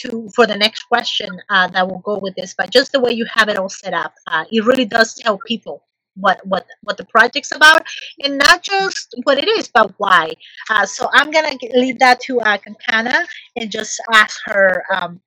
to 0.00 0.28
for 0.34 0.46
the 0.46 0.56
next 0.56 0.84
question 0.84 1.28
uh, 1.50 1.68
that 1.68 1.88
will 1.88 2.00
go 2.00 2.18
with 2.18 2.34
this. 2.36 2.54
But 2.56 2.70
just 2.70 2.92
the 2.92 3.00
way 3.00 3.12
you 3.12 3.26
have 3.34 3.48
it 3.48 3.58
all 3.58 3.68
set 3.68 3.94
up, 3.94 4.14
uh, 4.26 4.44
it 4.50 4.64
really 4.64 4.84
does 4.84 5.14
tell 5.14 5.38
people 5.38 5.82
what 6.18 6.44
what 6.46 6.66
what 6.82 6.96
the 6.96 7.04
project's 7.06 7.54
about 7.54 7.84
and 8.24 8.38
not 8.38 8.62
just 8.62 9.14
what 9.24 9.38
it 9.38 9.48
is 9.48 9.68
but 9.68 9.92
why 9.98 10.32
uh, 10.70 10.84
so 10.84 11.08
i'm 11.12 11.30
gonna 11.30 11.56
leave 11.74 11.98
that 11.98 12.20
to 12.20 12.40
uh, 12.40 12.58
kankana 12.58 13.24
and 13.56 13.70
just 13.70 14.00
ask 14.12 14.40
her 14.44 14.84
um, 14.92 15.20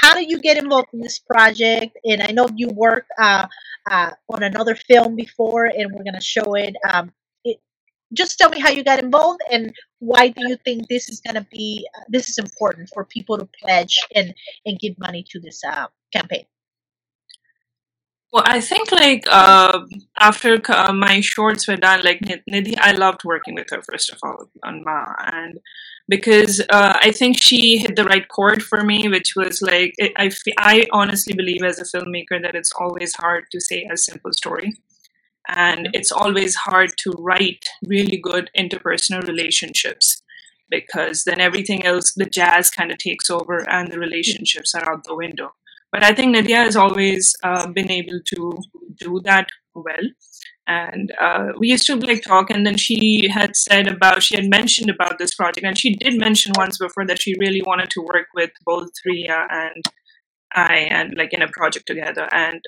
how 0.00 0.14
do 0.14 0.24
you 0.24 0.40
get 0.40 0.56
involved 0.56 0.88
in 0.92 1.00
this 1.00 1.18
project 1.18 1.96
and 2.04 2.22
i 2.22 2.32
know 2.32 2.48
you 2.56 2.68
worked 2.70 3.10
uh, 3.18 3.46
uh, 3.90 4.10
on 4.28 4.42
another 4.42 4.74
film 4.74 5.14
before 5.14 5.66
and 5.66 5.92
we're 5.92 6.04
gonna 6.04 6.20
show 6.20 6.54
it 6.54 6.74
um, 6.90 7.12
just 8.12 8.38
tell 8.38 8.50
me 8.50 8.60
how 8.60 8.70
you 8.70 8.84
got 8.84 9.02
involved 9.02 9.40
and 9.50 9.72
why 9.98 10.28
do 10.28 10.48
you 10.48 10.56
think 10.64 10.88
this 10.88 11.08
is 11.08 11.20
gonna 11.20 11.46
be 11.50 11.86
uh, 11.96 12.02
this 12.08 12.28
is 12.28 12.38
important 12.38 12.90
for 12.92 13.04
people 13.04 13.38
to 13.38 13.48
pledge 13.60 13.98
and 14.14 14.34
and 14.66 14.78
give 14.78 14.98
money 14.98 15.24
to 15.30 15.40
this 15.40 15.62
uh, 15.64 15.86
campaign? 16.12 16.44
Well, 18.32 18.44
I 18.46 18.62
think 18.62 18.90
like 18.90 19.26
uh, 19.30 19.80
after 20.18 20.58
uh, 20.70 20.92
my 20.94 21.20
shorts 21.20 21.68
were 21.68 21.76
done, 21.76 22.00
like 22.02 22.20
Nidhi, 22.20 22.78
I 22.78 22.92
loved 22.92 23.24
working 23.24 23.54
with 23.54 23.68
her 23.70 23.82
first 23.82 24.10
of 24.10 24.18
all 24.22 24.46
on 24.64 24.82
Ma, 24.84 25.04
and 25.18 25.58
because 26.08 26.60
uh, 26.70 26.98
I 26.98 27.12
think 27.12 27.38
she 27.38 27.76
hit 27.76 27.94
the 27.94 28.04
right 28.04 28.26
chord 28.28 28.62
for 28.62 28.82
me, 28.84 29.06
which 29.06 29.34
was 29.36 29.60
like 29.60 29.92
I 30.16 30.30
I 30.56 30.86
honestly 30.92 31.34
believe 31.34 31.62
as 31.62 31.78
a 31.78 31.84
filmmaker 31.84 32.40
that 32.40 32.54
it's 32.54 32.72
always 32.80 33.14
hard 33.14 33.44
to 33.52 33.60
say 33.60 33.86
a 33.92 33.98
simple 33.98 34.32
story, 34.32 34.72
and 35.48 35.88
it's 35.92 36.12
always 36.12 36.54
hard 36.54 36.90
to 36.98 37.12
write 37.18 37.64
really 37.84 38.16
good 38.16 38.50
interpersonal 38.58 39.26
relationships 39.26 40.22
because 40.72 41.24
then 41.24 41.40
everything 41.40 41.84
else, 41.84 42.12
the 42.14 42.24
jazz 42.24 42.70
kind 42.70 42.90
of 42.90 42.98
takes 42.98 43.28
over, 43.30 43.68
and 43.68 43.92
the 43.92 43.98
relationships 43.98 44.74
are 44.74 44.90
out 44.90 45.04
the 45.04 45.14
window. 45.14 45.52
But 45.92 46.02
I 46.02 46.14
think 46.14 46.32
Nadia 46.32 46.56
has 46.56 46.74
always 46.74 47.36
uh, 47.42 47.66
been 47.68 47.90
able 47.90 48.20
to 48.24 48.58
do 48.98 49.20
that 49.24 49.50
well. 49.74 50.08
And 50.66 51.12
uh, 51.20 51.52
we 51.58 51.68
used 51.68 51.86
to 51.86 51.96
like 51.96 52.22
talk, 52.22 52.50
and 52.50 52.64
then 52.66 52.78
she 52.78 53.28
had 53.28 53.54
said 53.54 53.86
about 53.86 54.22
she 54.22 54.36
had 54.36 54.48
mentioned 54.48 54.88
about 54.88 55.18
this 55.18 55.34
project, 55.34 55.66
and 55.66 55.76
she 55.76 55.94
did 55.96 56.18
mention 56.18 56.52
once 56.56 56.78
before 56.78 57.06
that 57.06 57.20
she 57.20 57.36
really 57.38 57.62
wanted 57.66 57.90
to 57.90 58.00
work 58.00 58.28
with 58.34 58.50
both 58.64 58.90
Ria 59.04 59.46
and 59.50 59.84
I, 60.54 60.76
and 60.90 61.14
like 61.16 61.34
in 61.34 61.42
a 61.42 61.48
project 61.48 61.86
together. 61.86 62.28
And 62.32 62.62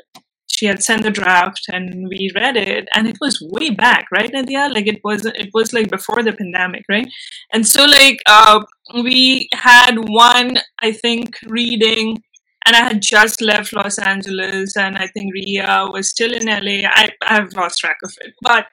she 0.57 0.67
had 0.67 0.83
sent 0.83 1.03
the 1.03 1.11
draft, 1.11 1.63
and 1.69 2.09
we 2.09 2.31
read 2.35 2.57
it, 2.57 2.89
and 2.95 3.09
it 3.09 3.17
was 3.21 3.41
way 3.53 3.71
back, 3.71 4.07
right, 4.13 4.33
Nadia? 4.33 4.69
Like 4.71 4.87
it 4.87 5.01
was 5.05 5.27
it 5.27 5.51
was 5.53 5.73
like 5.73 5.91
before 5.91 6.23
the 6.23 6.33
pandemic, 6.33 6.85
right? 6.89 7.09
And 7.53 7.67
so 7.67 7.85
like 7.85 8.19
uh, 8.27 8.65
we 8.95 9.49
had 9.53 9.97
one, 10.09 10.59
I 10.81 10.93
think, 10.93 11.37
reading 11.47 12.23
and 12.67 12.75
I 12.75 12.81
had 12.81 13.03
just 13.03 13.43
left 13.43 13.75
Los 13.75 13.99
Angeles, 13.99 14.77
and 14.77 14.97
I 14.97 15.07
think 15.09 15.35
Ria 15.35 15.87
was 15.93 16.09
still 16.09 16.33
in 16.33 16.47
LA. 16.47 16.89
I 16.89 17.11
I've 17.23 17.53
lost 17.53 17.81
track 17.81 17.99
of 18.03 18.13
it, 18.23 18.33
but 18.41 18.67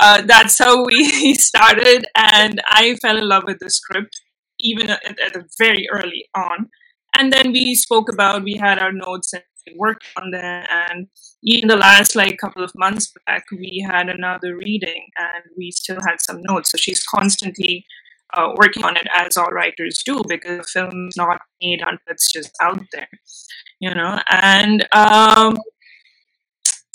uh, 0.00 0.22
that's 0.22 0.58
how 0.58 0.84
we 0.84 1.34
started, 1.50 2.06
and 2.16 2.60
I 2.68 2.96
fell 3.02 3.18
in 3.18 3.28
love 3.28 3.44
with 3.46 3.58
the 3.60 3.70
script 3.70 4.20
even 4.60 4.90
at, 4.90 5.04
at 5.04 5.36
a 5.36 5.44
very 5.58 5.86
early 5.90 6.28
on. 6.34 6.68
And 7.16 7.32
then 7.32 7.52
we 7.52 7.74
spoke 7.74 8.10
about 8.12 8.42
we 8.42 8.56
had 8.56 8.78
our 8.78 8.92
notes 8.92 9.32
and 9.32 9.42
worked 9.76 10.04
on 10.16 10.30
them, 10.30 10.66
and 10.70 11.06
in 11.42 11.68
the 11.68 11.76
last 11.76 12.16
like 12.16 12.38
couple 12.38 12.64
of 12.64 12.72
months 12.74 13.12
back, 13.26 13.44
we 13.52 13.86
had 13.88 14.08
another 14.08 14.56
reading, 14.56 15.08
and 15.18 15.44
we 15.56 15.70
still 15.70 15.98
had 16.06 16.20
some 16.20 16.42
notes. 16.42 16.70
So 16.70 16.78
she's 16.78 17.04
constantly 17.04 17.86
uh, 18.36 18.52
working 18.56 18.84
on 18.84 18.96
it 18.96 19.06
as 19.14 19.36
all 19.36 19.50
writers 19.50 20.02
do 20.04 20.22
because 20.28 20.58
the 20.58 20.64
film's 20.64 21.16
not 21.16 21.40
made 21.62 21.80
until 21.80 21.98
it's 22.08 22.32
just 22.32 22.52
out 22.60 22.82
there, 22.92 23.08
you 23.80 23.94
know. 23.94 24.20
And 24.30 24.86
um, 24.92 25.58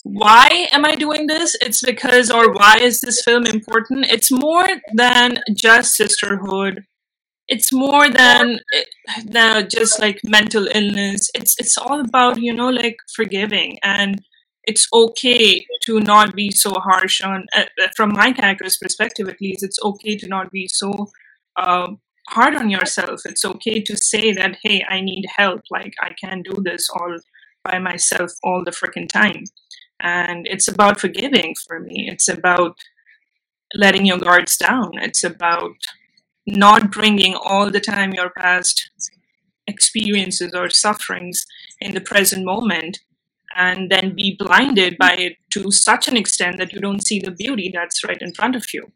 why 0.04 0.68
am 0.72 0.86
I 0.86 0.96
doing 0.96 1.28
this? 1.28 1.56
It's 1.62 1.84
because, 1.84 2.32
or 2.32 2.52
why 2.52 2.78
is 2.82 3.02
this 3.02 3.22
film 3.24 3.46
important? 3.46 4.08
It's 4.10 4.32
more 4.32 4.68
than 4.94 5.40
just 5.54 5.96
sisterhood. 5.96 6.86
It's 7.50 7.74
more 7.74 8.10
than 8.10 8.60
than 9.26 9.70
just 9.70 10.00
like 10.00 10.22
mental 10.26 10.68
illness. 10.74 11.30
It's 11.36 11.56
it's 11.60 11.78
all 11.78 12.00
about 12.02 12.42
you 12.42 12.54
know 12.54 12.70
like 12.70 12.98
forgiving 13.16 13.80
and 13.84 14.22
it's 14.66 14.88
okay 14.94 15.66
to 15.86 16.00
not 16.02 16.36
be 16.36 16.52
so 16.52 16.72
harsh 16.74 17.22
on 17.22 17.48
uh, 17.56 17.66
uh, 17.84 17.90
from 17.98 18.14
my 18.14 18.32
character's 18.34 18.78
perspective 18.78 19.28
at 19.30 19.42
least 19.42 19.64
it's 19.64 19.80
okay 19.84 20.18
to 20.18 20.28
not 20.28 20.52
be 20.52 20.68
so 20.68 21.08
um, 21.58 22.00
hard 22.30 22.56
on 22.56 22.70
yourself 22.70 23.22
it's 23.26 23.46
okay 23.46 23.82
to 23.82 23.98
say 23.98 24.32
that 24.34 24.58
hey 24.64 24.84
i 24.90 25.02
need 25.02 25.26
help 25.38 25.62
like 25.72 25.94
i 26.02 26.12
can't 26.24 26.46
do 26.46 26.62
this 26.64 26.90
all 26.92 27.18
by 27.64 27.80
myself 27.80 28.32
all 28.44 28.64
the 28.66 28.72
freaking 28.72 29.10
time 29.10 29.44
And 30.02 30.48
it's 30.48 30.68
about 30.70 31.00
forgiving 31.00 31.56
for 31.68 31.80
me. 31.80 32.10
It's 32.12 32.30
about 32.30 32.78
letting 33.76 34.06
your 34.06 34.18
guards 34.20 34.58
down. 34.58 34.92
It's 34.96 35.24
about 35.24 35.76
not 36.46 36.92
bringing 36.92 37.36
all 37.36 37.70
the 37.70 37.80
time 37.80 38.14
your 38.14 38.32
past 38.38 38.90
experiences 39.68 40.54
or 40.54 40.70
sufferings 40.70 41.46
in 41.80 41.94
the 41.94 42.02
present 42.02 42.44
moment 42.44 43.00
and 43.56 43.90
then 43.90 44.16
be 44.16 44.36
blinded 44.38 44.98
by 44.98 45.14
it 45.14 45.34
to 45.52 45.72
such 45.72 46.08
an 46.08 46.18
extent 46.18 46.58
that 46.58 46.74
you 46.74 46.80
don't 46.80 47.06
see 47.06 47.20
the 47.20 47.32
beauty 47.32 47.72
that's 47.74 48.04
right 48.04 48.22
in 48.22 48.34
front 48.34 48.56
of 48.56 48.66
you. 48.74 48.92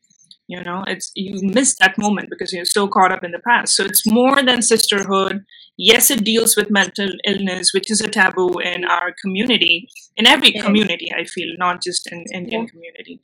You 0.47 0.61
know 0.61 0.83
it's 0.87 1.11
you 1.15 1.39
miss 1.41 1.75
that 1.77 1.97
moment 1.97 2.29
because 2.29 2.51
you're 2.51 2.65
so 2.65 2.87
caught 2.87 3.11
up 3.11 3.23
in 3.23 3.31
the 3.31 3.39
past. 3.39 3.75
So 3.75 3.85
it's 3.85 4.05
more 4.05 4.43
than 4.43 4.61
sisterhood 4.61 5.45
yes 5.77 6.09
it 6.11 6.23
deals 6.23 6.55
with 6.55 6.69
mental 6.69 7.09
illness 7.25 7.73
which 7.73 7.89
is 7.89 8.01
a 8.01 8.07
taboo 8.07 8.59
in 8.59 8.85
our 8.85 9.13
community 9.21 9.87
in 10.17 10.27
every 10.27 10.51
community 10.51 11.11
i 11.15 11.23
feel 11.23 11.53
not 11.57 11.81
just 11.81 12.11
in 12.11 12.25
indian 12.33 12.67
community. 12.67 13.19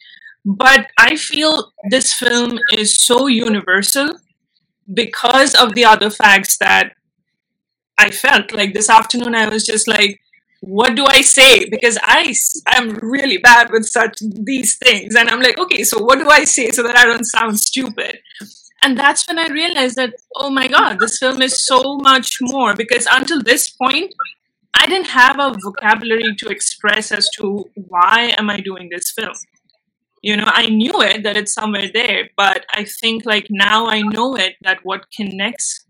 But 0.46 0.88
i 0.98 1.16
feel 1.16 1.74
this 1.90 2.14
film 2.14 2.58
is 2.74 2.96
so 2.96 3.28
universal 3.28 4.16
because 4.94 5.54
of 5.54 5.76
the 5.76 5.86
other 5.86 6.10
facts 6.10 6.58
that 6.58 6.94
i 7.98 8.10
felt. 8.10 8.54
Like 8.54 8.74
this 8.74 8.90
afternoon 8.90 9.36
i 9.36 9.48
was 9.50 9.66
just 9.66 9.88
like 9.88 10.20
what 10.62 10.96
do 10.96 11.06
I 11.08 11.22
say? 11.22 11.70
Because 11.70 11.98
I 12.04 12.34
am 12.76 12.96
really 13.02 13.38
bad 13.38 13.72
with 13.72 13.86
such 13.86 14.20
these 14.20 14.78
things, 14.78 15.16
and 15.16 15.30
I'm 15.30 15.42
like, 15.42 15.58
okay, 15.58 15.84
so 15.84 16.04
what 16.04 16.20
do 16.20 16.30
I 16.30 16.44
say 16.44 16.72
so 16.72 16.84
that 16.84 16.98
I 16.98 17.06
don't 17.06 17.24
sound 17.24 17.60
stupid? 17.60 18.20
And 18.82 18.98
that's 18.98 19.28
when 19.28 19.38
I 19.38 19.48
realized 19.48 19.96
that, 19.98 20.13
oh 20.36 20.50
my 20.50 20.68
God, 20.68 21.00
this 21.00 21.18
film 21.18 21.42
is 21.42 21.65
so 21.65 21.98
much 21.98 22.38
more. 22.42 22.76
Because 22.76 23.08
until 23.12 23.42
this 23.42 23.70
point, 23.70 24.13
I 24.74 24.88
didn't 24.88 25.08
have 25.08 25.38
a 25.39 25.56
vocabulary 25.62 26.36
to 26.38 26.48
express 26.48 27.12
as 27.12 27.30
to 27.38 27.70
why 27.76 28.34
am 28.38 28.50
I 28.50 28.62
doing 28.62 28.89
this 28.89 29.12
film. 29.12 29.34
You 30.22 30.38
know, 30.38 30.48
I 30.48 30.68
knew 30.68 31.02
it 31.02 31.24
that 31.24 31.38
it's 31.38 31.54
somewhere 31.54 31.89
there, 31.94 32.30
but 32.36 32.65
I 32.72 32.84
think 32.84 33.26
like 33.26 33.48
now 33.50 33.88
I 33.88 34.02
know 34.02 34.36
it 34.36 34.56
that 34.62 34.80
what 34.84 35.06
connects 35.15 35.86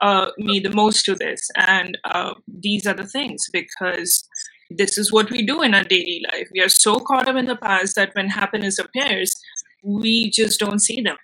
uh, 0.00 0.30
me 0.38 0.60
the 0.60 0.74
most 0.74 1.04
to 1.06 1.14
this. 1.14 1.48
And 1.56 1.98
uh, 2.04 2.34
these 2.46 2.86
are 2.86 2.94
the 2.94 3.06
things 3.06 3.48
because 3.52 4.28
this 4.70 4.98
is 4.98 5.12
what 5.12 5.30
we 5.30 5.44
do 5.44 5.62
in 5.62 5.74
our 5.74 5.84
daily 5.84 6.22
life. 6.32 6.48
We 6.52 6.60
are 6.60 6.68
so 6.68 6.96
caught 6.96 7.28
up 7.28 7.36
in 7.36 7.46
the 7.46 7.56
past 7.56 7.96
that 7.96 8.14
when 8.14 8.28
happiness 8.28 8.78
appears, 8.78 9.40
we 9.82 10.30
just 10.30 10.60
don't 10.60 10.80
see 10.80 11.00
them. 11.00 11.16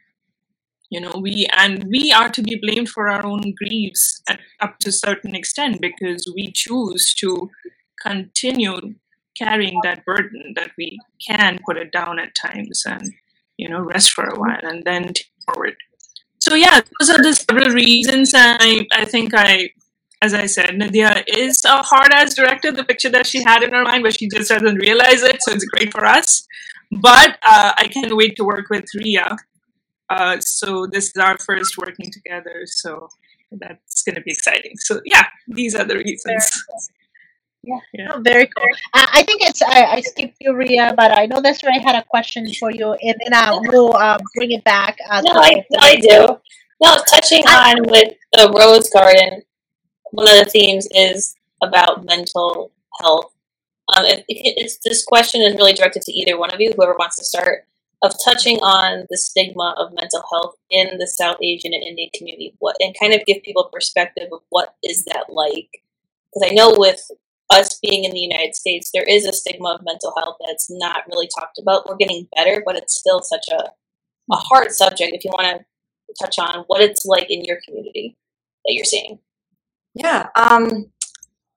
You 0.90 1.00
know, 1.00 1.12
we 1.20 1.46
and 1.56 1.84
we 1.84 2.12
are 2.12 2.30
to 2.30 2.42
be 2.42 2.56
blamed 2.56 2.88
for 2.88 3.08
our 3.08 3.24
own 3.24 3.54
griefs 3.56 4.22
at, 4.28 4.40
up 4.60 4.78
to 4.80 4.88
a 4.88 4.92
certain 4.92 5.34
extent 5.34 5.80
because 5.80 6.30
we 6.34 6.50
choose 6.52 7.14
to 7.16 7.50
continue 8.02 8.94
carrying 9.36 9.80
that 9.82 10.04
burden 10.04 10.54
that 10.56 10.70
we 10.78 10.98
can 11.26 11.58
put 11.64 11.76
it 11.76 11.92
down 11.92 12.18
at 12.18 12.34
times 12.34 12.82
and 12.86 13.12
you 13.56 13.68
know 13.68 13.80
rest 13.80 14.10
for 14.10 14.24
a 14.24 14.38
while 14.38 14.58
and 14.62 14.82
then 14.84 15.12
take 15.12 15.26
forward 15.46 15.74
so 16.40 16.54
yeah, 16.54 16.80
those 16.98 17.10
are 17.10 17.22
the 17.22 17.34
several 17.34 17.70
reasons. 17.70 18.32
I 18.34 18.86
I 18.92 19.04
think 19.04 19.34
I, 19.34 19.70
as 20.22 20.34
I 20.34 20.46
said, 20.46 20.70
Nidheya 20.70 21.24
is 21.26 21.64
a 21.64 21.82
hard 21.82 22.12
ass 22.12 22.34
director. 22.34 22.70
The 22.72 22.84
picture 22.84 23.08
that 23.10 23.26
she 23.26 23.42
had 23.42 23.62
in 23.62 23.72
her 23.72 23.82
mind, 23.82 24.04
but 24.04 24.18
she 24.18 24.28
just 24.28 24.48
doesn't 24.48 24.76
realize 24.76 25.22
it. 25.22 25.42
So 25.42 25.52
it's 25.52 25.64
great 25.64 25.92
for 25.92 26.04
us. 26.06 26.46
But 26.90 27.38
uh, 27.46 27.72
I 27.76 27.88
can't 27.88 28.16
wait 28.16 28.36
to 28.36 28.44
work 28.44 28.70
with 28.70 28.86
Ria. 28.94 29.36
Uh, 30.10 30.38
so 30.40 30.86
this 30.86 31.06
is 31.06 31.16
our 31.16 31.36
first 31.38 31.76
working 31.76 32.10
together. 32.10 32.62
So 32.64 33.08
that's 33.52 34.02
going 34.02 34.16
to 34.16 34.22
be 34.22 34.32
exciting. 34.32 34.72
So 34.78 35.00
yeah, 35.04 35.26
these 35.46 35.74
are 35.74 35.84
the 35.84 35.96
reasons. 35.96 36.50
Yeah, 37.62 37.80
yeah. 37.92 38.12
Oh, 38.14 38.20
very 38.20 38.46
cool. 38.46 38.68
Uh, 38.94 39.06
I 39.12 39.22
think 39.24 39.42
it's 39.42 39.60
I, 39.62 39.84
I 39.96 40.00
skipped 40.00 40.36
you, 40.40 40.54
Ria, 40.54 40.94
but 40.96 41.10
I 41.18 41.26
know 41.26 41.42
Desiree 41.42 41.80
had 41.80 41.96
a 41.96 42.04
question 42.04 42.46
for 42.54 42.70
you, 42.70 42.92
and 42.92 43.16
then 43.22 43.34
uh, 43.34 43.58
we'll 43.62 43.96
uh, 43.96 44.18
bring 44.34 44.52
it 44.52 44.64
back. 44.64 44.96
Uh, 45.10 45.20
no, 45.22 45.32
I, 45.32 45.64
I 45.78 45.96
do. 45.96 46.38
No, 46.80 46.96
touching 47.10 47.42
I, 47.46 47.72
on 47.72 47.82
with 47.90 48.14
the 48.32 48.50
Rose 48.50 48.88
Garden, 48.90 49.42
one 50.12 50.28
of 50.30 50.44
the 50.44 50.50
themes 50.50 50.86
is 50.92 51.34
about 51.62 52.04
mental 52.04 52.70
health. 53.00 53.32
Um, 53.96 54.04
it, 54.04 54.24
it, 54.28 54.54
it's 54.56 54.78
this 54.84 55.04
question 55.04 55.42
is 55.42 55.54
really 55.54 55.72
directed 55.74 56.02
to 56.02 56.12
either 56.12 56.38
one 56.38 56.52
of 56.54 56.60
you, 56.60 56.72
whoever 56.76 56.94
wants 56.98 57.16
to 57.16 57.24
start, 57.24 57.66
of 58.02 58.14
touching 58.24 58.58
on 58.58 59.06
the 59.10 59.18
stigma 59.18 59.74
of 59.76 59.92
mental 59.92 60.22
health 60.30 60.54
in 60.70 60.98
the 60.98 61.06
South 61.06 61.36
Asian 61.42 61.74
and 61.74 61.82
Indian 61.82 62.10
community, 62.14 62.54
what 62.58 62.76
and 62.80 62.94
kind 62.98 63.12
of 63.12 63.24
give 63.26 63.42
people 63.42 63.70
perspective 63.72 64.28
of 64.32 64.40
what 64.50 64.74
is 64.84 65.04
that 65.06 65.26
like. 65.28 65.82
Because 66.32 66.50
I 66.50 66.54
know 66.54 66.74
with 66.76 67.00
us 67.50 67.78
being 67.80 68.04
in 68.04 68.12
the 68.12 68.20
United 68.20 68.54
States, 68.54 68.90
there 68.92 69.06
is 69.08 69.26
a 69.26 69.32
stigma 69.32 69.74
of 69.74 69.84
mental 69.84 70.12
health 70.16 70.36
that's 70.46 70.70
not 70.70 71.04
really 71.08 71.28
talked 71.38 71.58
about. 71.58 71.88
We're 71.88 71.96
getting 71.96 72.28
better, 72.36 72.62
but 72.64 72.76
it's 72.76 72.98
still 72.98 73.22
such 73.22 73.46
a, 73.50 73.70
a 74.32 74.36
hard 74.36 74.70
subject 74.70 75.14
if 75.14 75.24
you 75.24 75.30
want 75.30 75.58
to 75.58 76.14
touch 76.24 76.38
on 76.38 76.64
what 76.66 76.80
it's 76.80 77.04
like 77.04 77.30
in 77.30 77.44
your 77.44 77.58
community 77.66 78.16
that 78.64 78.74
you're 78.74 78.84
seeing. 78.84 79.18
Yeah. 79.94 80.28
Um, 80.36 80.92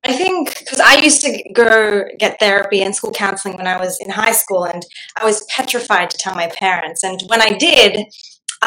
I 0.04 0.14
think 0.14 0.58
because 0.58 0.80
I 0.80 0.96
used 0.98 1.22
to 1.22 1.44
go 1.54 2.06
get 2.18 2.40
therapy 2.40 2.82
and 2.82 2.96
school 2.96 3.12
counseling 3.12 3.58
when 3.58 3.68
I 3.68 3.80
was 3.80 4.00
in 4.00 4.10
high 4.10 4.32
school, 4.32 4.66
and 4.66 4.84
I 5.20 5.26
was 5.26 5.46
petrified 5.46 6.10
to 6.10 6.18
tell 6.18 6.34
my 6.34 6.48
parents. 6.48 7.04
And 7.04 7.22
when 7.28 7.42
I 7.42 7.50
did, 7.50 8.08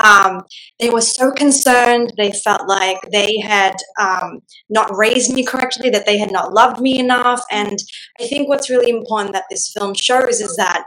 um, 0.02 0.42
they 0.78 0.90
were 0.90 1.00
so 1.00 1.32
concerned. 1.32 2.12
They 2.16 2.30
felt 2.30 2.68
like 2.68 2.98
they 3.10 3.38
had 3.40 3.74
um, 4.00 4.40
not 4.68 4.96
raised 4.96 5.32
me 5.32 5.44
correctly, 5.44 5.90
that 5.90 6.06
they 6.06 6.18
had 6.18 6.30
not 6.30 6.52
loved 6.52 6.80
me 6.80 7.00
enough. 7.00 7.42
And 7.50 7.78
I 8.20 8.26
think 8.26 8.48
what's 8.48 8.70
really 8.70 8.90
important 8.90 9.32
that 9.32 9.46
this 9.50 9.72
film 9.76 9.94
shows 9.94 10.40
is 10.40 10.54
that 10.56 10.86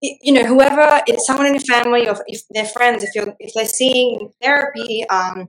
you 0.00 0.32
know 0.32 0.44
whoever 0.44 1.02
it's 1.08 1.26
someone 1.26 1.46
in 1.46 1.54
your 1.54 1.60
family 1.60 2.08
or 2.08 2.16
if 2.28 2.42
they're 2.50 2.64
friends 2.64 3.02
if 3.02 3.10
you're 3.16 3.34
if 3.40 3.52
they're 3.52 3.66
seeing 3.66 4.32
therapy 4.40 5.04
um, 5.08 5.48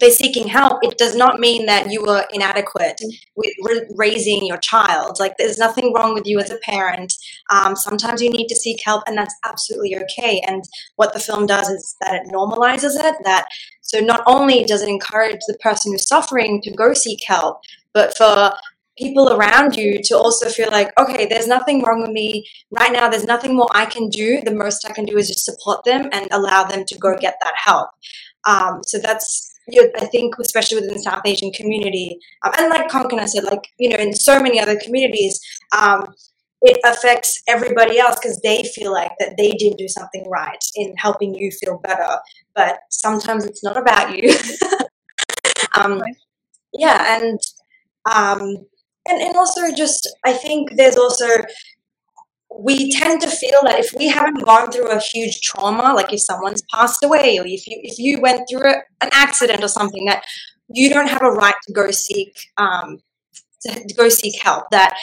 they're 0.00 0.10
seeking 0.10 0.48
help, 0.48 0.78
it 0.82 0.98
does 0.98 1.14
not 1.14 1.40
mean 1.40 1.66
that 1.66 1.90
you 1.90 2.02
were 2.02 2.24
inadequate 2.32 3.00
with 3.36 3.84
raising 3.96 4.46
your 4.46 4.58
child. 4.58 5.18
Like, 5.20 5.36
there's 5.36 5.58
nothing 5.58 5.92
wrong 5.92 6.14
with 6.14 6.26
you 6.26 6.38
as 6.38 6.50
a 6.50 6.58
parent. 6.58 7.12
Um, 7.50 7.76
sometimes 7.76 8.22
you 8.22 8.30
need 8.30 8.48
to 8.48 8.56
seek 8.56 8.80
help, 8.84 9.02
and 9.06 9.16
that's 9.16 9.34
absolutely 9.44 9.96
okay. 9.96 10.42
And 10.46 10.64
what 10.96 11.12
the 11.12 11.20
film 11.20 11.46
does 11.46 11.68
is 11.68 11.96
that 12.00 12.14
it 12.14 12.32
normalizes 12.32 12.94
it. 12.94 13.16
That 13.24 13.46
so 13.80 14.00
not 14.00 14.22
only 14.26 14.64
does 14.64 14.82
it 14.82 14.88
encourage 14.88 15.40
the 15.46 15.58
person 15.60 15.92
who's 15.92 16.08
suffering 16.08 16.60
to 16.62 16.70
go 16.70 16.94
seek 16.94 17.20
help, 17.26 17.60
but 17.92 18.16
for 18.16 18.52
people 18.98 19.32
around 19.32 19.76
you 19.76 20.00
to 20.02 20.16
also 20.16 20.48
feel 20.48 20.70
like, 20.70 20.90
okay, 20.98 21.26
there's 21.26 21.46
nothing 21.46 21.82
wrong 21.82 22.02
with 22.02 22.10
me 22.10 22.46
right 22.70 22.92
now. 22.92 23.08
There's 23.08 23.24
nothing 23.24 23.56
more 23.56 23.68
I 23.72 23.86
can 23.86 24.08
do. 24.08 24.40
The 24.42 24.54
most 24.54 24.86
I 24.88 24.92
can 24.92 25.04
do 25.04 25.16
is 25.16 25.28
just 25.28 25.44
support 25.44 25.84
them 25.84 26.08
and 26.12 26.28
allow 26.30 26.64
them 26.64 26.84
to 26.86 26.98
go 26.98 27.16
get 27.16 27.36
that 27.42 27.54
help. 27.56 27.88
Um, 28.46 28.82
so 28.84 28.98
that's 28.98 29.51
you 29.68 29.82
know, 29.82 29.90
I 29.96 30.06
think, 30.06 30.34
especially 30.40 30.80
within 30.80 30.94
the 30.94 31.02
South 31.02 31.22
Asian 31.24 31.52
community, 31.52 32.18
um, 32.44 32.52
and 32.58 32.68
like 32.68 32.88
Kankana 32.88 33.26
said, 33.28 33.44
like 33.44 33.68
you 33.78 33.88
know, 33.88 33.96
in 33.96 34.14
so 34.14 34.40
many 34.40 34.60
other 34.60 34.78
communities, 34.78 35.40
um, 35.76 36.14
it 36.62 36.78
affects 36.84 37.42
everybody 37.48 37.98
else 37.98 38.16
because 38.20 38.40
they 38.40 38.62
feel 38.62 38.92
like 38.92 39.12
that 39.18 39.36
they 39.36 39.50
did 39.52 39.76
do 39.76 39.88
something 39.88 40.28
right 40.30 40.62
in 40.76 40.94
helping 40.96 41.34
you 41.34 41.50
feel 41.50 41.78
better. 41.82 42.18
But 42.54 42.78
sometimes 42.90 43.44
it's 43.44 43.64
not 43.64 43.76
about 43.76 44.16
you. 44.16 44.34
um, 45.76 46.02
yeah, 46.72 47.20
and 47.20 47.38
um, 48.10 48.40
and 49.08 49.20
and 49.20 49.36
also 49.36 49.72
just 49.74 50.08
I 50.24 50.32
think 50.32 50.76
there's 50.76 50.96
also 50.96 51.26
we 52.58 52.92
tend 52.92 53.20
to 53.22 53.30
feel 53.30 53.58
that 53.64 53.78
if 53.78 53.92
we 53.96 54.08
haven't 54.08 54.44
gone 54.44 54.70
through 54.70 54.90
a 54.90 55.00
huge 55.00 55.40
trauma, 55.40 55.94
like 55.94 56.12
if 56.12 56.20
someone's 56.20 56.62
passed 56.72 57.02
away 57.02 57.38
or 57.38 57.46
if 57.46 57.66
you 57.66 57.78
if 57.82 57.98
you 57.98 58.20
went 58.20 58.42
through 58.48 58.64
a, 58.64 58.76
an 59.00 59.10
accident 59.12 59.62
or 59.62 59.68
something, 59.68 60.04
that 60.06 60.24
you 60.68 60.88
don't 60.90 61.08
have 61.08 61.22
a 61.22 61.30
right 61.30 61.54
to 61.66 61.72
go 61.72 61.90
seek 61.90 62.36
um, 62.56 62.98
to, 63.62 63.94
go 63.96 64.08
seek 64.08 64.40
help. 64.42 64.64
That 64.70 64.96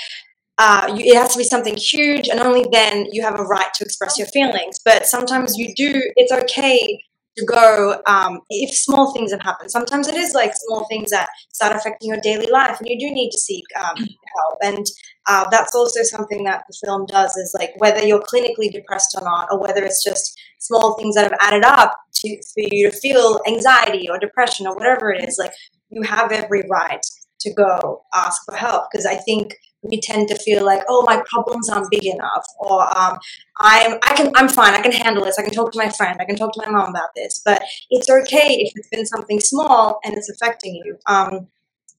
uh, 0.58 0.94
you, 0.96 1.14
it 1.14 1.18
has 1.18 1.34
to 1.34 1.38
be 1.38 1.44
something 1.44 1.78
huge, 1.78 2.28
and 2.28 2.40
only 2.40 2.66
then 2.72 3.08
you 3.12 3.22
have 3.22 3.40
a 3.40 3.44
right 3.44 3.74
to 3.76 3.86
express 3.86 4.18
your 4.18 4.28
feelings. 4.28 4.80
But 4.84 5.06
sometimes 5.06 5.58
you 5.58 5.74
do. 5.76 6.02
It's 6.16 6.32
okay 6.32 7.00
to 7.38 7.46
go 7.46 8.02
um, 8.06 8.40
if 8.50 8.76
small 8.76 9.14
things 9.14 9.32
have 9.32 9.42
happened. 9.42 9.72
Sometimes 9.72 10.08
it 10.08 10.16
is 10.16 10.34
like 10.34 10.52
small 10.56 10.86
things 10.88 11.12
that 11.12 11.30
start 11.54 11.76
affecting 11.76 12.10
your 12.10 12.20
daily 12.22 12.50
life, 12.52 12.80
and 12.80 12.90
you 12.90 13.00
do 13.00 13.14
need 13.14 13.32
to 13.32 13.38
seek 13.38 13.64
um, 13.80 13.98
help. 13.98 14.58
And 14.62 14.86
uh, 15.28 15.48
that's 15.50 15.76
also 15.76 16.02
something 16.04 16.44
that 16.44 16.64
the 16.68 16.78
film 16.86 17.06
does 17.06 17.36
is 17.36 17.56
like 17.58 17.72
whether 17.78 18.06
you're 18.06 18.22
clinically 18.22 18.72
depressed 18.72 19.16
or 19.20 19.24
not, 19.24 19.48
or 19.52 19.60
whether 19.60 19.84
it's 19.84 20.04
just 20.04 20.40
small 20.60 20.94
things 20.96 21.16
that 21.16 21.24
have 21.24 21.40
added 21.42 21.64
up 21.64 21.96
to 22.16 22.42
for 22.54 22.64
you 22.72 22.90
to 22.90 22.98
feel 22.98 23.40
anxiety 23.48 24.08
or 24.10 24.18
depression 24.18 24.68
or 24.68 24.76
whatever 24.76 25.12
it 25.12 25.28
is. 25.28 25.38
Like 25.38 25.54
you 25.90 26.02
have 26.04 26.32
every 26.32 26.64
right 26.70 27.06
to 27.42 27.54
go 27.54 28.04
ask 28.14 28.42
for 28.46 28.56
help 28.56 28.86
because 28.92 29.06
I 29.06 29.16
think 29.16 29.56
we 29.82 30.02
tend 30.02 30.28
to 30.28 30.38
feel 30.38 30.66
like, 30.66 30.82
oh, 30.90 31.04
my 31.06 31.24
problems 31.30 31.70
aren't 31.70 31.90
big 31.90 32.06
enough, 32.06 32.46
or 32.60 32.82
um, 32.98 33.18
I'm 33.60 33.98
I 34.04 34.14
can 34.16 34.32
I'm 34.36 34.50
fine, 34.50 34.74
I 34.74 34.82
can 34.82 34.92
handle 34.92 35.24
this, 35.24 35.38
I 35.40 35.44
can 35.44 35.54
talk 35.54 35.72
to 35.72 35.78
my 35.78 35.90
friend, 35.90 36.18
I 36.20 36.26
can 36.26 36.36
talk 36.36 36.54
to 36.54 36.62
my 36.66 36.72
mom 36.72 36.90
about 36.90 37.10
this. 37.16 37.42
But 37.44 37.64
it's 37.90 38.10
okay 38.10 38.56
if 38.60 38.74
it's 38.76 38.90
been 38.90 39.06
something 39.06 39.40
small 39.40 40.00
and 40.04 40.16
it's 40.16 40.30
affecting 40.30 40.76
you. 40.76 40.98
Um, 41.08 41.48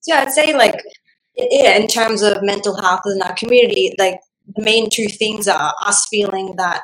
so 0.01 0.15
yeah, 0.15 0.21
I'd 0.23 0.33
say 0.33 0.55
like 0.55 0.75
yeah, 1.37 1.77
in 1.77 1.87
terms 1.87 2.23
of 2.23 2.43
mental 2.43 2.81
health 2.81 3.03
in 3.07 3.23
our 3.23 3.35
community, 3.35 3.95
like 3.99 4.21
the 4.57 4.63
main 4.63 4.91
two 4.91 5.07
things 5.07 5.49
are 5.49 5.75
us 5.85 6.07
feeling 6.11 6.55
that 6.57 6.83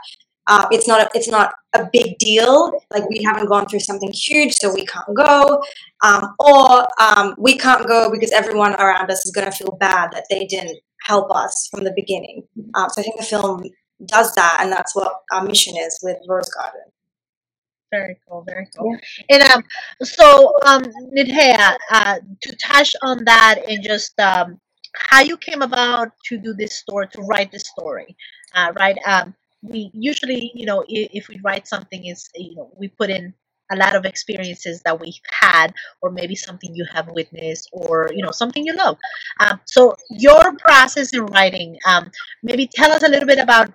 uh, 0.48 0.66
it's 0.70 0.86
not 0.86 1.00
a, 1.00 1.08
it's 1.14 1.28
not 1.28 1.54
a 1.74 1.88
big 1.92 2.18
deal. 2.18 2.72
Like 2.92 3.08
we 3.08 3.22
haven't 3.22 3.48
gone 3.48 3.66
through 3.66 3.80
something 3.80 4.12
huge, 4.12 4.54
so 4.54 4.72
we 4.72 4.86
can't 4.86 5.16
go, 5.16 5.62
um, 6.04 6.34
or 6.38 6.86
um, 7.00 7.34
we 7.38 7.56
can't 7.58 7.86
go 7.86 8.10
because 8.10 8.32
everyone 8.32 8.74
around 8.74 9.10
us 9.10 9.26
is 9.26 9.32
going 9.32 9.50
to 9.50 9.56
feel 9.56 9.76
bad 9.80 10.12
that 10.12 10.26
they 10.30 10.46
didn't 10.46 10.78
help 11.02 11.34
us 11.34 11.68
from 11.70 11.84
the 11.84 11.92
beginning. 11.96 12.44
Um, 12.74 12.88
so 12.90 13.00
I 13.00 13.04
think 13.04 13.18
the 13.18 13.24
film 13.24 13.64
does 14.04 14.34
that, 14.36 14.58
and 14.60 14.70
that's 14.70 14.94
what 14.94 15.12
our 15.32 15.42
mission 15.44 15.76
is 15.76 15.98
with 16.02 16.18
Rose 16.28 16.48
Garden. 16.50 16.82
Very 17.92 18.18
cool, 18.28 18.42
very 18.46 18.66
cool. 18.76 18.96
And 19.30 19.42
um, 19.44 19.62
so 20.02 20.52
um, 20.66 20.82
Nidheya, 21.16 21.76
uh, 21.90 22.18
to 22.42 22.56
touch 22.56 22.94
on 23.02 23.24
that 23.24 23.62
and 23.68 23.82
just 23.82 24.18
um, 24.18 24.60
how 24.94 25.20
you 25.20 25.36
came 25.36 25.62
about 25.62 26.08
to 26.26 26.36
do 26.38 26.52
this 26.52 26.76
story, 26.76 27.06
to 27.12 27.22
write 27.22 27.52
this 27.52 27.62
story, 27.68 28.16
uh, 28.54 28.72
right? 28.78 28.96
Um, 29.06 29.34
we 29.62 29.90
usually, 29.94 30.50
you 30.54 30.66
know, 30.66 30.84
if, 30.88 31.10
if 31.12 31.28
we 31.28 31.40
write 31.44 31.68
something, 31.68 32.06
is 32.06 32.28
you 32.34 32.56
know, 32.56 32.72
we 32.76 32.88
put 32.88 33.08
in 33.08 33.32
a 33.72 33.76
lot 33.76 33.94
of 33.96 34.04
experiences 34.04 34.82
that 34.84 35.00
we've 35.00 35.18
had, 35.40 35.72
or 36.02 36.10
maybe 36.10 36.34
something 36.34 36.74
you 36.74 36.86
have 36.92 37.08
witnessed, 37.08 37.68
or 37.72 38.10
you 38.12 38.22
know, 38.22 38.32
something 38.32 38.66
you 38.66 38.74
love. 38.74 38.96
Um, 39.38 39.60
so 39.64 39.94
your 40.10 40.54
process 40.56 41.12
in 41.14 41.24
writing, 41.26 41.76
um, 41.86 42.10
maybe 42.42 42.66
tell 42.66 42.90
us 42.90 43.04
a 43.04 43.08
little 43.08 43.26
bit 43.26 43.38
about 43.38 43.70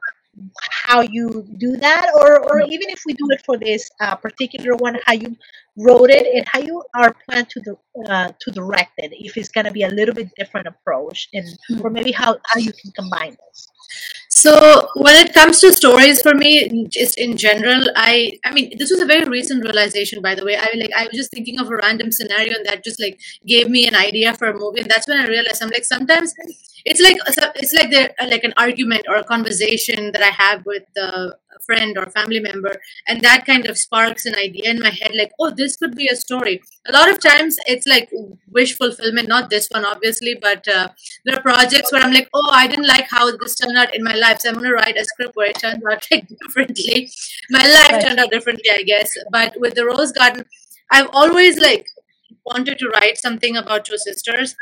how 0.60 1.02
you 1.02 1.48
do 1.58 1.78
that 1.78 2.12
or 2.16 2.39
or 2.39 2.62
even 2.62 2.89
if 2.89 3.04
we 3.06 3.14
do 3.14 3.28
it 3.32 3.42
for 3.46 3.58
this 3.58 3.89
uh, 4.00 4.16
particular 4.16 4.76
one 4.76 4.98
how 5.06 5.14
you 5.14 5.36
wrote 5.78 6.10
it 6.10 6.28
and 6.36 6.46
how 6.48 6.60
you 6.60 6.84
are 6.96 7.16
plan 7.28 7.46
to 7.46 7.78
uh, 8.08 8.32
to 8.39 8.52
direct 8.52 8.92
it 8.98 9.12
if 9.14 9.38
it's 9.38 9.50
going 9.50 9.66
to 9.66 9.72
be 9.72 9.84
a 9.84 9.89
little 9.89 10.14
bit 10.14 10.30
different 10.38 10.68
approach 10.68 11.30
and 11.34 11.48
or 11.82 11.89
maybe 11.89 12.12
how 12.12 12.38
how 12.46 12.60
you 12.60 12.72
can 12.74 12.92
combine 12.92 13.36
this 13.48 13.68
So 14.42 14.89
when 14.96 15.16
it 15.24 15.34
comes 15.36 15.60
to 15.60 15.72
stories 15.72 16.20
for 16.22 16.34
me, 16.34 16.88
just 16.88 17.16
in 17.18 17.38
general, 17.38 17.84
I 17.96 18.39
I 18.44 18.52
mean 18.52 18.74
this 18.80 18.89
was 18.89 19.02
a 19.02 19.06
very 19.06 19.28
recent 19.30 19.64
realization 19.64 20.22
by 20.28 20.34
the 20.34 20.44
way. 20.44 20.56
I 20.58 20.70
like 20.82 20.94
I 21.02 21.04
was 21.06 21.16
just 21.22 21.32
thinking 21.32 21.60
of 21.60 21.70
a 21.70 21.76
random 21.76 22.12
scenario 22.12 22.56
and 22.58 22.66
that 22.66 22.84
just 22.84 23.00
like 23.00 23.20
gave 23.46 23.70
me 23.70 23.88
an 23.88 23.94
idea 23.94 24.34
for 24.34 24.48
a 24.48 24.58
movie 24.58 24.82
and 24.82 24.89
that's 24.89 25.08
when 25.08 25.20
I 25.20 25.28
realized 25.28 25.62
I'm 25.62 25.70
like 25.70 25.86
sometimes 25.86 26.34
it's 26.86 27.02
like 27.08 27.18
it's 27.62 27.74
like 27.74 27.92
there 27.92 28.10
like 28.34 28.44
an 28.44 28.56
argument 28.58 29.06
or 29.08 29.18
a 29.18 29.24
conversation 29.24 30.12
that 30.14 30.24
I 30.24 30.34
have 30.44 30.66
with 30.66 30.88
a 30.98 31.34
friend 31.66 31.97
or 31.97 32.05
family 32.07 32.39
member 32.39 32.76
and 33.07 33.22
that 33.22 33.45
kind 33.45 33.66
of 33.66 33.78
sparks 33.78 34.26
an 34.26 34.36
idea 34.36 34.70
in 34.70 34.80
my 34.80 34.89
head 34.89 35.12
like 35.16 35.32
oh 35.39 35.49
this 35.49 35.78
could 35.78 35.95
be 35.95 36.07
a 36.07 36.16
story. 36.16 36.62
A 36.88 36.91
lot 36.91 37.09
of 37.09 37.20
times 37.20 37.57
it's 37.66 37.88
like 37.88 38.09
wish 38.49 38.78
fulfillment 38.78 39.28
not 39.28 39.49
this 39.49 39.68
one 39.70 39.86
obviously 39.86 40.36
but 40.41 40.68
uh, 40.68 40.89
there 41.26 41.38
are 41.38 41.41
projects 41.41 41.91
where 41.91 42.01
i'm 42.01 42.14
like 42.14 42.30
oh 42.34 42.49
i 42.51 42.68
didn't 42.68 42.88
like 42.88 43.07
how 43.09 43.30
this 43.38 43.55
turned 43.55 43.78
out 43.78 43.95
in 43.95 44.03
my 44.03 44.16
life 44.16 44.39
so 44.39 44.49
i'm 44.49 44.55
going 44.55 44.70
to 44.70 44.76
write 44.76 44.97
a 44.97 45.05
script 45.05 45.36
where 45.36 45.49
it 45.49 45.59
turns 45.59 45.84
out 45.91 46.05
like 46.12 46.28
differently. 46.43 47.09
My 47.49 47.66
life 47.66 47.91
right. 47.91 48.01
turned 48.03 48.20
out 48.20 48.32
differently 48.32 48.70
i 48.74 48.84
guess. 48.84 49.09
But 49.32 49.59
with 49.59 49.76
the 49.76 49.86
rose 49.86 50.12
garden 50.12 50.45
i've 50.91 51.09
always 51.14 51.59
like 51.59 51.86
wanted 52.45 52.78
to 52.80 52.89
write 52.89 53.18
something 53.18 53.57
about 53.57 53.86
two 53.86 53.97
sisters. 53.97 54.55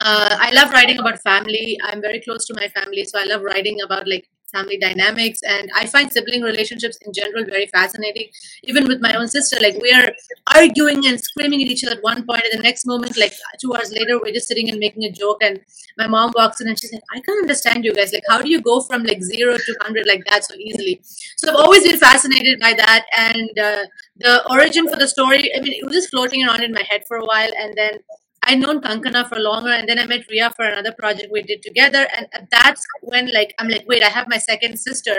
Uh, 0.00 0.36
I 0.38 0.50
love 0.52 0.72
writing 0.72 0.98
about 0.98 1.20
family. 1.22 1.78
I'm 1.82 2.00
very 2.00 2.20
close 2.20 2.46
to 2.46 2.54
my 2.54 2.68
family, 2.68 3.04
so 3.04 3.18
I 3.18 3.24
love 3.24 3.42
writing 3.42 3.80
about 3.84 4.08
like 4.08 4.28
family 4.56 4.78
dynamics, 4.78 5.40
and 5.42 5.70
I 5.74 5.86
find 5.86 6.12
sibling 6.16 6.42
relationships 6.42 6.98
in 7.04 7.12
general 7.12 7.44
very 7.44 7.66
fascinating. 7.66 8.28
Even 8.64 8.88
with 8.88 9.00
my 9.06 9.14
own 9.14 9.28
sister, 9.28 9.56
like 9.60 9.76
we 9.86 9.92
are 9.98 10.08
arguing 10.54 11.06
and 11.06 11.20
screaming 11.20 11.62
at 11.62 11.68
each 11.74 11.84
other 11.84 11.96
at 11.96 12.02
one 12.02 12.24
point, 12.30 12.44
and 12.50 12.58
the 12.58 12.62
next 12.68 12.86
moment, 12.86 13.16
like 13.24 13.34
two 13.60 13.74
hours 13.74 13.92
later, 13.98 14.18
we're 14.20 14.36
just 14.38 14.48
sitting 14.48 14.70
and 14.70 14.78
making 14.78 15.04
a 15.04 15.12
joke, 15.22 15.42
and 15.42 15.60
my 15.98 16.06
mom 16.06 16.32
walks 16.36 16.60
in 16.60 16.68
and 16.68 16.78
she's 16.80 16.92
like, 16.92 17.08
"I 17.14 17.20
can't 17.20 17.42
understand 17.44 17.84
you 17.84 17.94
guys. 18.00 18.12
Like, 18.12 18.28
how 18.28 18.40
do 18.40 18.50
you 18.56 18.60
go 18.70 18.80
from 18.88 19.04
like 19.12 19.22
zero 19.22 19.56
to 19.66 19.76
hundred 19.82 20.06
like 20.06 20.24
that 20.30 20.44
so 20.44 20.54
easily?" 20.54 21.00
So 21.36 21.50
I've 21.50 21.62
always 21.66 21.84
been 21.90 21.98
fascinated 21.98 22.60
by 22.66 22.74
that, 22.74 23.06
and 23.28 23.64
uh, 23.68 23.84
the 24.16 24.34
origin 24.50 24.88
for 24.88 24.96
the 24.96 25.08
story. 25.08 25.50
I 25.56 25.60
mean, 25.60 25.72
it 25.72 25.84
was 25.84 25.94
just 26.00 26.10
floating 26.10 26.46
around 26.46 26.62
in 26.62 26.72
my 26.72 26.84
head 26.90 27.04
for 27.08 27.16
a 27.16 27.24
while, 27.24 27.50
and 27.58 27.74
then 27.82 27.98
I'd 28.46 28.60
known 28.60 28.80
Kankana 28.80 29.28
for 29.28 29.38
longer, 29.38 29.70
and 29.70 29.88
then 29.88 29.98
I 29.98 30.06
met 30.06 30.24
Ria 30.30 30.50
for 30.56 30.64
another 30.64 30.92
project 30.92 31.28
we 31.32 31.42
did 31.42 31.62
together, 31.62 32.06
and 32.16 32.28
that's 32.50 32.82
when 33.02 33.32
like 33.32 33.54
I'm 33.58 33.68
like, 33.68 33.84
wait, 33.86 34.02
I 34.02 34.08
have 34.08 34.28
my 34.28 34.38
second 34.38 34.78
sister, 34.78 35.16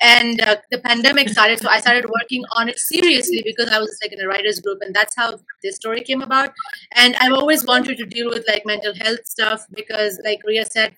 and 0.00 0.40
uh, 0.40 0.56
the 0.70 0.78
pandemic 0.78 1.28
started, 1.28 1.60
so 1.60 1.68
I 1.68 1.80
started 1.80 2.06
working 2.20 2.44
on 2.52 2.68
it 2.68 2.78
seriously 2.78 3.42
because 3.44 3.70
I 3.70 3.78
was 3.78 3.98
like 4.02 4.12
in 4.12 4.20
a 4.20 4.28
writers 4.28 4.60
group, 4.60 4.78
and 4.80 4.94
that's 4.94 5.14
how 5.16 5.38
this 5.62 5.76
story 5.76 6.02
came 6.02 6.22
about. 6.22 6.50
And 6.94 7.16
I've 7.16 7.32
always 7.32 7.64
wanted 7.64 7.98
to 7.98 8.06
deal 8.06 8.28
with 8.28 8.44
like 8.48 8.64
mental 8.66 8.94
health 8.94 9.26
stuff 9.26 9.66
because, 9.74 10.20
like 10.24 10.40
Ria 10.46 10.64
said, 10.64 10.94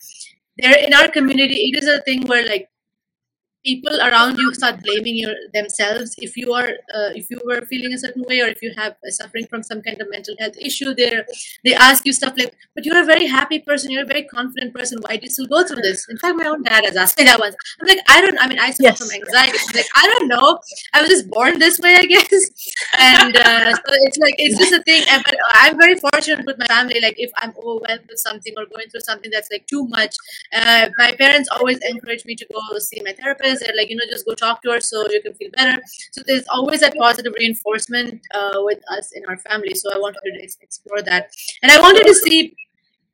there 0.59 0.77
in 0.77 0.95
our 0.95 1.09
community, 1.09 1.71
it 1.71 1.83
is 1.83 1.89
a 1.89 2.01
thing 2.03 2.27
where 2.27 2.45
like 2.47 2.69
people 3.69 3.97
around 4.09 4.39
you 4.43 4.53
start 4.55 4.83
blaming 4.83 5.17
your 5.17 5.35
themselves. 5.55 6.15
If 6.27 6.37
you 6.37 6.53
are 6.59 6.71
uh, 6.97 7.11
if 7.21 7.31
you 7.31 7.41
were 7.49 7.61
feeling 7.73 7.93
a 7.95 7.99
certain 8.05 8.25
way 8.31 8.41
or 8.45 8.49
if 8.55 8.63
you 8.67 8.73
have 8.77 8.93
uh, 9.07 9.11
suffering 9.19 9.47
from 9.51 9.63
some 9.71 9.83
kind 9.87 10.01
of 10.05 10.11
mental 10.11 10.37
health 10.43 10.57
issue 10.71 10.95
they 11.01 11.11
they 11.65 11.75
ask 11.89 12.07
you 12.07 12.13
stuff 12.21 12.35
like 12.43 12.55
but 12.75 12.87
you're 12.87 13.01
a 13.03 13.05
very 13.05 13.27
happy 13.27 13.59
person. 13.59 13.91
You're 13.91 14.05
a 14.05 14.13
very 14.15 14.25
confident 14.25 14.75
person. 14.75 14.99
Why 15.07 15.17
do 15.17 15.27
you 15.27 15.33
still 15.37 15.51
go 15.55 15.65
through 15.67 15.83
this? 15.89 16.07
In 16.09 16.19
fact 16.25 16.37
my 16.43 16.47
own 16.53 16.63
dad 16.63 16.85
has 16.85 16.97
asked 17.05 17.19
me 17.19 17.25
that 17.31 17.41
once. 17.45 17.57
I'm 17.81 17.89
like 17.93 18.03
i 18.09 18.21
don't 18.21 18.39
i 18.41 18.49
mean 18.49 18.59
i 18.67 18.71
suffer 18.71 18.97
from 19.03 19.11
yes. 19.13 19.21
anxiety. 19.21 19.59
She's 19.59 19.77
like 19.81 19.93
i 20.03 20.07
don't 20.13 20.29
know. 20.35 20.59
I 20.95 21.03
was 21.03 21.11
just 21.17 21.31
born 21.37 21.59
this 21.59 21.79
way 21.87 21.95
i 22.03 22.07
guess. 22.15 22.29
And 23.09 23.37
uh, 23.37 23.73
so 23.75 23.93
it's 24.07 24.19
like 24.19 24.37
it's 24.39 24.59
just 24.59 24.73
a 24.73 24.83
thing. 24.83 25.05
And, 25.11 25.23
but 25.25 25.37
i'm 25.63 25.79
very 25.85 25.97
fortunate 26.07 26.45
with 26.47 26.59
my 26.59 26.67
family. 26.67 27.01
Like 27.09 27.19
if 27.19 27.31
i'm 27.43 27.53
overwhelmed 27.59 28.07
with 28.09 28.19
something 28.19 28.55
or 28.57 28.67
going 28.75 28.89
through 28.91 29.07
something 29.11 29.31
that's 29.31 29.51
like 29.53 29.67
too 29.67 29.87
much 29.89 30.15
uh, 30.55 30.89
my 30.99 31.13
parents 31.13 31.49
always 31.57 31.79
encourage 31.79 32.25
me 32.25 32.35
to 32.35 32.47
go 32.53 32.79
see 32.79 33.01
my 33.05 33.13
therapist 33.13 33.58
like, 33.77 33.91
you 33.91 33.97
know, 33.97 34.05
just 34.11 34.27
go 34.27 34.35
talk 34.35 34.63
to 34.63 34.73
her 34.73 34.81
so 34.81 35.09
you 35.11 35.23
can 35.23 35.35
feel 35.35 35.51
better. 35.57 35.81
So 36.13 36.23
there's 36.27 36.47
always 36.49 36.81
that 36.81 36.97
positive 36.97 37.33
reinforcement 37.39 38.21
uh, 38.35 38.59
with 38.59 38.81
us 38.91 39.13
in 39.13 39.25
our 39.27 39.37
family. 39.39 39.75
So 39.75 39.93
I 39.95 39.99
wanted 39.99 40.21
to 40.25 40.43
ex- 40.43 40.59
explore 40.61 41.03
that. 41.03 41.31
And 41.63 41.73
I 41.73 41.81
wanted 41.81 42.05
to 42.07 42.15
see 42.15 42.57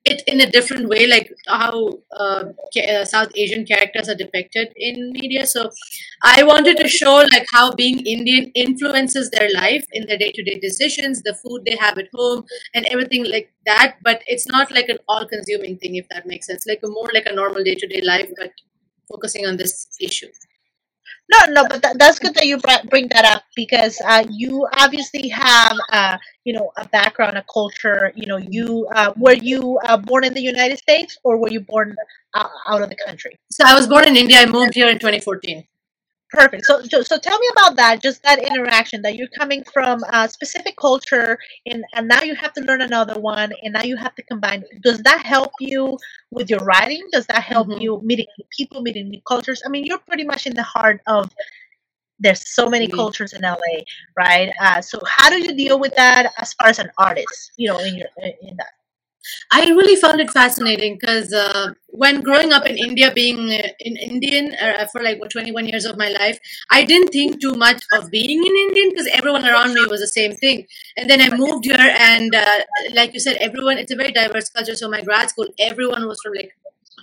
it 0.05 0.22
in 0.26 0.40
a 0.42 0.51
different 0.51 0.88
way, 0.88 1.07
like 1.07 1.32
how 1.47 1.99
uh, 2.12 2.45
uh, 2.90 3.05
South 3.07 3.30
Asian 3.36 3.64
characters 3.64 4.07
are 4.07 4.14
depicted 4.14 4.68
in 4.76 5.12
media. 5.12 5.47
So 5.47 5.70
I 6.22 6.42
wanted 6.42 6.76
to 6.76 6.88
show 6.88 7.14
like 7.32 7.47
how 7.51 7.72
being 7.72 8.05
Indian 8.05 8.53
influences 8.55 9.30
their 9.30 9.51
life 9.55 9.84
in 9.92 10.07
their 10.07 10.18
day-to-day 10.18 10.59
decisions, 10.59 11.22
the 11.22 11.34
food 11.34 11.62
they 11.64 11.76
have 11.76 11.97
at 11.97 12.09
home, 12.14 12.45
and 12.74 12.84
everything 12.90 13.24
like 13.24 13.51
that. 13.64 13.97
But 14.03 14.22
it's 14.26 14.47
not 14.47 14.70
like 14.70 14.90
an 14.90 14.99
all-consuming 15.09 15.78
thing, 15.78 15.97
if 15.97 16.07
that 16.11 16.26
makes 16.26 16.47
sense. 16.49 16.66
Like 16.66 16.80
a 16.84 16.88
more 16.88 17.11
like 17.14 17.26
a 17.26 17.34
normal 17.34 17.64
day-to-day 17.64 18.03
life, 18.03 18.30
but 18.36 18.51
focusing 19.09 19.46
on 19.46 19.57
this 19.57 19.88
issue. 20.00 20.28
no 21.30 21.38
no 21.57 21.66
but 21.68 21.82
that, 21.82 21.98
that's 21.98 22.18
good 22.18 22.34
that 22.34 22.46
you 22.46 22.59
br- 22.59 22.86
bring 22.90 23.09
that 23.09 23.24
up 23.24 23.42
because 23.57 24.00
uh, 24.07 24.24
you 24.30 24.66
obviously 24.78 25.28
have 25.28 25.76
uh, 25.92 26.16
you 26.44 26.52
know 26.52 26.70
a 26.76 26.86
background 26.88 27.36
a 27.38 27.44
culture 27.52 28.12
you 28.14 28.26
know 28.26 28.36
you 28.36 28.86
uh, 28.94 29.12
were 29.16 29.34
you 29.50 29.78
uh, 29.86 29.96
born 29.96 30.24
in 30.24 30.34
the 30.34 30.40
united 30.42 30.78
states 30.78 31.18
or 31.24 31.38
were 31.38 31.50
you 31.50 31.61
born 31.61 31.94
uh, 32.34 32.48
out 32.68 32.82
of 32.82 32.88
the 32.90 32.96
country 33.07 33.38
So 33.50 33.64
I 33.66 33.74
was 33.74 33.86
born 33.86 34.07
in 34.09 34.16
India. 34.16 34.38
I 34.40 34.46
moved 34.46 34.74
here 34.74 34.88
in 34.88 34.98
2014. 34.98 35.64
Perfect. 36.35 36.64
So, 36.66 36.82
so, 37.03 37.18
tell 37.18 37.39
me 37.39 37.49
about 37.53 37.76
that. 37.76 38.03
Just 38.03 38.22
that 38.24 38.41
interaction 38.41 39.03
that 39.03 39.16
you're 39.16 39.28
coming 39.39 39.62
from 39.72 40.03
a 40.12 40.28
specific 40.28 40.76
culture, 40.76 41.39
and 41.66 41.85
and 41.95 42.09
now 42.09 42.22
you 42.22 42.35
have 42.35 42.53
to 42.55 42.61
learn 42.62 42.80
another 42.82 43.20
one, 43.20 43.53
and 43.62 43.72
now 43.74 43.82
you 43.82 43.97
have 43.97 44.14
to 44.16 44.22
combine. 44.22 44.64
Does 44.82 44.99
that 45.05 45.24
help 45.24 45.53
you 45.61 45.97
with 46.32 46.51
your 46.51 46.61
writing? 46.61 47.03
Does 47.12 47.26
that 47.26 47.43
help 47.43 47.68
hmm 47.68 47.78
you 47.78 48.01
meeting 48.03 48.26
new 48.39 48.47
people, 48.57 48.82
meeting 48.82 49.11
new 49.11 49.20
cultures? 49.28 49.62
I 49.64 49.68
mean, 49.68 49.85
you're 49.87 49.99
pretty 49.99 50.24
much 50.24 50.47
in 50.47 50.55
the 50.55 50.62
heart 50.62 51.01
of. 51.07 51.30
There's 52.20 52.49
so 52.55 52.70
many 52.70 52.85
Indeed. 52.87 52.97
cultures 52.97 53.32
in 53.32 53.43
LA, 53.43 53.82
right? 54.16 54.53
Uh, 54.61 54.80
so 54.80 55.01
how 55.07 55.28
do 55.30 55.39
you 55.39 55.55
deal 55.55 55.80
with 55.80 55.95
that 55.97 56.32
as 56.39 56.53
far 56.55 56.68
as 56.68 56.78
an 56.78 56.91
artist? 56.97 57.53
You 57.57 57.68
know, 57.68 57.78
in 57.78 57.97
your 57.97 58.09
in 58.43 58.57
that. 58.57 58.72
I 59.53 59.66
really 59.70 59.97
found 59.97 60.20
it 60.20 60.31
fascinating 60.31 60.99
because 60.99 61.33
uh, 61.33 61.72
when 61.89 62.20
growing 62.20 62.53
up 62.53 62.66
in 62.66 62.77
India, 62.77 63.12
being 63.12 63.53
uh, 63.53 63.68
in 63.81 63.97
Indian 63.97 64.55
uh, 64.61 64.87
for 64.93 65.03
like 65.03 65.20
what, 65.20 65.31
21 65.31 65.66
years 65.66 65.85
of 65.85 65.97
my 65.97 66.09
life, 66.09 66.39
I 66.70 66.85
didn't 66.85 67.09
think 67.09 67.41
too 67.41 67.55
much 67.55 67.83
of 67.93 68.11
being 68.11 68.41
an 68.41 68.57
Indian 68.66 68.91
because 68.91 69.09
everyone 69.12 69.45
around 69.47 69.75
me 69.75 69.87
was 69.87 70.01
the 70.01 70.07
same 70.09 70.35
thing. 70.35 70.66
And 70.97 71.09
then 71.09 71.20
I 71.20 71.35
moved 71.37 71.64
here, 71.64 71.77
and 71.99 72.35
uh, 72.35 72.61
like 72.93 73.14
you 73.14 73.20
said, 73.20 73.37
everyone, 73.37 73.79
it's 73.79 73.93
a 73.93 73.97
very 73.97 74.12
diverse 74.12 74.49
culture. 74.51 74.75
So, 74.77 74.89
my 74.89 75.01
grad 75.03 75.31
school, 75.31 75.49
everyone 75.59 76.07
was 76.07 76.20
from 76.22 76.35
like 76.35 76.53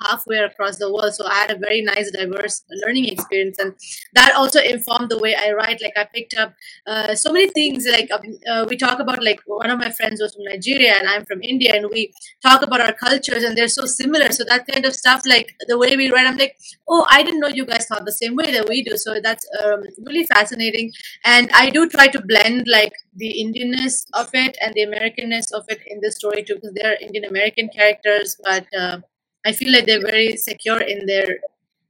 halfway 0.01 0.37
across 0.37 0.77
the 0.77 0.91
world. 0.91 1.13
So, 1.13 1.25
I 1.27 1.35
had 1.35 1.51
a 1.51 1.57
very 1.57 1.81
nice, 1.81 2.11
diverse 2.11 2.63
learning 2.83 3.07
experience. 3.07 3.57
And 3.59 3.73
that 4.13 4.33
also 4.35 4.59
informed 4.59 5.09
the 5.09 5.19
way 5.19 5.35
I 5.35 5.51
write. 5.51 5.81
Like, 5.81 5.93
I 5.97 6.05
picked 6.13 6.35
up 6.35 6.53
uh, 6.87 7.15
so 7.15 7.31
many 7.31 7.49
things. 7.49 7.87
Like, 7.89 8.09
um, 8.11 8.21
uh, 8.49 8.65
we 8.69 8.77
talk 8.77 8.99
about, 8.99 9.23
like, 9.23 9.39
one 9.45 9.69
of 9.69 9.79
my 9.79 9.91
friends 9.91 10.21
was 10.21 10.33
from 10.35 10.45
Nigeria, 10.45 10.93
and 10.97 11.07
I'm 11.07 11.25
from 11.25 11.41
India, 11.41 11.73
and 11.75 11.89
we 11.89 12.13
talk 12.41 12.61
about 12.61 12.81
our 12.81 12.93
cultures 12.93 13.43
and 13.43 13.57
they're 13.57 13.67
so 13.67 13.85
similar 13.85 14.31
so 14.31 14.43
that 14.43 14.65
kind 14.67 14.85
of 14.85 14.93
stuff 14.93 15.21
like 15.25 15.55
the 15.67 15.77
way 15.77 15.95
we 15.95 16.11
write 16.11 16.27
i'm 16.27 16.37
like 16.37 16.57
oh 16.89 17.05
i 17.09 17.21
didn't 17.23 17.39
know 17.39 17.47
you 17.47 17.65
guys 17.65 17.85
thought 17.85 18.05
the 18.05 18.11
same 18.11 18.35
way 18.35 18.51
that 18.51 18.67
we 18.67 18.83
do 18.83 18.97
so 18.97 19.19
that's 19.21 19.47
um, 19.63 19.81
really 20.05 20.25
fascinating 20.25 20.91
and 21.25 21.49
i 21.53 21.69
do 21.69 21.87
try 21.89 22.07
to 22.07 22.21
blend 22.21 22.67
like 22.67 22.93
the 23.15 23.33
indianness 23.43 24.05
of 24.13 24.29
it 24.33 24.57
and 24.61 24.73
the 24.73 24.85
americanness 24.85 25.51
of 25.53 25.65
it 25.69 25.79
in 25.87 25.99
the 26.01 26.11
story 26.11 26.43
too 26.43 26.55
because 26.55 26.73
they're 26.73 26.97
indian 27.01 27.25
american 27.25 27.69
characters 27.69 28.37
but 28.43 28.65
uh, 28.77 28.97
i 29.45 29.51
feel 29.51 29.71
like 29.71 29.85
they're 29.85 30.01
very 30.01 30.35
secure 30.37 30.81
in 30.81 31.05
their 31.05 31.37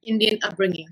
Indian 0.03 0.39
upbringing. 0.43 0.87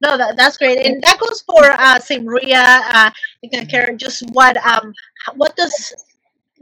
No, 0.00 0.16
that, 0.16 0.36
that's 0.36 0.56
great, 0.56 0.78
and 0.86 1.02
that 1.02 1.18
goes 1.18 1.42
for 1.42 1.64
uh, 1.64 1.98
say 1.98 2.18
Maria 2.18 2.62
uh, 2.92 3.10
and 3.52 3.68
Karen. 3.68 3.98
Just 3.98 4.22
what 4.30 4.56
um 4.64 4.94
what 5.34 5.56
does 5.56 5.92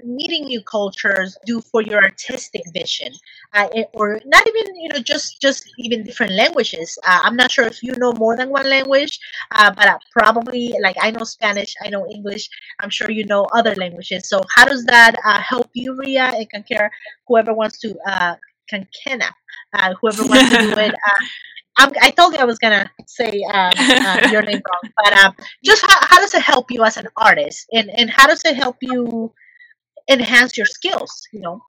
meeting 0.04 0.44
new 0.44 0.62
cultures 0.62 1.36
do 1.46 1.60
for 1.60 1.82
your 1.82 2.02
artistic 2.02 2.62
vision, 2.72 3.12
uh, 3.52 3.68
or 3.92 4.20
not 4.24 4.46
even 4.48 4.76
you 4.76 4.88
know 4.88 5.00
just 5.00 5.40
just 5.40 5.68
even 5.78 6.02
different 6.02 6.32
languages. 6.32 6.98
Uh, 7.06 7.20
I'm 7.24 7.36
not 7.36 7.50
sure 7.50 7.66
if 7.66 7.82
you 7.82 7.94
know 7.96 8.12
more 8.14 8.36
than 8.36 8.48
one 8.48 8.68
language, 8.68 9.18
uh, 9.52 9.70
but 9.74 9.86
uh, 9.86 9.98
probably 10.12 10.74
like 10.82 10.96
I 11.00 11.10
know 11.10 11.24
Spanish, 11.24 11.74
I 11.84 11.90
know 11.90 12.06
English. 12.08 12.48
I'm 12.80 12.90
sure 12.90 13.10
you 13.10 13.26
know 13.26 13.44
other 13.52 13.74
languages. 13.74 14.28
So 14.28 14.40
how 14.54 14.64
does 14.64 14.84
that 14.86 15.14
uh, 15.24 15.40
help 15.40 15.68
you, 15.74 15.94
Ria 15.94 16.32
and 16.36 16.48
Kankera? 16.50 16.88
Whoever 17.28 17.52
wants 17.52 17.78
to 17.80 17.96
uh, 18.06 18.36
Kankena, 18.70 19.30
uh, 19.72 19.94
whoever 20.00 20.24
wants 20.24 20.50
to 20.50 20.74
do 20.74 20.80
it. 20.80 20.94
Uh, 21.08 21.26
I'm, 21.78 21.92
I 22.00 22.10
told 22.10 22.32
you 22.32 22.38
I 22.38 22.44
was 22.44 22.58
gonna 22.58 22.90
say 23.06 23.42
um, 23.52 23.70
uh, 23.76 24.28
your 24.32 24.40
name 24.40 24.62
wrong, 24.66 24.92
but 25.04 25.18
um, 25.18 25.34
just 25.62 25.82
how, 25.82 26.06
how 26.06 26.18
does 26.18 26.32
it 26.32 26.40
help 26.40 26.70
you 26.70 26.82
as 26.84 26.96
an 26.96 27.06
artist, 27.18 27.66
and 27.70 27.90
and 27.90 28.08
how 28.08 28.26
does 28.26 28.42
it 28.46 28.56
help 28.56 28.76
you 28.80 29.30
enhance 30.08 30.56
your 30.56 30.64
skills? 30.64 31.28
You 31.34 31.40
know. 31.40 31.60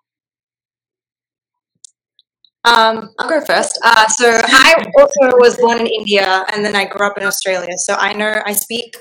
Um, 2.64 3.10
I'll 3.20 3.30
go 3.30 3.42
first. 3.42 3.80
Uh, 3.84 4.08
so 4.08 4.40
I 4.44 4.76
also 4.98 5.38
was 5.38 5.58
born 5.58 5.80
in 5.80 5.88
India, 5.88 6.46
and 6.54 6.64
then 6.64 6.76
I 6.76 6.86
grew 6.86 7.06
up 7.06 7.18
in 7.18 7.24
Australia. 7.26 7.78
So 7.78 7.96
I 7.96 8.14
know 8.14 8.42
I 8.46 8.54
speak 8.54 8.96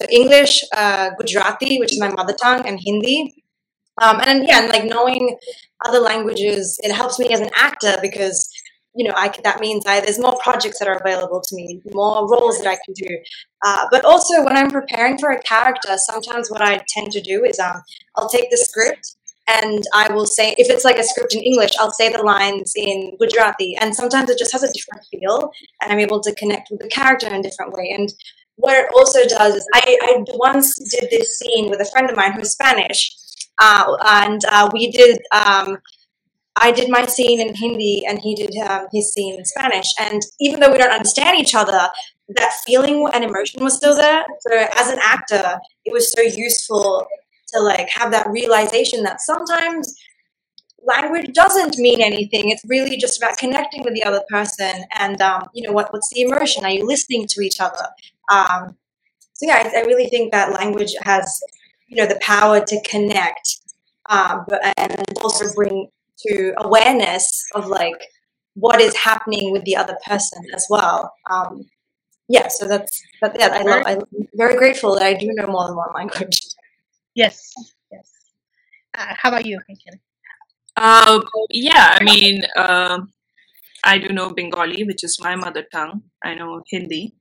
so 0.00 0.06
English, 0.10 0.64
uh, 0.74 1.10
Gujarati, 1.18 1.78
which 1.78 1.92
is 1.92 2.00
my 2.00 2.08
mother 2.08 2.34
tongue, 2.34 2.66
and 2.66 2.78
Hindi. 2.80 3.39
Um, 4.00 4.20
and 4.20 4.46
yeah, 4.46 4.62
and 4.62 4.68
like 4.72 4.84
knowing 4.84 5.36
other 5.84 6.00
languages, 6.00 6.78
it 6.82 6.92
helps 6.92 7.18
me 7.18 7.28
as 7.28 7.40
an 7.40 7.50
actor 7.54 7.96
because 8.02 8.48
you 8.94 9.06
know 9.06 9.14
I 9.16 9.30
c- 9.30 9.42
that 9.44 9.60
means 9.60 9.84
I, 9.86 10.00
there's 10.00 10.18
more 10.18 10.38
projects 10.42 10.78
that 10.78 10.88
are 10.88 11.00
available 11.04 11.40
to 11.40 11.56
me, 11.56 11.80
more 11.92 12.28
roles 12.28 12.58
that 12.58 12.66
I 12.66 12.78
can 12.84 12.94
do. 12.94 13.18
Uh, 13.64 13.86
but 13.90 14.04
also 14.04 14.42
when 14.44 14.56
I'm 14.56 14.70
preparing 14.70 15.18
for 15.18 15.30
a 15.30 15.42
character, 15.42 15.96
sometimes 15.96 16.50
what 16.50 16.62
I 16.62 16.80
tend 16.88 17.12
to 17.12 17.20
do 17.20 17.44
is 17.44 17.58
um, 17.58 17.82
I'll 18.16 18.28
take 18.28 18.50
the 18.50 18.56
script 18.56 19.16
and 19.48 19.82
I 19.94 20.12
will 20.12 20.26
say 20.26 20.54
if 20.58 20.70
it's 20.70 20.84
like 20.84 20.98
a 20.98 21.04
script 21.04 21.34
in 21.34 21.42
English, 21.42 21.72
I'll 21.78 21.92
say 21.92 22.08
the 22.10 22.22
lines 22.22 22.72
in 22.76 23.16
Gujarati, 23.18 23.76
and 23.80 23.94
sometimes 23.94 24.30
it 24.30 24.38
just 24.38 24.52
has 24.52 24.62
a 24.62 24.72
different 24.72 25.04
feel, 25.10 25.50
and 25.82 25.92
I'm 25.92 25.98
able 25.98 26.20
to 26.20 26.34
connect 26.36 26.68
with 26.70 26.80
the 26.80 26.88
character 26.88 27.26
in 27.26 27.34
a 27.34 27.42
different 27.42 27.72
way. 27.72 27.94
And 27.96 28.12
what 28.56 28.76
it 28.76 28.90
also 28.94 29.26
does 29.26 29.56
is 29.56 29.66
I, 29.74 29.98
I 30.02 30.24
once 30.34 30.76
did 30.90 31.10
this 31.10 31.38
scene 31.38 31.70
with 31.70 31.80
a 31.80 31.84
friend 31.86 32.08
of 32.10 32.16
mine 32.16 32.32
who's 32.32 32.50
Spanish, 32.50 33.10
uh, 33.60 33.96
and 34.06 34.40
uh, 34.46 34.68
we 34.72 34.90
did. 34.90 35.20
Um, 35.32 35.78
I 36.56 36.72
did 36.72 36.90
my 36.90 37.06
scene 37.06 37.40
in 37.40 37.54
Hindi, 37.54 38.04
and 38.06 38.18
he 38.18 38.34
did 38.34 38.54
um, 38.68 38.86
his 38.92 39.12
scene 39.12 39.38
in 39.38 39.44
Spanish. 39.44 39.86
And 39.98 40.20
even 40.40 40.60
though 40.60 40.70
we 40.70 40.78
don't 40.78 40.90
understand 40.90 41.38
each 41.38 41.54
other, 41.54 41.88
that 42.28 42.52
feeling 42.66 43.08
and 43.12 43.24
emotion 43.24 43.62
was 43.62 43.76
still 43.76 43.96
there. 43.96 44.24
So 44.40 44.66
as 44.76 44.88
an 44.88 44.98
actor, 45.00 45.58
it 45.84 45.92
was 45.92 46.12
so 46.12 46.20
useful 46.20 47.06
to 47.48 47.60
like 47.60 47.88
have 47.88 48.10
that 48.12 48.28
realization 48.28 49.04
that 49.04 49.20
sometimes 49.20 49.94
language 50.82 51.32
doesn't 51.34 51.78
mean 51.78 52.00
anything. 52.00 52.50
It's 52.50 52.64
really 52.66 52.96
just 52.96 53.18
about 53.18 53.38
connecting 53.38 53.82
with 53.82 53.94
the 53.94 54.04
other 54.04 54.22
person, 54.28 54.84
and 54.98 55.20
um, 55.20 55.48
you 55.54 55.66
know 55.66 55.72
what 55.72 55.92
what's 55.92 56.10
the 56.12 56.22
emotion? 56.22 56.64
Are 56.64 56.70
you 56.70 56.86
listening 56.86 57.26
to 57.28 57.40
each 57.40 57.60
other? 57.60 57.86
Um, 58.30 58.76
so 59.34 59.46
yeah, 59.46 59.70
I, 59.74 59.80
I 59.80 59.82
really 59.82 60.08
think 60.08 60.32
that 60.32 60.52
language 60.52 60.94
has 61.02 61.40
you 61.90 61.96
know 61.96 62.06
the 62.06 62.18
power 62.20 62.64
to 62.64 62.80
connect, 62.88 63.58
um, 64.08 64.46
and 64.76 65.04
also 65.22 65.52
bring 65.54 65.88
to 66.26 66.52
awareness 66.58 67.44
of 67.54 67.66
like 67.66 68.00
what 68.54 68.80
is 68.80 68.94
happening 68.96 69.52
with 69.52 69.64
the 69.64 69.76
other 69.76 69.96
person 70.06 70.42
as 70.54 70.66
well. 70.70 71.12
Um, 71.30 71.66
yeah, 72.28 72.48
so 72.48 72.66
that's 72.66 73.02
that 73.20 73.36
yeah, 73.38 73.48
I 73.52 73.62
love. 73.62 73.82
I'm 73.86 74.00
very 74.34 74.56
grateful 74.56 74.94
that 74.94 75.02
I 75.02 75.14
do 75.14 75.28
know 75.32 75.46
more 75.46 75.66
than 75.66 75.76
one 75.76 75.92
language. 75.94 76.40
Yes. 77.14 77.52
Yes. 77.90 78.08
Uh, 78.96 79.14
how 79.18 79.30
about 79.30 79.44
you, 79.44 79.58
Kankena? 79.68 79.98
Uh, 80.76 81.20
yeah, 81.50 81.98
I 82.00 82.04
mean, 82.04 82.44
um 82.56 83.12
I 83.82 83.98
do 83.98 84.08
know 84.10 84.30
Bengali, 84.30 84.84
which 84.84 85.02
is 85.02 85.18
my 85.20 85.34
mother 85.36 85.64
tongue. 85.72 86.02
I 86.22 86.34
know 86.34 86.62
Hindi. 86.70 87.14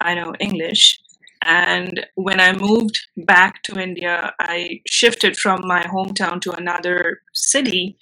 I 0.00 0.14
know 0.14 0.34
English. 0.38 1.00
And 1.44 2.06
when 2.14 2.40
I 2.40 2.52
moved 2.52 2.98
back 3.16 3.62
to 3.64 3.78
India, 3.78 4.34
I 4.40 4.80
shifted 4.88 5.36
from 5.36 5.66
my 5.66 5.82
hometown 5.82 6.40
to 6.42 6.52
another 6.52 7.20
city 7.32 7.98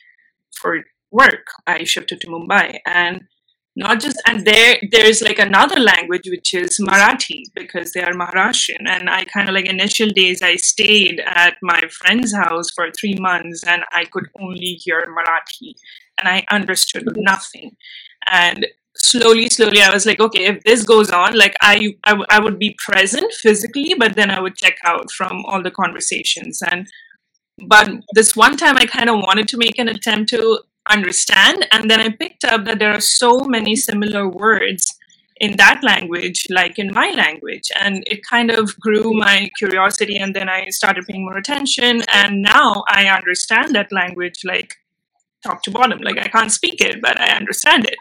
for 0.52 0.84
work. 1.10 1.46
I 1.66 1.84
shifted 1.84 2.20
to 2.20 2.28
Mumbai. 2.28 2.78
And 2.86 3.22
not 3.74 4.00
just 4.00 4.20
and 4.26 4.46
there 4.46 4.76
there's 4.90 5.22
like 5.22 5.38
another 5.38 5.80
language 5.80 6.28
which 6.28 6.52
is 6.52 6.78
Marathi 6.78 7.44
because 7.54 7.92
they 7.92 8.02
are 8.02 8.12
Maharashtrian. 8.12 8.86
And 8.86 9.08
I 9.08 9.24
kind 9.24 9.48
of 9.48 9.54
like 9.54 9.66
initial 9.66 10.08
days 10.10 10.42
I 10.42 10.56
stayed 10.56 11.20
at 11.24 11.56
my 11.62 11.80
friend's 11.90 12.34
house 12.34 12.70
for 12.70 12.90
three 12.90 13.16
months 13.18 13.64
and 13.66 13.84
I 13.92 14.04
could 14.04 14.28
only 14.40 14.74
hear 14.84 15.06
Marathi 15.06 15.74
and 16.18 16.28
I 16.28 16.44
understood 16.50 17.08
nothing. 17.16 17.76
And 18.30 18.66
slowly, 18.96 19.48
slowly, 19.48 19.80
I 19.80 19.92
was 19.92 20.06
like, 20.06 20.20
okay, 20.20 20.46
if 20.46 20.62
this 20.64 20.84
goes 20.84 21.10
on, 21.10 21.36
like 21.36 21.54
I, 21.60 21.94
I, 22.04 22.22
I 22.30 22.40
would 22.40 22.58
be 22.58 22.76
present 22.78 23.32
physically, 23.32 23.94
but 23.98 24.14
then 24.16 24.30
I 24.30 24.40
would 24.40 24.56
check 24.56 24.76
out 24.84 25.10
from 25.10 25.44
all 25.46 25.62
the 25.62 25.70
conversations. 25.70 26.62
And 26.70 26.86
but 27.66 27.90
this 28.14 28.34
one 28.34 28.56
time, 28.56 28.76
I 28.76 28.86
kind 28.86 29.10
of 29.10 29.16
wanted 29.16 29.48
to 29.48 29.58
make 29.58 29.78
an 29.78 29.88
attempt 29.88 30.30
to 30.30 30.60
understand, 30.90 31.66
and 31.72 31.90
then 31.90 32.00
I 32.00 32.08
picked 32.10 32.44
up 32.44 32.64
that 32.64 32.78
there 32.78 32.92
are 32.92 33.00
so 33.00 33.40
many 33.40 33.76
similar 33.76 34.28
words 34.28 34.98
in 35.36 35.56
that 35.56 35.82
language, 35.82 36.46
like 36.50 36.78
in 36.78 36.92
my 36.92 37.10
language, 37.10 37.70
and 37.78 38.02
it 38.06 38.24
kind 38.24 38.50
of 38.50 38.78
grew 38.80 39.12
my 39.12 39.50
curiosity. 39.58 40.16
And 40.16 40.34
then 40.34 40.48
I 40.48 40.68
started 40.70 41.06
paying 41.06 41.24
more 41.24 41.36
attention, 41.36 42.02
and 42.12 42.42
now 42.42 42.84
I 42.88 43.06
understand 43.06 43.74
that 43.74 43.92
language, 43.92 44.40
like 44.44 44.76
top 45.44 45.62
to 45.64 45.70
bottom. 45.70 46.00
Like 46.00 46.18
I 46.18 46.28
can't 46.28 46.52
speak 46.52 46.80
it, 46.80 47.02
but 47.02 47.20
I 47.20 47.36
understand 47.36 47.86
it. 47.86 47.98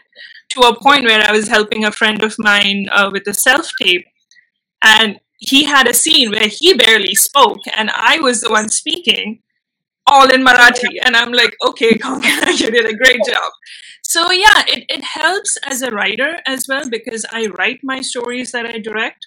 To 0.52 0.60
a 0.62 0.78
point 0.78 1.04
where 1.04 1.22
I 1.22 1.32
was 1.32 1.48
helping 1.48 1.84
a 1.84 1.92
friend 1.92 2.22
of 2.22 2.34
mine 2.38 2.88
uh, 2.92 3.10
with 3.12 3.26
a 3.26 3.34
self 3.34 3.70
tape, 3.80 4.06
and 4.82 5.18
he 5.38 5.64
had 5.64 5.88
a 5.88 5.94
scene 5.94 6.30
where 6.30 6.48
he 6.48 6.74
barely 6.74 7.14
spoke, 7.14 7.60
and 7.74 7.90
I 7.94 8.20
was 8.20 8.40
the 8.40 8.50
one 8.50 8.68
speaking, 8.68 9.40
all 10.06 10.30
in 10.30 10.44
Marathi. 10.44 10.98
And 11.04 11.16
I'm 11.16 11.32
like, 11.32 11.54
okay, 11.64 11.98
you 12.56 12.70
did 12.70 12.86
a 12.86 12.94
great 12.94 13.20
job. 13.26 13.52
So 14.02 14.30
yeah, 14.30 14.64
it, 14.66 14.84
it 14.88 15.02
helps 15.02 15.56
as 15.64 15.82
a 15.82 15.90
writer 15.90 16.40
as 16.46 16.66
well 16.68 16.88
because 16.88 17.24
I 17.30 17.46
write 17.46 17.80
my 17.82 18.02
stories 18.02 18.52
that 18.52 18.66
I 18.66 18.78
direct. 18.78 19.26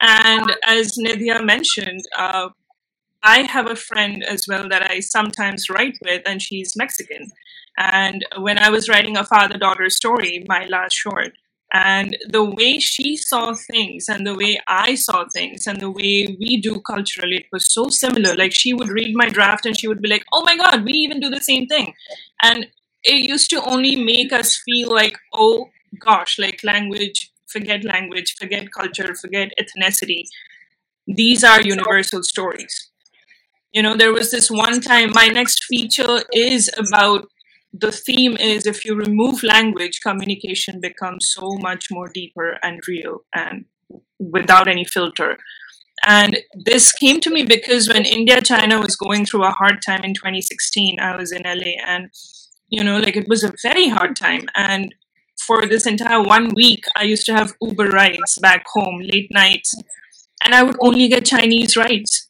And 0.00 0.52
as 0.64 0.96
Nidheya 0.98 1.44
mentioned, 1.44 2.02
uh, 2.16 2.50
I 3.22 3.42
have 3.42 3.70
a 3.70 3.76
friend 3.76 4.24
as 4.24 4.46
well 4.48 4.68
that 4.68 4.90
I 4.90 5.00
sometimes 5.00 5.70
write 5.70 5.96
with, 6.04 6.22
and 6.26 6.42
she's 6.42 6.76
Mexican. 6.76 7.30
And 7.76 8.24
when 8.38 8.58
I 8.58 8.70
was 8.70 8.88
writing 8.88 9.16
a 9.16 9.24
father 9.24 9.58
daughter 9.58 9.88
story, 9.90 10.44
my 10.48 10.66
last 10.66 10.94
short, 10.94 11.32
and 11.72 12.18
the 12.28 12.44
way 12.44 12.78
she 12.78 13.16
saw 13.16 13.54
things 13.54 14.08
and 14.08 14.26
the 14.26 14.34
way 14.34 14.60
I 14.68 14.94
saw 14.94 15.24
things 15.32 15.66
and 15.66 15.80
the 15.80 15.90
way 15.90 16.36
we 16.38 16.60
do 16.60 16.80
culturally, 16.82 17.36
it 17.36 17.46
was 17.50 17.72
so 17.72 17.88
similar. 17.88 18.36
Like 18.36 18.52
she 18.52 18.74
would 18.74 18.90
read 18.90 19.16
my 19.16 19.30
draft 19.30 19.64
and 19.64 19.78
she 19.78 19.88
would 19.88 20.02
be 20.02 20.08
like, 20.08 20.24
oh 20.34 20.42
my 20.44 20.56
God, 20.56 20.84
we 20.84 20.92
even 20.92 21.18
do 21.18 21.30
the 21.30 21.40
same 21.40 21.66
thing. 21.66 21.94
And 22.42 22.66
it 23.04 23.26
used 23.26 23.48
to 23.50 23.64
only 23.64 23.96
make 23.96 24.34
us 24.34 24.60
feel 24.66 24.92
like, 24.92 25.16
oh 25.32 25.70
gosh, 25.98 26.38
like 26.38 26.62
language, 26.62 27.32
forget 27.46 27.84
language, 27.84 28.34
forget 28.38 28.70
culture, 28.70 29.14
forget 29.14 29.52
ethnicity. 29.58 30.24
These 31.06 31.42
are 31.42 31.62
universal 31.62 32.22
stories 32.22 32.90
you 33.72 33.82
know 33.82 33.96
there 33.96 34.12
was 34.12 34.30
this 34.30 34.50
one 34.50 34.80
time 34.80 35.10
my 35.12 35.28
next 35.28 35.64
feature 35.64 36.22
is 36.32 36.70
about 36.76 37.26
the 37.72 37.92
theme 37.92 38.36
is 38.36 38.66
if 38.66 38.84
you 38.84 38.94
remove 38.94 39.42
language 39.42 40.00
communication 40.00 40.80
becomes 40.80 41.30
so 41.32 41.56
much 41.60 41.90
more 41.90 42.08
deeper 42.12 42.58
and 42.62 42.80
real 42.86 43.20
and 43.34 43.64
without 44.18 44.68
any 44.68 44.84
filter 44.84 45.36
and 46.06 46.38
this 46.54 46.92
came 46.92 47.20
to 47.20 47.30
me 47.30 47.44
because 47.44 47.88
when 47.88 48.04
india 48.04 48.40
china 48.40 48.80
was 48.80 48.96
going 48.96 49.24
through 49.24 49.44
a 49.44 49.50
hard 49.50 49.80
time 49.84 50.02
in 50.04 50.14
2016 50.14 51.00
i 51.00 51.16
was 51.16 51.32
in 51.32 51.42
la 51.44 51.72
and 51.86 52.10
you 52.68 52.84
know 52.84 52.98
like 52.98 53.16
it 53.16 53.28
was 53.28 53.42
a 53.42 53.52
very 53.62 53.88
hard 53.88 54.14
time 54.16 54.44
and 54.54 54.94
for 55.46 55.66
this 55.66 55.86
entire 55.86 56.22
one 56.22 56.50
week 56.54 56.84
i 56.96 57.02
used 57.02 57.26
to 57.26 57.32
have 57.32 57.54
uber 57.62 57.88
rides 57.88 58.38
back 58.38 58.64
home 58.74 59.00
late 59.00 59.28
nights 59.32 59.74
and 60.44 60.54
i 60.54 60.62
would 60.62 60.76
only 60.80 61.08
get 61.08 61.24
chinese 61.24 61.76
rides 61.76 62.28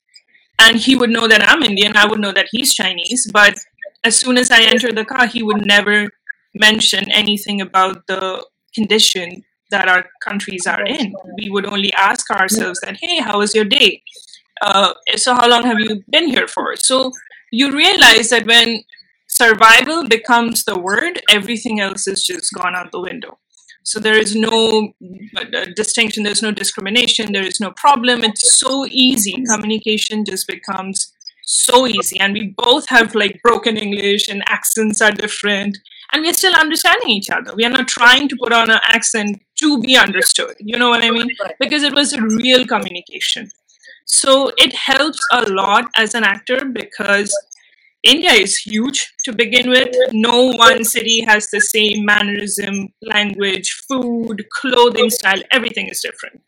and 0.63 0.77
he 0.77 0.95
would 0.95 1.11
know 1.11 1.27
that 1.27 1.49
I'm 1.49 1.63
Indian. 1.63 1.97
I 1.97 2.07
would 2.07 2.21
know 2.21 2.33
that 2.33 2.49
he's 2.51 2.75
Chinese. 2.75 3.29
But 3.33 3.59
as 4.05 4.17
soon 4.17 4.37
as 4.39 4.51
I 4.51 4.63
entered 4.63 4.97
the 4.97 5.05
car, 5.05 5.27
he 5.27 5.43
would 5.43 5.65
never 5.67 6.09
mention 6.55 7.11
anything 7.11 7.61
about 7.61 8.07
the 8.07 8.45
condition 8.75 9.45
that 9.71 9.89
our 9.89 10.05
countries 10.23 10.67
are 10.67 10.85
in. 10.85 11.15
We 11.39 11.51
would 11.51 11.67
only 11.67 11.93
ask 11.95 12.31
ourselves 12.31 12.81
that, 12.83 12.99
"Hey, 13.01 13.21
how 13.21 13.39
was 13.39 13.55
your 13.55 13.65
day? 13.65 14.03
Uh, 14.61 14.95
so 15.17 15.35
how 15.35 15.49
long 15.49 15.65
have 15.65 15.81
you 15.81 16.05
been 16.09 16.29
here 16.29 16.47
for?" 16.47 16.77
So 16.77 17.13
you 17.51 17.71
realize 17.71 18.29
that 18.31 18.47
when 18.47 18.83
survival 19.29 20.07
becomes 20.07 20.65
the 20.65 20.79
word, 20.79 21.23
everything 21.31 21.81
else 21.81 22.07
is 22.07 22.25
just 22.25 22.53
gone 22.53 22.75
out 22.75 22.93
the 22.93 23.01
window. 23.01 23.39
So 23.85 23.99
there 23.99 24.19
is 24.19 24.37
no 24.37 24.93
uh, 25.37 25.67
distinction, 25.75 26.23
there's 26.23 26.43
no 26.43 26.53
discrimination, 26.53 27.33
there 27.33 27.47
is 27.47 27.61
no 27.61 27.73
problem. 27.73 28.23
It's 28.23 28.61
so 28.61 28.87
easy. 28.87 29.43
Communication 29.53 30.25
just 30.25 30.47
becomes 30.47 31.13
so 31.43 31.87
easy. 31.87 32.19
And 32.19 32.33
we 32.35 32.55
both 32.57 32.89
have 32.89 33.15
like 33.15 33.41
broken 33.43 33.77
English 33.77 34.29
and 34.29 34.43
accents 34.49 35.01
are 35.01 35.11
different. 35.11 35.79
And 36.13 36.23
we're 36.23 36.35
still 36.35 36.55
understanding 36.55 37.11
each 37.11 37.31
other. 37.31 37.55
We 37.55 37.65
are 37.65 37.71
not 37.71 37.89
trying 37.89 38.29
to 38.29 38.37
put 38.37 38.53
on 38.53 38.71
an 38.71 38.81
accent 38.83 39.41
to 39.61 39.81
be 39.81 39.97
understood. 39.97 40.55
You 40.59 40.79
know 40.79 40.91
what 40.91 41.03
I 41.03 41.11
mean? 41.11 41.31
Because 41.59 41.83
it 41.83 41.95
was 41.95 42.13
a 42.13 42.21
real 42.21 42.67
communication. 42.67 43.51
So 44.05 44.51
it 44.59 44.75
helps 44.75 45.21
a 45.33 45.43
lot 45.51 45.91
as 45.97 46.15
an 46.15 46.25
actor 46.25 46.67
because 46.67 47.35
India 48.03 48.33
is 48.33 48.57
huge 48.57 49.13
to 49.25 49.33
begin 49.33 49.71
with. 49.71 49.95
No 50.13 50.49
one 50.49 50.85
city 50.85 51.21
has 51.23 51.49
the 51.51 51.61
same 51.61 52.05
mannerism, 52.05 52.89
language, 53.01 53.71
food, 53.89 54.45
clothing 54.61 55.09
style, 55.09 55.41
everything 55.53 55.87
is 55.89 56.01
different. 56.01 56.43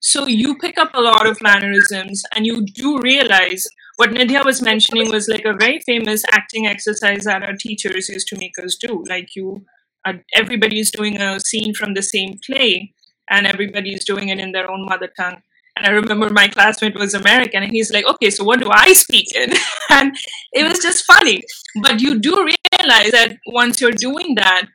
So 0.00 0.26
you 0.26 0.56
pick 0.56 0.78
up 0.78 0.90
a 0.94 1.00
lot 1.00 1.26
of 1.26 1.42
mannerisms 1.42 2.22
and 2.34 2.46
you 2.46 2.64
do 2.64 2.98
realize 2.98 3.66
what 3.96 4.10
Nidheya 4.10 4.44
was 4.44 4.62
mentioning 4.62 5.10
was 5.10 5.28
like 5.28 5.44
a 5.44 5.54
very 5.54 5.80
famous 5.80 6.24
acting 6.30 6.66
exercise 6.66 7.24
that 7.24 7.42
our 7.42 7.54
teachers 7.54 8.08
used 8.08 8.28
to 8.28 8.38
make 8.38 8.58
us 8.62 8.76
do. 8.76 9.02
Like 9.08 9.34
you, 9.34 9.64
uh, 10.04 10.14
everybody 10.34 10.78
is 10.80 10.90
doing 10.90 11.16
a 11.16 11.40
scene 11.40 11.74
from 11.74 11.94
the 11.94 12.02
same 12.02 12.38
play 12.44 12.92
and 13.30 13.46
everybody 13.46 13.94
is 13.94 14.04
doing 14.04 14.28
it 14.28 14.38
in 14.38 14.52
their 14.52 14.70
own 14.70 14.84
mother 14.84 15.08
tongue. 15.18 15.42
And 15.76 15.86
I 15.86 15.90
remember 15.90 16.30
my 16.30 16.48
classmate 16.48 16.94
was 16.94 17.12
American, 17.12 17.62
and 17.62 17.70
he's 17.70 17.92
like, 17.92 18.06
okay, 18.06 18.30
so 18.30 18.44
what 18.44 18.60
do 18.60 18.70
I 18.70 18.94
speak 18.94 19.34
in? 19.36 19.52
and 19.90 20.16
it 20.52 20.66
was 20.66 20.78
just 20.78 21.04
funny. 21.04 21.42
But 21.82 22.00
you 22.00 22.18
do 22.18 22.34
realize 22.34 23.10
that 23.10 23.36
once 23.46 23.80
you're 23.80 23.90
doing 23.90 24.36
that, 24.36 24.68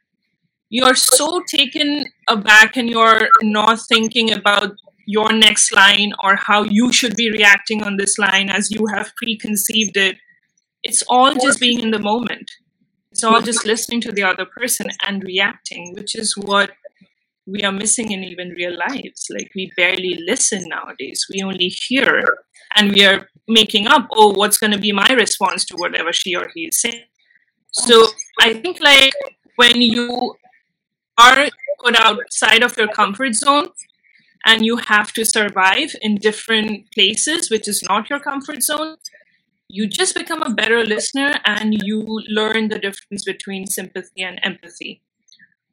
you're 0.70 0.96
so 0.96 1.42
taken 1.48 2.06
aback 2.30 2.78
and 2.78 2.88
you're 2.88 3.30
not 3.42 3.80
thinking 3.90 4.32
about 4.32 4.74
your 5.12 5.32
next 5.34 5.74
line 5.76 6.14
or 6.24 6.36
how 6.36 6.64
you 6.64 6.91
should 6.93 7.16
be 7.16 7.30
reacting 7.32 7.84
on 7.84 7.97
this 7.97 8.18
line 8.18 8.49
as 8.49 8.72
you 8.72 8.86
have 8.88 9.12
preconceived 9.18 9.97
it. 9.97 10.18
It's 10.84 11.03
all 11.09 11.34
just 11.36 11.59
being 11.59 11.82
in 11.82 11.91
the 11.91 11.99
moment. 11.99 12.49
It's 13.12 13.24
all 13.24 13.41
just 13.41 13.66
listening 13.66 14.01
to 14.01 14.12
the 14.12 14.24
other 14.24 14.45
person 14.45 14.88
and 15.05 15.24
reacting, 15.24 15.93
which 15.95 16.16
is 16.16 16.36
what 16.38 16.72
we 17.45 17.62
are 17.64 17.72
missing 17.74 18.12
in 18.12 18.24
even 18.24 18.49
real 18.51 18.78
lives. 18.78 19.28
Like 19.30 19.51
we 19.53 19.72
barely 19.76 20.18
listen 20.26 20.64
nowadays. 20.70 21.26
We 21.30 21.43
only 21.43 21.68
hear 21.68 22.24
and 22.76 22.93
we 22.93 23.05
are 23.05 23.28
making 23.47 23.88
up, 23.88 24.07
oh, 24.12 24.34
what's 24.34 24.57
going 24.57 24.72
to 24.72 24.80
be 24.80 24.93
my 24.93 25.09
response 25.09 25.66
to 25.66 25.76
whatever 25.76 26.14
she 26.14 26.36
or 26.36 26.47
he 26.55 26.68
is 26.68 26.82
saying. 26.82 27.03
So 27.72 28.07
I 28.39 28.53
think 28.53 28.80
like 28.80 29.14
when 29.57 29.82
you 29.82 30.36
are 31.18 31.49
put 31.84 31.95
outside 31.99 32.64
of 32.64 32.78
your 32.78 32.88
comfort 32.88 33.36
zone 33.36 33.68
and 34.46 34.66
you 34.66 34.78
have 34.78 35.14
to 35.14 35.26
survive 35.26 35.96
in 36.02 36.16
different 36.16 36.92
places, 36.94 37.50
which 37.50 37.68
is 37.68 37.84
not 37.84 38.10
your 38.10 38.20
comfort 38.20 38.64
zone, 38.64 38.98
you 39.68 39.88
just 39.88 40.16
become 40.16 40.42
a 40.42 40.54
better 40.54 40.84
listener 40.84 41.39
and 41.46 41.82
you 41.84 42.04
learn 42.30 42.68
the 42.70 42.80
difference 42.80 43.24
between 43.24 43.68
sympathy 43.68 44.22
and 44.22 44.39
empathy 44.44 45.02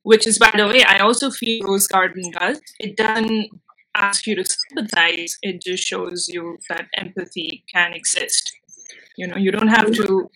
which 0.09 0.27
is, 0.27 0.39
by 0.39 0.51
the 0.57 0.66
way, 0.66 0.83
I 0.83 1.01
also 1.01 1.31
feel 1.31 1.66
Rose 1.66 1.87
Garden 1.87 2.31
does. 2.31 2.61
It 2.81 2.97
doesn't 2.97 3.51
ask 3.95 4.27
you 4.27 4.37
to 4.37 4.45
sympathize, 4.45 5.37
it 5.43 5.61
just 5.61 5.85
shows 5.85 6.29
you 6.29 6.57
that 6.71 6.87
empathy 6.97 7.62
can 7.71 7.93
exist. 7.93 8.51
You 9.19 9.27
know, 9.27 9.37
you 9.37 9.51
don't 9.51 9.69
have 9.69 9.93
to 9.93 10.31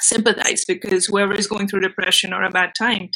sympathize 0.00 0.64
because 0.64 1.06
whoever 1.06 1.32
is 1.32 1.46
going 1.46 1.68
through 1.68 1.80
depression 1.80 2.32
or 2.32 2.42
a 2.42 2.50
bad 2.50 2.72
time 2.76 3.10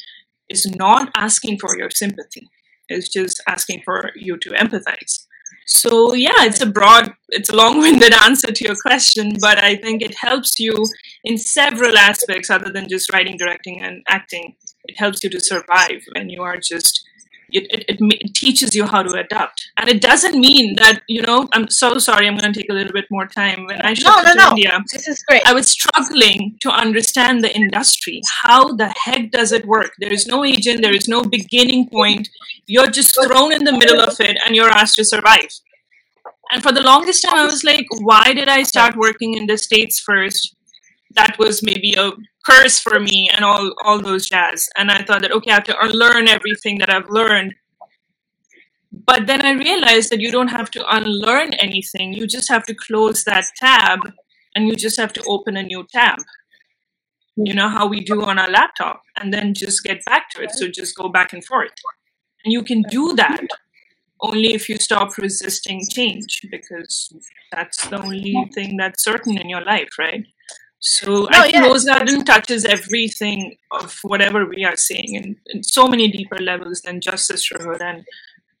is 0.47 0.65
not 0.65 1.09
asking 1.17 1.59
for 1.59 1.77
your 1.77 1.89
sympathy, 1.89 2.47
it's 2.89 3.09
just 3.09 3.41
asking 3.47 3.81
for 3.83 4.11
you 4.15 4.37
to 4.37 4.49
empathize. 4.51 5.25
So, 5.65 6.13
yeah, 6.13 6.45
it's 6.45 6.61
a 6.61 6.65
broad, 6.65 7.13
it's 7.29 7.49
a 7.49 7.55
long 7.55 7.79
winded 7.79 8.13
answer 8.23 8.51
to 8.51 8.63
your 8.63 8.75
question, 8.75 9.33
but 9.41 9.61
I 9.61 9.75
think 9.75 10.01
it 10.01 10.15
helps 10.15 10.59
you 10.59 10.73
in 11.25 11.37
several 11.37 11.97
aspects 11.97 12.49
other 12.49 12.71
than 12.71 12.87
just 12.87 13.11
writing, 13.11 13.37
directing, 13.37 13.81
and 13.81 14.01
acting 14.07 14.55
it 14.87 14.97
helps 14.97 15.23
you 15.23 15.29
to 15.29 15.39
survive 15.39 16.01
when 16.15 16.29
you 16.29 16.41
are 16.41 16.57
just 16.57 17.07
it, 17.49 17.85
it, 17.87 17.97
it, 18.01 18.33
teaches 18.35 18.75
you 18.75 18.85
how 18.85 19.01
to 19.01 19.13
adapt. 19.17 19.69
And 19.77 19.89
it 19.89 20.01
doesn't 20.01 20.39
mean 20.39 20.75
that 20.75 21.01
you 21.07 21.21
know 21.21 21.47
i'm 21.53 21.69
so 21.69 21.97
sorry 21.97 22.27
i'm 22.27 22.37
going 22.37 22.51
to 22.51 22.59
take 22.59 22.69
a 22.69 22.73
little 22.73 22.93
bit 22.93 23.05
more 23.09 23.27
time. 23.27 23.65
When 23.65 23.81
i 23.81 23.93
shifted 23.93 24.09
no, 24.09 24.21
no, 24.21 24.31
to 24.31 24.37
no. 24.37 24.49
india. 24.49 24.83
This 24.91 25.07
is 25.07 25.23
great. 25.23 25.45
I 25.45 25.53
was 25.53 25.69
struggling 25.69 26.57
to 26.61 26.69
understand 26.69 27.43
the 27.43 27.55
industry. 27.55 28.21
How 28.43 28.73
the 28.73 28.87
heck 28.89 29.31
does 29.31 29.51
it 29.51 29.65
work? 29.65 29.91
There 29.99 30.11
is 30.11 30.27
no 30.27 30.43
agent 30.43 30.81
there 30.81 30.95
is 30.95 31.07
no 31.07 31.23
beginning 31.23 31.89
point. 31.89 32.29
You're 32.65 32.91
just 32.91 33.15
thrown 33.15 33.53
in 33.53 33.63
the 33.63 33.71
middle 33.71 34.01
of 34.01 34.19
it 34.19 34.37
and 34.45 34.55
you're 34.55 34.69
asked 34.69 34.95
to 34.95 35.05
survive. 35.05 35.49
And 36.51 36.63
for 36.63 36.71
the 36.71 36.81
longest 36.81 37.23
time 37.23 37.37
i 37.37 37.45
was 37.45 37.63
like 37.63 37.85
why 37.99 38.33
did 38.33 38.47
i 38.47 38.63
start 38.63 38.95
working 38.95 39.33
in 39.35 39.47
the 39.47 39.57
states 39.57 39.99
first? 39.99 40.55
That 41.11 41.37
was 41.39 41.63
maybe 41.63 41.93
a 41.93 42.11
curse 42.47 42.79
for 42.79 42.99
me 42.99 43.29
and 43.33 43.43
all 43.43 43.73
all 43.83 43.99
those 43.99 44.27
jazz. 44.29 44.69
And 44.77 44.91
i 44.91 45.01
thought 45.03 45.21
that 45.21 45.31
okay 45.31 45.51
i 45.51 45.55
have 45.55 45.63
to 45.65 45.77
uh, 45.77 45.87
unlearn 45.87 46.27
everything 46.27 46.77
that 46.79 46.93
i've 46.93 47.09
learned. 47.09 47.55
But 48.91 49.27
then 49.27 49.45
i 49.45 49.51
realized 49.51 50.09
that 50.11 50.21
you 50.21 50.31
don't 50.31 50.55
have 50.59 50.71
to 50.71 50.95
unlearn 50.95 51.53
anything. 51.55 52.13
You 52.13 52.27
just 52.27 52.49
have 52.49 52.65
to 52.65 52.73
close 52.73 53.23
that 53.25 53.45
tab 53.55 53.99
and 54.55 54.67
you 54.67 54.75
just 54.75 54.97
have 54.97 55.13
to 55.13 55.23
open 55.27 55.57
a 55.57 55.63
new 55.63 55.85
tab. 55.91 56.19
You 57.35 57.53
know 57.53 57.69
how 57.69 57.85
we 57.87 57.99
do 58.01 58.23
on 58.23 58.39
our 58.39 58.49
laptop 58.49 59.01
and 59.17 59.33
then 59.33 59.53
just 59.53 59.83
get 59.83 60.03
back 60.05 60.29
to 60.31 60.41
it. 60.41 60.51
So 60.51 60.67
just 60.67 60.95
go 60.95 61.09
back 61.09 61.33
and 61.33 61.45
forth. 61.45 61.75
And 62.43 62.51
you 62.51 62.63
can 62.63 62.81
do 62.89 63.13
that 63.13 63.45
only 64.21 64.53
if 64.53 64.67
you 64.69 64.77
stop 64.77 65.17
resisting 65.17 65.81
change 65.89 66.41
because 66.49 67.13
that's 67.51 67.87
the 67.87 68.01
only 68.01 68.49
thing 68.55 68.77
that's 68.77 69.03
certain 69.03 69.37
in 69.37 69.47
your 69.49 69.63
life 69.63 69.89
right 69.99 70.25
so 70.79 71.23
no, 71.23 71.27
I 71.31 71.41
think 71.43 71.55
yeah. 71.55 71.65
Rose 71.65 71.85
Garden 71.85 72.23
touches 72.23 72.65
everything 72.65 73.57
of 73.71 73.99
whatever 74.03 74.45
we 74.45 74.63
are 74.63 74.75
seeing 74.75 75.15
in, 75.15 75.35
in 75.47 75.63
so 75.63 75.87
many 75.87 76.09
deeper 76.09 76.37
levels 76.39 76.81
than 76.81 77.01
just 77.01 77.27
sisterhood 77.27 77.81
and 77.81 78.05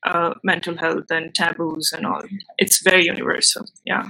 uh, 0.05 0.33
mental 0.43 0.77
health 0.77 1.05
and 1.11 1.33
taboos 1.35 1.93
and 1.93 2.05
all. 2.05 2.23
It's 2.57 2.81
very 2.81 3.05
universal. 3.05 3.67
Yeah. 3.85 4.09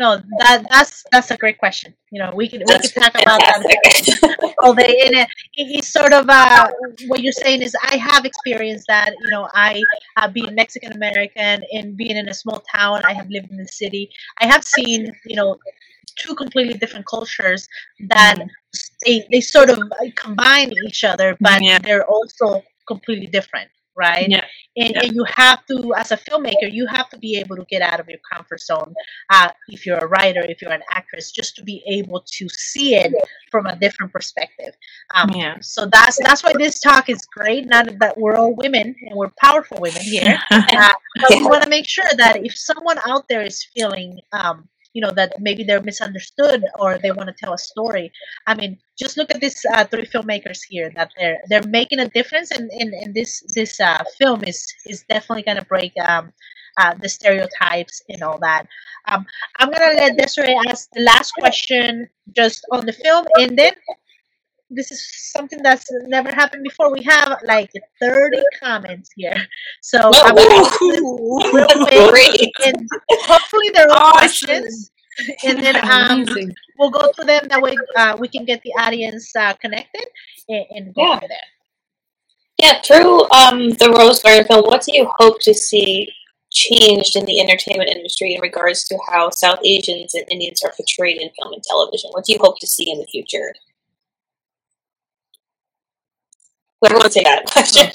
No, 0.00 0.16
that 0.38 0.64
that's 0.70 1.04
that's 1.12 1.30
a 1.30 1.36
great 1.36 1.58
question. 1.58 1.92
You 2.10 2.20
know, 2.20 2.32
we 2.34 2.48
can 2.48 2.60
we 2.60 2.78
can 2.78 3.02
talk 3.02 3.14
about 3.20 3.38
that 3.40 4.54
all 4.62 4.72
day. 4.72 5.02
And 5.04 5.14
it, 5.14 5.28
it's 5.54 5.88
sort 5.88 6.14
of 6.14 6.24
uh, 6.26 6.68
what 7.06 7.20
you're 7.20 7.34
saying 7.34 7.60
is 7.60 7.76
I 7.82 7.96
have 7.96 8.24
experienced 8.24 8.86
that. 8.88 9.10
You 9.20 9.28
know, 9.28 9.46
I 9.52 9.82
uh, 10.16 10.28
being 10.28 10.54
Mexican 10.54 10.92
American 10.92 11.62
and 11.74 11.98
being 11.98 12.16
in 12.16 12.30
a 12.30 12.34
small 12.34 12.62
town, 12.74 13.02
I 13.04 13.12
have 13.12 13.28
lived 13.28 13.50
in 13.50 13.58
the 13.58 13.68
city. 13.68 14.10
I 14.40 14.46
have 14.46 14.64
seen 14.64 15.12
you 15.26 15.36
know 15.36 15.58
two 16.16 16.34
completely 16.34 16.78
different 16.78 17.04
cultures 17.04 17.68
that 18.08 18.36
mm. 18.38 18.48
they, 19.04 19.26
they 19.30 19.42
sort 19.42 19.68
of 19.68 19.78
combine 20.16 20.72
each 20.86 21.04
other, 21.04 21.36
but 21.40 21.62
yeah. 21.62 21.78
they're 21.78 22.06
also 22.06 22.62
completely 22.88 23.26
different, 23.26 23.68
right? 23.96 24.28
Yeah. 24.28 24.44
And, 24.76 24.90
yeah. 24.94 25.02
and 25.02 25.12
you 25.14 25.24
have 25.24 25.64
to, 25.66 25.94
as 25.96 26.12
a 26.12 26.16
filmmaker, 26.16 26.70
you 26.70 26.86
have 26.86 27.08
to 27.10 27.18
be 27.18 27.38
able 27.38 27.56
to 27.56 27.64
get 27.68 27.82
out 27.82 28.00
of 28.00 28.08
your 28.08 28.20
comfort 28.32 28.60
zone. 28.60 28.94
Uh, 29.30 29.50
if 29.68 29.84
you're 29.84 29.98
a 29.98 30.06
writer, 30.06 30.40
if 30.40 30.62
you're 30.62 30.72
an 30.72 30.82
actress, 30.90 31.30
just 31.32 31.56
to 31.56 31.62
be 31.62 31.82
able 31.88 32.24
to 32.38 32.48
see 32.48 32.94
it 32.94 33.12
from 33.50 33.66
a 33.66 33.76
different 33.76 34.12
perspective. 34.12 34.74
Um, 35.14 35.30
yeah. 35.30 35.56
So 35.60 35.86
that's 35.86 36.18
that's 36.22 36.42
why 36.42 36.52
this 36.56 36.80
talk 36.80 37.08
is 37.08 37.24
great. 37.26 37.66
Not 37.66 37.98
that 37.98 38.16
we're 38.16 38.36
all 38.36 38.54
women 38.54 38.94
and 39.06 39.16
we're 39.16 39.32
powerful 39.40 39.78
women 39.80 40.02
here, 40.02 40.38
uh, 40.50 40.92
but 41.16 41.30
we 41.30 41.44
want 41.44 41.62
to 41.64 41.68
make 41.68 41.88
sure 41.88 42.04
that 42.16 42.44
if 42.44 42.56
someone 42.56 42.98
out 43.06 43.26
there 43.28 43.42
is 43.42 43.64
feeling 43.74 44.18
um, 44.32 44.68
you 44.92 45.02
know 45.02 45.10
that 45.12 45.40
maybe 45.40 45.62
they're 45.64 45.82
misunderstood 45.82 46.64
or 46.78 46.98
they 46.98 47.10
want 47.10 47.28
to 47.28 47.34
tell 47.34 47.54
a 47.54 47.58
story. 47.58 48.12
I 48.46 48.54
mean 48.54 48.78
just 48.98 49.16
look 49.16 49.30
at 49.30 49.40
these 49.40 49.60
uh, 49.74 49.84
three 49.84 50.06
filmmakers 50.06 50.60
here 50.68 50.90
that 50.96 51.10
they're 51.16 51.40
they're 51.48 51.66
making 51.68 52.00
a 52.00 52.08
difference 52.08 52.50
and 52.50 52.70
in, 52.72 52.88
in, 52.92 53.02
in, 53.02 53.12
this 53.12 53.42
this 53.54 53.80
uh, 53.80 54.02
film 54.18 54.42
is 54.44 54.66
is 54.86 55.04
definitely 55.08 55.42
going 55.42 55.58
to 55.58 55.64
break 55.64 55.92
um, 56.06 56.32
uh, 56.78 56.94
the 56.94 57.08
stereotypes 57.08 58.02
and 58.08 58.22
all 58.22 58.38
that. 58.38 58.66
Um, 59.08 59.24
i'm 59.58 59.70
going 59.70 59.80
to 59.90 59.96
let 59.96 60.18
desiree 60.18 60.54
ask 60.68 60.90
the 60.92 61.00
last 61.00 61.32
question 61.32 62.06
just 62.36 62.66
on 62.70 62.84
the 62.84 62.92
film 62.92 63.26
and 63.40 63.58
then 63.58 63.72
this 64.70 64.92
is 64.92 65.04
something 65.32 65.62
that's 65.62 65.84
never 66.06 66.30
happened 66.30 66.62
before. 66.62 66.92
We 66.92 67.02
have 67.02 67.40
like 67.44 67.70
30 68.00 68.38
comments 68.62 69.10
here. 69.16 69.36
So 69.82 69.98
and 72.64 72.88
hopefully 73.10 73.70
they're 73.74 73.90
all 73.90 74.14
awesome. 74.14 74.18
questions. 74.18 74.90
And 75.44 75.58
then 75.58 75.76
um, 75.90 76.24
we'll 76.78 76.90
go 76.90 77.10
through 77.12 77.26
them. 77.26 77.48
That 77.48 77.60
way 77.60 77.76
uh, 77.96 78.16
we 78.18 78.28
can 78.28 78.44
get 78.44 78.62
the 78.62 78.72
audience 78.80 79.34
uh, 79.34 79.54
connected 79.54 80.06
and, 80.48 80.64
and 80.70 80.94
go 80.94 81.02
yeah. 81.02 81.16
over 81.16 81.28
there. 81.28 81.38
Yeah, 82.58 82.80
through 82.82 83.28
um, 83.30 83.70
the 83.70 83.90
Rose 83.90 84.22
Garden 84.22 84.46
film, 84.46 84.64
what 84.66 84.82
do 84.82 84.94
you 84.94 85.10
hope 85.18 85.40
to 85.42 85.54
see 85.54 86.12
changed 86.52 87.16
in 87.16 87.24
the 87.24 87.40
entertainment 87.40 87.88
industry 87.88 88.34
in 88.34 88.40
regards 88.40 88.84
to 88.84 88.98
how 89.08 89.30
South 89.30 89.60
Asians 89.64 90.14
and 90.14 90.24
Indians 90.30 90.62
are 90.62 90.72
portrayed 90.76 91.16
in 91.20 91.30
film 91.40 91.54
and 91.54 91.62
television? 91.62 92.10
What 92.10 92.24
do 92.26 92.32
you 92.32 92.38
hope 92.40 92.58
to 92.60 92.66
see 92.66 92.90
in 92.90 92.98
the 92.98 93.06
future? 93.06 93.54
Whoever 96.80 97.00
to 97.00 97.08
take 97.10 97.24
that. 97.24 97.94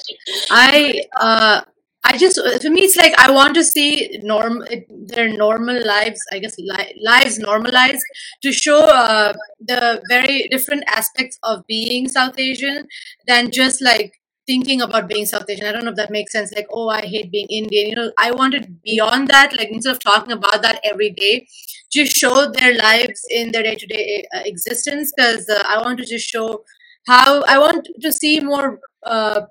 I 0.50 1.02
uh, 1.20 1.62
I 2.04 2.16
just 2.18 2.36
for 2.62 2.70
me 2.70 2.82
it's 2.82 2.96
like 2.96 3.18
I 3.18 3.30
want 3.32 3.54
to 3.56 3.64
see 3.64 4.20
norm 4.22 4.64
their 4.88 5.28
normal 5.28 5.84
lives. 5.84 6.20
I 6.32 6.38
guess 6.38 6.54
li- 6.58 7.00
lives 7.04 7.38
normalized 7.38 8.04
to 8.42 8.52
show 8.52 8.80
uh, 8.80 9.32
the 9.60 10.02
very 10.08 10.46
different 10.50 10.84
aspects 10.88 11.38
of 11.42 11.66
being 11.66 12.08
South 12.08 12.38
Asian 12.38 12.86
than 13.26 13.50
just 13.50 13.82
like 13.82 14.12
thinking 14.46 14.80
about 14.80 15.08
being 15.08 15.26
South 15.26 15.50
Asian. 15.50 15.66
I 15.66 15.72
don't 15.72 15.84
know 15.84 15.90
if 15.90 15.96
that 15.96 16.12
makes 16.12 16.30
sense. 16.30 16.52
Like, 16.54 16.68
oh, 16.70 16.88
I 16.88 17.00
hate 17.00 17.32
being 17.32 17.48
Indian. 17.48 17.88
You 17.88 17.96
know, 17.96 18.12
I 18.18 18.30
wanted 18.30 18.80
beyond 18.84 19.26
that. 19.28 19.56
Like 19.56 19.70
instead 19.70 19.92
of 19.94 19.98
talking 19.98 20.32
about 20.32 20.62
that 20.62 20.80
every 20.84 21.10
day, 21.10 21.48
just 21.92 22.16
show 22.16 22.50
their 22.52 22.76
lives 22.76 23.20
in 23.30 23.50
their 23.50 23.64
day 23.64 23.74
to 23.74 23.86
day 23.86 24.24
existence. 24.44 25.12
Because 25.16 25.48
uh, 25.48 25.64
I 25.66 25.82
want 25.82 25.98
to 25.98 26.04
just 26.06 26.28
show 26.28 26.62
how 27.06 27.42
I 27.42 27.58
want 27.58 27.88
to 28.00 28.12
see 28.12 28.40
more 28.40 28.80
uh, 29.04 29.42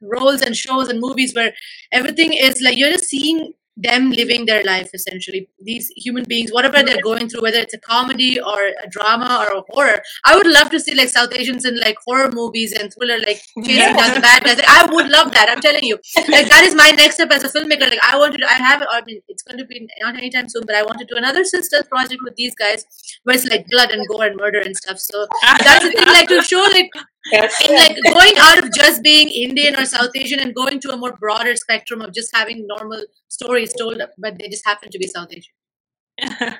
roles 0.00 0.42
and 0.42 0.56
shows 0.56 0.88
and 0.88 1.00
movies 1.00 1.34
where 1.34 1.52
everything 1.92 2.32
is 2.32 2.60
like 2.62 2.76
you're 2.78 2.90
just 2.90 3.06
seeing 3.06 3.52
them 3.76 4.10
living 4.10 4.46
their 4.46 4.62
life 4.64 4.90
essentially. 4.94 5.48
These 5.60 5.92
human 5.96 6.24
beings 6.24 6.52
whatever 6.52 6.82
they're 6.82 7.02
going 7.02 7.28
through 7.28 7.42
whether 7.42 7.58
it's 7.58 7.74
a 7.74 7.78
comedy 7.78 8.40
or 8.40 8.58
a 8.84 8.88
drama 8.88 9.44
or 9.44 9.58
a 9.58 9.62
horror 9.70 10.00
i 10.24 10.36
would 10.36 10.46
love 10.46 10.70
to 10.70 10.80
see 10.80 10.94
like 10.94 11.08
south 11.08 11.32
asians 11.34 11.64
in 11.64 11.78
like 11.80 11.96
horror 12.06 12.30
movies 12.32 12.72
and 12.72 12.92
thriller 12.92 13.18
like 13.18 13.40
chasing 13.64 13.96
down 13.96 14.14
the 14.14 14.20
bad 14.20 14.42
guys. 14.44 14.60
I 14.66 14.88
would 14.90 15.08
love 15.08 15.32
that 15.32 15.48
i'm 15.50 15.60
telling 15.60 15.84
you. 15.84 15.98
Like 16.28 16.48
that 16.48 16.64
is 16.64 16.74
my 16.74 16.90
next 16.90 17.16
step 17.16 17.30
as 17.30 17.44
a 17.44 17.48
filmmaker. 17.48 17.88
Like 17.90 18.02
i 18.02 18.16
want 18.18 18.34
to 18.34 18.46
i 18.46 18.54
have 18.54 18.82
i 18.90 19.02
mean 19.06 19.20
it's 19.28 19.42
going 19.42 19.58
to 19.58 19.64
be 19.64 19.88
not 20.00 20.16
anytime 20.16 20.48
soon 20.48 20.64
but 20.66 20.74
i 20.74 20.82
want 20.82 20.98
to 20.98 21.04
do 21.04 21.16
another 21.16 21.44
sisters 21.44 21.84
project 21.88 22.20
with 22.24 22.36
these 22.36 22.54
guys 22.54 22.84
where 23.24 23.36
it's 23.36 23.46
like 23.46 23.66
blood 23.70 23.90
and 23.90 24.06
gore 24.08 24.24
and 24.24 24.36
murder 24.36 24.60
and 24.60 24.76
stuff. 24.76 24.98
So 24.98 25.26
that's 25.42 25.84
the 25.84 25.90
thing 25.92 26.06
like 26.06 26.28
to 26.28 26.42
show 26.42 26.62
like 26.72 26.90
And 27.32 27.50
like 27.68 27.96
going 28.14 28.34
out 28.38 28.62
of 28.62 28.72
just 28.72 29.02
being 29.02 29.28
Indian 29.28 29.76
or 29.76 29.84
South 29.84 30.10
Asian 30.14 30.40
and 30.40 30.54
going 30.54 30.80
to 30.80 30.90
a 30.92 30.96
more 30.96 31.16
broader 31.16 31.56
spectrum 31.56 32.00
of 32.00 32.14
just 32.14 32.34
having 32.34 32.66
normal 32.66 33.04
stories 33.28 33.72
told, 33.74 34.00
but 34.18 34.38
they 34.38 34.48
just 34.48 34.66
happen 34.66 34.90
to 34.90 34.98
be 34.98 35.06
South 35.06 35.28
Asian. 35.30 36.56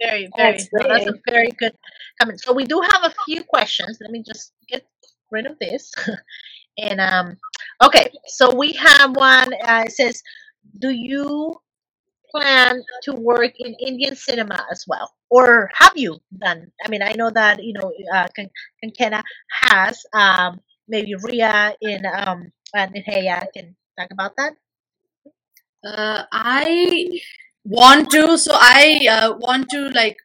Very, 0.00 0.28
very. 0.36 0.52
That's 0.52 0.68
that's 0.70 1.06
a 1.08 1.14
very 1.28 1.50
good 1.58 1.72
comment. 2.20 2.40
So 2.40 2.52
we 2.52 2.64
do 2.64 2.80
have 2.80 3.02
a 3.02 3.12
few 3.26 3.42
questions. 3.42 3.98
Let 4.00 4.12
me 4.12 4.22
just 4.24 4.52
get 4.68 4.86
rid 5.32 5.44
of 5.44 5.58
this. 5.60 5.92
and 6.78 7.00
um, 7.00 7.36
okay. 7.82 8.08
So 8.28 8.54
we 8.54 8.74
have 8.74 9.16
one. 9.16 9.52
Uh, 9.54 9.82
it 9.86 9.92
says, 9.92 10.22
"Do 10.78 10.90
you 10.90 11.56
plan 12.30 12.82
to 13.02 13.12
work 13.12 13.52
in 13.58 13.74
Indian 13.80 14.14
cinema 14.16 14.64
as 14.70 14.84
well, 14.86 15.12
or 15.30 15.70
have 15.74 15.96
you 15.96 16.18
done? 16.36 16.72
I 16.84 16.88
mean, 16.88 17.02
I 17.02 17.12
know 17.12 17.30
that 17.30 17.62
you 17.62 17.74
know, 17.74 17.92
uh, 18.14 18.26
has 19.62 20.06
um 20.12 20.60
maybe 20.88 21.14
Ria 21.14 21.74
in 21.80 22.04
um 22.06 22.52
and 22.74 22.94
Heya 22.94 23.46
can 23.54 23.76
talk 23.98 24.08
about 24.10 24.32
that. 24.36 24.54
Uh, 25.84 26.24
I 26.32 27.20
want 27.64 28.10
to, 28.10 28.36
so 28.36 28.52
I 28.54 29.06
uh, 29.10 29.34
want 29.38 29.68
to 29.70 29.88
like 29.90 30.16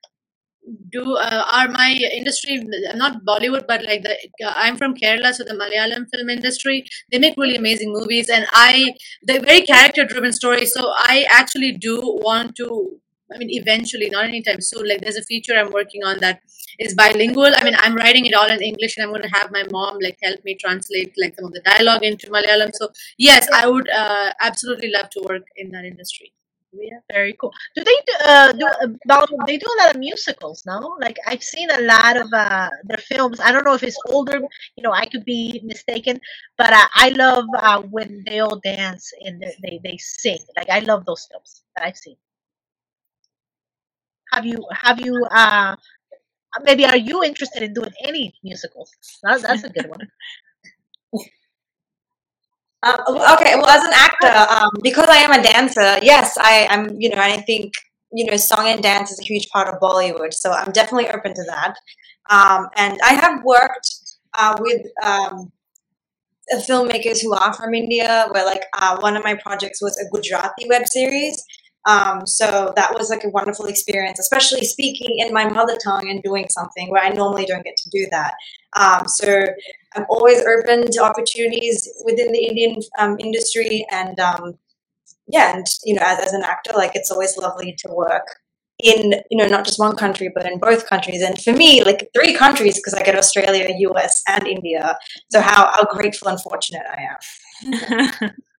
do 0.92 1.16
uh, 1.18 1.44
are 1.52 1.68
my 1.68 1.92
industry 2.16 2.64
not 2.96 3.24
Bollywood 3.26 3.66
but 3.68 3.84
like 3.84 4.04
the 4.04 4.16
uh, 4.46 4.54
I'm 4.56 4.78
from 4.78 4.96
Kerala 4.96 5.34
so 5.34 5.44
the 5.44 5.54
Malayalam 5.54 6.06
film 6.10 6.30
industry 6.30 6.86
they 7.12 7.20
make 7.20 7.36
really 7.38 7.56
amazing 7.56 7.92
movies 7.92 8.30
and 8.30 8.46
I 8.54 8.94
they're 9.24 9.42
very 9.42 9.62
character 9.64 10.06
driven 10.06 10.32
stories 10.32 10.74
so 10.74 10.94
I 10.96 11.26
actually 11.30 11.74
do 11.74 12.00
want 12.24 12.56
to 12.58 13.00
I 13.34 13.38
mean 13.38 13.50
eventually 13.52 14.10
not 14.10 14.26
anytime 14.26 14.62
soon 14.62 14.88
like 14.88 15.02
there's 15.02 15.18
a 15.18 15.24
feature 15.24 15.56
I'm 15.56 15.72
working 15.72 16.04
on 16.04 16.20
that 16.20 16.42
is 16.80 16.94
bilingual 16.94 17.52
I 17.56 17.64
mean 17.64 17.76
I'm 17.78 17.96
writing 17.96 18.26
it 18.26 18.34
all 18.34 18.50
in 18.50 18.62
English 18.62 18.98
and 18.98 19.04
I'm 19.06 19.12
going 19.12 19.24
to 19.30 19.36
have 19.40 19.52
my 19.52 19.64
mom 19.72 19.98
like 20.02 20.18
help 20.22 20.44
me 20.44 20.56
translate 20.56 21.14
like 21.18 21.36
some 21.36 21.46
of 21.46 21.54
the 21.54 21.62
dialogue 21.62 22.04
into 22.04 22.28
Malayalam 22.30 22.72
so 22.74 22.90
yes 23.18 23.48
I 23.54 23.68
would 23.68 23.90
uh, 23.90 24.32
absolutely 24.42 24.92
love 24.92 25.10
to 25.12 25.22
work 25.28 25.46
in 25.58 25.72
that 25.72 25.86
industry 25.86 26.34
Yeah, 26.74 27.02
very 27.12 27.34
cool. 27.40 27.54
Do 27.76 27.84
they 27.84 27.98
do, 28.08 28.14
uh, 28.26 28.54
uh, 29.10 29.26
They 29.46 29.58
do 29.58 29.68
a 29.74 29.78
lot 29.82 29.92
of 29.94 30.00
musicals, 30.00 30.64
no? 30.66 30.98
Like 31.00 31.18
I've 31.28 31.44
seen 31.44 31.70
a 31.70 31.80
lot 31.82 32.18
of 32.18 32.34
uh, 32.34 32.70
their 32.84 32.98
films. 32.98 33.40
I 33.40 33.52
don't 33.52 33.64
know 33.64 33.76
if 33.76 33.84
it's 33.84 34.00
older. 34.08 34.42
You 34.76 34.84
know, 34.84 34.92
I 34.92 35.06
could 35.06 35.24
be 35.24 35.62
mistaken, 35.64 36.20
but 36.58 36.74
uh, 36.74 36.88
I 36.96 37.10
love 37.10 37.46
uh, 37.58 37.82
when 37.82 38.24
they 38.26 38.40
all 38.40 38.60
dance 38.60 39.12
and 39.22 39.42
they, 39.42 39.54
they 39.64 39.80
they 39.84 39.98
sing. 39.98 40.40
Like 40.58 40.70
I 40.70 40.80
love 40.80 41.06
those 41.06 41.28
films 41.32 41.62
that 41.76 41.86
I've 41.86 41.98
seen. 41.98 42.18
Have 44.34 44.46
you 44.46 44.66
have 44.72 45.00
you 45.00 45.26
uh 45.32 45.76
maybe 46.64 46.86
are 46.86 46.98
you 46.98 47.24
interested 47.24 47.64
in 47.64 47.74
doing 47.74 47.92
any 48.04 48.34
musicals? 48.44 48.92
That, 49.24 49.42
that's 49.42 49.64
a 49.64 49.70
good 49.70 49.90
one. 49.90 50.08
Um, 52.86 53.00
okay, 53.08 53.56
well, 53.56 53.70
as 53.70 53.84
an 53.86 53.94
actor, 53.94 54.54
um, 54.54 54.70
because 54.84 55.08
I 55.08 55.16
am 55.18 55.32
a 55.32 55.42
dancer, 55.42 56.00
yes, 56.02 56.38
I 56.38 56.68
am. 56.70 57.00
You 57.00 57.12
know, 57.12 57.22
I 57.22 57.38
think 57.38 57.72
you 58.12 58.26
know, 58.26 58.36
song 58.36 58.68
and 58.68 58.84
dance 58.84 59.10
is 59.10 59.20
a 59.20 59.24
huge 59.24 59.48
part 59.50 59.70
of 59.74 59.80
Bollywood, 59.80 60.34
so 60.34 60.52
I'm 60.52 60.72
definitely 60.74 61.10
open 61.10 61.34
to 61.34 61.44
that. 61.46 61.76
Um, 62.30 62.68
and 62.76 63.00
I 63.04 63.14
have 63.14 63.42
worked 63.44 63.90
uh, 64.38 64.58
with 64.60 64.82
um, 65.02 65.52
uh, 66.52 66.58
filmmakers 66.60 67.22
who 67.22 67.34
are 67.34 67.54
from 67.54 67.74
India, 67.74 68.28
where 68.32 68.46
like 68.46 68.66
uh, 68.78 68.98
one 69.00 69.16
of 69.18 69.24
my 69.24 69.36
projects 69.36 69.82
was 69.82 69.98
a 69.98 70.10
Gujarati 70.14 70.68
web 70.70 70.86
series. 70.88 71.44
Um, 71.86 72.26
so 72.26 72.72
that 72.76 72.94
was 72.94 73.10
like 73.10 73.24
a 73.24 73.30
wonderful 73.30 73.66
experience, 73.66 74.20
especially 74.20 74.64
speaking 74.64 75.20
in 75.20 75.34
my 75.34 75.50
mother 75.50 75.78
tongue 75.84 76.10
and 76.10 76.24
doing 76.24 76.48
something 76.50 76.90
where 76.90 77.04
I 77.04 77.10
normally 77.10 77.46
don't 77.46 77.64
get 77.64 77.78
to 77.78 77.90
do 77.90 78.08
that. 78.12 78.34
Um, 78.76 79.08
so 79.08 79.48
I'm 79.96 80.06
always 80.10 80.44
open 80.46 80.90
to 80.92 81.04
opportunities 81.04 81.90
within 82.06 82.32
the 82.32 82.46
Indian 82.46 82.82
um, 82.98 83.18
industry, 83.20 83.86
and 83.92 84.20
um, 84.20 84.58
yeah, 85.28 85.56
and 85.56 85.66
you 85.84 85.96
know, 85.96 86.02
as, 86.04 86.20
as 86.20 86.34
an 86.34 86.44
actor, 86.44 86.72
like 86.76 86.96
it's 86.96 87.12
always 87.12 87.38
lovely 87.38 87.76
to 87.86 87.94
work 87.94 88.28
in 88.84 89.14
you 89.30 89.38
know 89.38 89.46
not 89.46 89.66
just 89.66 89.80
one 89.80 89.96
country 89.96 90.32
but 90.34 90.46
in 90.46 90.58
both 90.60 90.88
countries. 90.88 91.22
And 91.22 91.40
for 91.42 91.54
me 91.54 91.84
like 91.84 92.10
three 92.14 92.34
countries 92.34 92.76
because 92.76 92.94
i 92.94 93.04
get 93.04 93.16
australia 93.16 93.68
us 93.96 94.24
and 94.28 94.48
india. 94.48 94.98
So 95.32 95.42
how, 95.42 95.72
how 95.74 95.86
grateful 95.86 96.28
and 96.28 96.42
fortunate 96.42 96.84
i 96.90 97.08
am 98.22 98.32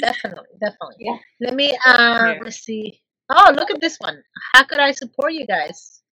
Definitely, 0.00 0.56
definitely. 0.60 0.96
Yeah. 1.00 1.16
Let 1.40 1.54
me 1.54 1.72
uh 1.86 2.34
Yeah. 2.34 2.38
let's 2.42 2.60
see. 2.60 3.00
Oh, 3.30 3.52
look 3.54 3.70
at 3.70 3.80
this 3.80 3.96
one. 3.98 4.22
How 4.52 4.64
could 4.64 4.78
I 4.78 4.92
support 4.92 5.32
you 5.32 5.46
guys? 5.46 6.02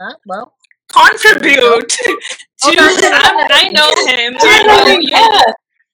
Huh? 0.00 0.14
Well, 0.26 0.54
Contribute 0.92 1.88
to. 1.88 2.20
Oh, 2.64 2.70
no, 2.76 2.84
no, 2.84 3.08
I. 3.12 3.48
I 3.50 3.68
know 3.70 3.90
him. 4.12 4.36
I 4.38 4.62
know 4.66 4.92
you. 5.00 5.08
Yeah. 5.08 5.42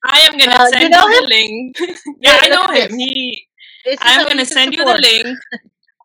I 0.05 0.19
am 0.27 0.37
gonna 0.37 0.55
Uh, 0.55 0.67
send 0.67 0.83
you, 0.83 0.89
know 0.95 1.07
the 1.09 1.27
link. 1.27 1.77
Yeah, 1.79 1.95
yeah, 2.21 2.39
I 2.43 2.47
know 2.49 2.67
him. 2.73 2.97
He. 2.99 3.47
this 3.85 3.97
I'm 4.01 4.27
gonna 4.27 4.41
you 4.41 4.45
send 4.45 4.73
you 4.73 4.83
the 4.85 4.97
link. 4.99 5.37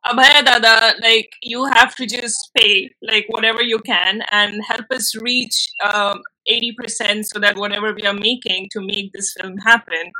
Abhay 0.06 0.44
Dada, 0.44 0.94
like 1.00 1.30
you 1.42 1.64
have 1.64 1.94
to 1.96 2.06
just 2.06 2.50
pay 2.56 2.90
like 3.02 3.24
whatever 3.28 3.62
you 3.62 3.78
can 3.80 4.22
and 4.30 4.62
help 4.62 4.84
us 4.90 5.14
reach 5.16 5.68
um, 5.82 6.20
80% 6.46 7.24
so 7.24 7.38
that 7.38 7.56
whatever 7.56 7.94
we 7.94 8.02
are 8.06 8.12
making 8.12 8.68
to 8.72 8.80
make 8.82 9.12
this 9.14 9.32
film 9.40 9.56
happen 9.58 10.12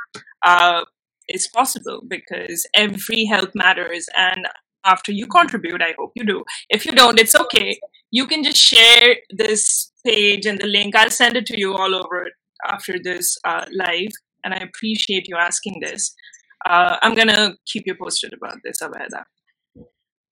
uh, 0.43 0.83
is 1.29 1.47
possible 1.47 2.01
because 2.07 2.65
every 2.73 3.25
help 3.25 3.51
matters 3.55 4.07
and 4.17 4.47
after 4.85 5.11
you 5.11 5.27
contribute 5.27 5.81
i 5.81 5.93
hope 5.97 6.11
you 6.15 6.25
do 6.25 6.43
if 6.69 6.85
you 6.85 6.91
don't 6.91 7.19
it's 7.19 7.35
okay 7.35 7.79
you 8.11 8.27
can 8.27 8.43
just 8.43 8.57
share 8.57 9.15
this 9.31 9.91
page 10.05 10.45
and 10.45 10.59
the 10.59 10.67
link 10.67 10.95
i'll 10.95 11.09
send 11.09 11.35
it 11.35 11.45
to 11.45 11.59
you 11.59 11.73
all 11.73 11.95
over 11.95 12.27
after 12.65 12.97
this 13.03 13.37
uh, 13.45 13.65
live 13.71 14.11
and 14.43 14.53
i 14.53 14.57
appreciate 14.57 15.27
you 15.27 15.35
asking 15.35 15.79
this 15.81 16.13
uh, 16.65 16.97
i'm 17.01 17.15
gonna 17.15 17.53
keep 17.65 17.83
you 17.85 17.95
posted 17.95 18.33
about 18.33 18.57
this 18.63 18.81
Abheda. 18.81 19.23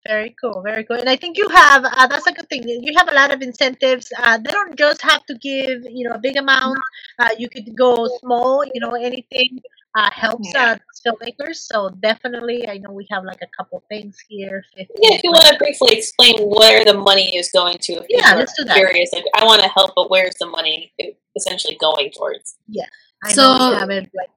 Very 0.05 0.35
cool, 0.41 0.61
very 0.61 0.83
cool. 0.83 0.97
And 0.97 1.07
I 1.07 1.15
think 1.15 1.37
you 1.37 1.47
have 1.47 1.85
uh, 1.85 2.07
that's 2.07 2.27
a 2.27 2.33
good 2.33 2.49
thing. 2.49 2.67
You 2.67 2.93
have 2.97 3.07
a 3.07 3.13
lot 3.13 3.33
of 3.33 3.41
incentives. 3.41 4.11
Uh, 4.17 4.37
they 4.37 4.51
don't 4.51 4.77
just 4.77 5.01
have 5.01 5.25
to 5.27 5.35
give 5.35 5.83
you 5.89 6.09
know 6.09 6.15
a 6.15 6.19
big 6.19 6.35
amount. 6.35 6.77
Uh, 7.17 7.29
you 7.37 7.47
could 7.47 7.73
go 7.77 8.09
small. 8.19 8.65
You 8.65 8.81
know 8.81 8.91
anything 8.91 9.59
uh, 9.95 10.09
helps 10.11 10.49
Yeah. 10.53 10.71
uh, 10.73 10.77
filmmakers. 11.05 11.57
So 11.57 11.89
definitely, 11.89 12.67
I 12.67 12.77
know 12.77 12.91
we 12.91 13.05
have 13.11 13.23
like 13.23 13.41
a 13.41 13.47
couple 13.57 13.83
things 13.89 14.17
here. 14.27 14.63
50, 14.75 14.93
Yeah, 15.01 15.15
if 15.15 15.23
you 15.23 15.31
want 15.31 15.45
to 15.47 15.57
briefly 15.57 15.95
explain 15.97 16.35
where 16.39 16.83
the 16.85 16.93
money 16.95 17.35
is 17.37 17.51
going 17.51 17.77
to, 17.79 17.93
if 17.93 18.05
Yeah, 18.09 18.21
people 18.25 18.39
let's 18.39 18.53
do 18.57 18.63
that. 18.65 18.75
curious, 18.75 19.11
like 19.13 19.25
I 19.35 19.45
want 19.45 19.61
to 19.61 19.67
help, 19.69 19.91
but 19.95 20.09
where's 20.09 20.35
the 20.35 20.47
money 20.47 20.91
essentially 21.35 21.77
going 21.79 22.11
towards? 22.11 22.55
Yeah, 22.67 22.85
I 23.23 23.29
know 23.29 23.33
So- 23.33 23.69
we 23.73 23.75
have 23.79 23.89
it 23.89 24.09
like. 24.15 24.29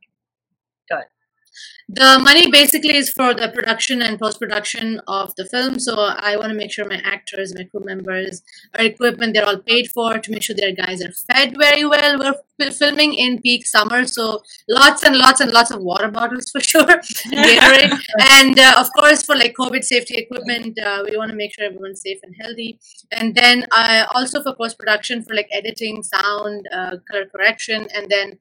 The 1.88 2.18
money 2.18 2.50
basically 2.50 2.96
is 2.96 3.11
for 3.11 3.32
the 3.32 3.48
production 3.48 4.02
and 4.02 4.18
post 4.18 4.40
production 4.40 5.00
of 5.07 5.34
the 5.36 5.44
film. 5.44 5.78
So 5.78 5.94
I 5.96 6.36
want 6.36 6.48
to 6.48 6.54
make 6.54 6.72
sure 6.72 6.84
my 6.84 7.00
actors, 7.04 7.54
my 7.54 7.62
crew 7.62 7.84
members, 7.84 8.42
our 8.76 8.84
equipment, 8.84 9.34
they're 9.34 9.46
all 9.46 9.59
paid 9.59 9.90
for 9.92 10.18
to 10.18 10.30
make 10.32 10.42
sure 10.42 10.57
their 10.57 10.74
guys 10.74 11.00
are 11.00 11.12
fed 11.12 11.54
very 11.57 11.84
well. 11.84 12.18
We're 12.59 12.70
filming 12.72 13.14
in 13.14 13.40
peak 13.40 13.66
summer, 13.66 14.04
so 14.07 14.42
lots 14.68 15.04
and 15.04 15.16
lots 15.16 15.40
and 15.40 15.52
lots 15.52 15.70
of 15.70 15.80
water 15.80 16.11
bottles 16.11 16.50
for 16.52 16.61
sure. 16.61 17.00
And 18.36 18.59
uh, 18.59 18.74
of 18.78 18.88
course, 18.98 19.22
for 19.22 19.36
like 19.36 19.54
COVID 19.54 19.84
safety 19.84 20.16
equipment, 20.16 20.78
uh, 20.78 21.04
we 21.09 21.16
want 21.16 21.30
to 21.30 21.36
make 21.36 21.54
sure 21.54 21.66
everyone's 21.66 22.00
safe 22.00 22.18
and 22.22 22.34
healthy. 22.40 22.80
And 23.12 23.34
then 23.34 23.66
uh, 23.70 24.07
also 24.14 24.42
for 24.42 24.57
post 24.57 24.78
production, 24.78 25.22
for 25.22 25.34
like 25.34 25.48
editing, 25.52 26.02
sound, 26.02 26.66
uh, 26.72 26.96
color 27.09 27.26
correction, 27.26 27.86
and 27.94 28.09
then 28.09 28.38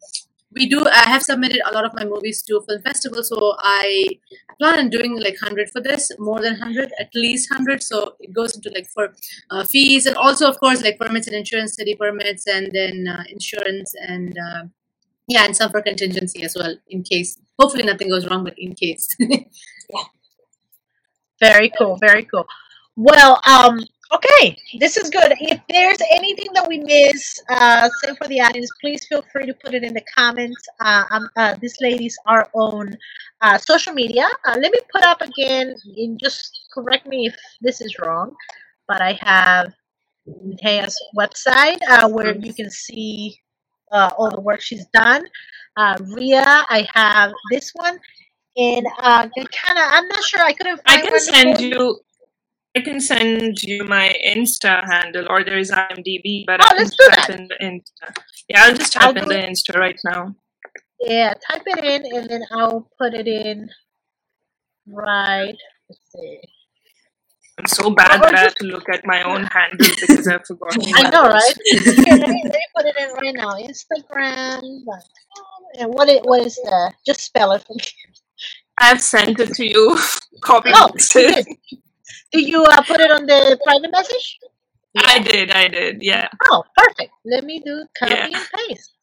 we 0.56 0.68
do 0.68 0.80
i 0.88 1.04
have 1.14 1.24
submitted 1.24 1.62
a 1.70 1.74
lot 1.74 1.86
of 1.86 1.94
my 1.94 2.06
movies 2.06 2.42
to 2.42 2.62
film 2.68 2.82
festival 2.82 3.24
so 3.24 3.56
i 3.60 4.08
plan 4.60 4.80
on 4.80 4.90
doing 4.90 5.20
like 5.20 5.38
100 5.42 5.70
for 5.70 5.82
this 5.82 6.12
more 6.20 6.42
than 6.42 6.54
100 6.60 6.92
at 7.00 7.14
least 7.14 7.52
100 7.52 7.84
so 7.84 8.16
it 8.20 8.34
goes 8.34 8.56
into 8.56 8.70
like 8.70 8.88
for 8.88 9.14
uh, 9.52 9.64
fees 9.64 10.06
and 10.06 10.16
also 10.16 10.50
of 10.50 10.60
course 10.60 10.82
like 10.82 10.98
permits 10.98 11.28
and 11.28 11.36
insurance 11.36 11.76
city 11.76 11.96
permits 11.96 12.48
and 12.48 12.72
then 12.72 13.08
uh, 13.08 13.24
insurance 13.30 13.94
and 14.08 14.38
uh, 14.38 14.64
yeah 15.28 15.46
and 15.46 15.56
some 15.56 15.72
for 15.72 15.82
contingency 15.82 16.44
as 16.44 16.56
well 16.56 16.76
in 16.88 17.04
case 17.04 17.38
hopefully 17.60 17.84
nothing 17.84 18.10
goes 18.10 18.28
wrong 18.28 18.44
but 18.44 18.58
in 18.58 18.74
case 18.74 19.16
yeah. 19.20 20.06
Very 21.40 21.72
cool. 21.78 21.98
Very 21.98 22.24
cool. 22.24 22.46
Well, 22.96 23.42
um, 23.48 23.84
okay, 24.12 24.58
this 24.80 24.98
is 24.98 25.10
good. 25.10 25.34
If 25.40 25.60
there's 25.70 25.98
anything 26.12 26.48
that 26.54 26.68
we 26.68 26.80
miss, 26.80 27.42
uh, 27.50 27.90
say 28.02 28.16
for 28.16 28.28
the 28.28 28.42
audience, 28.42 28.70
please 28.82 29.06
feel 29.08 29.24
free 29.32 29.46
to 29.46 29.54
put 29.54 29.74
it 29.74 29.84
in 29.84 29.94
the 29.94 30.04
comments. 30.16 30.68
Uh, 30.80 31.04
um, 31.12 31.30
uh, 31.38 31.56
this 31.62 31.80
lady's 31.82 32.18
our 32.26 32.48
own 32.54 32.96
uh, 33.42 33.58
social 33.58 33.94
media. 33.94 34.28
Uh, 34.46 34.58
let 34.60 34.72
me 34.72 34.80
put 34.92 35.04
up 35.04 35.22
again, 35.22 35.76
and 35.98 36.20
just 36.20 36.68
correct 36.74 37.08
me 37.08 37.28
if 37.28 37.36
this 37.62 37.82
is 37.82 37.96
wrong, 38.00 38.36
but 38.88 39.02
I 39.02 39.14
have 39.22 39.74
Matea's 40.28 41.00
website 41.18 41.80
uh, 41.90 42.08
where 42.10 42.36
you 42.36 42.54
can 42.54 42.70
see 42.72 43.38
uh, 43.92 44.12
all 44.18 44.30
the 44.30 44.42
work 44.42 44.62
she's 44.62 44.86
done. 44.94 45.24
Uh, 45.78 45.98
Ria, 46.16 46.44
I 46.46 46.88
have 46.94 47.34
this 47.52 47.72
one. 47.74 48.00
And 48.58 48.88
uh, 49.00 49.28
kind 49.28 49.78
of, 49.78 49.86
I'm 49.92 50.08
not 50.08 50.24
sure. 50.24 50.42
I 50.42 50.54
couldn't 50.54 50.80
I 50.86 51.02
can 51.02 51.20
send 51.20 51.60
you. 51.60 52.00
I 52.76 52.82
can 52.82 53.00
send 53.00 53.62
you 53.64 53.84
my 53.86 54.14
Insta 54.28 54.84
handle, 54.92 55.26
or 55.30 55.44
there 55.44 55.58
is 55.58 55.72
IMDb, 55.72 56.44
but 56.46 56.60
Oh, 56.62 56.68
I 56.70 56.76
let's 56.78 56.90
do 56.92 57.08
that. 57.16 57.30
in 57.30 57.48
the 57.48 57.56
Insta. 57.64 58.16
Yeah, 58.50 58.64
I'll 58.66 58.76
just 58.76 58.96
I'll 58.98 59.14
type 59.14 59.24
in 59.24 59.30
do 59.30 59.36
the 59.36 59.42
Insta 59.42 59.78
right 59.80 60.00
now. 60.04 60.36
Yeah, 61.00 61.34
type 61.50 61.64
it 61.66 61.84
in 61.84 62.16
and 62.18 62.30
then 62.30 62.44
I'll 62.52 62.90
put 63.00 63.14
it 63.14 63.28
in 63.28 63.70
right. 64.88 65.56
Let's 65.90 66.02
see. 66.14 66.40
I'm 67.58 67.68
so 67.68 67.90
bad 67.92 68.22
that 68.22 68.36
I 68.36 68.40
have 68.42 68.56
to 68.56 68.66
look 68.66 68.90
at 68.90 69.06
my 69.06 69.22
own 69.24 69.44
handle 69.52 69.78
because 70.02 70.28
I 70.28 70.40
forgot. 70.40 70.76
I 70.96 71.10
know, 71.10 71.30
right? 71.30 71.54
Here, 71.66 72.18
let, 72.18 72.28
me, 72.30 72.42
let 72.44 72.54
me 72.54 72.66
put 72.76 72.86
it 72.86 72.96
in 72.98 73.10
right 73.14 73.34
now. 73.36 73.54
Instagram. 73.54 74.62
And 75.80 75.94
what 75.94 76.10
it 76.10 76.24
what 76.26 76.46
is 76.46 76.56
the? 76.56 76.92
Just 77.06 77.22
spell 77.22 77.54
it 77.54 77.64
for 77.66 77.74
me. 77.76 77.84
I've 78.78 79.02
sent 79.02 79.40
it 79.40 79.54
to 79.54 79.66
you. 79.66 79.98
Copy 80.42 80.72
Oh, 80.74 80.90
pasted. 80.94 81.46
Do 82.32 82.42
you 82.42 82.64
uh, 82.64 82.82
put 82.84 83.00
it 83.00 83.12
on 83.12 83.26
the 83.26 83.60
private 83.64 83.92
message? 83.92 84.40
I 84.98 85.20
did, 85.20 85.52
I 85.52 85.68
did. 85.68 86.02
Yeah, 86.02 86.30
Oh, 86.52 86.64
perfect. 86.78 87.12
Let 87.26 87.44
me 87.44 87.62
do 87.66 87.86
copy 87.98 88.14
Yeah. 88.14 88.26
and 88.26 88.48
paste. 88.70 88.94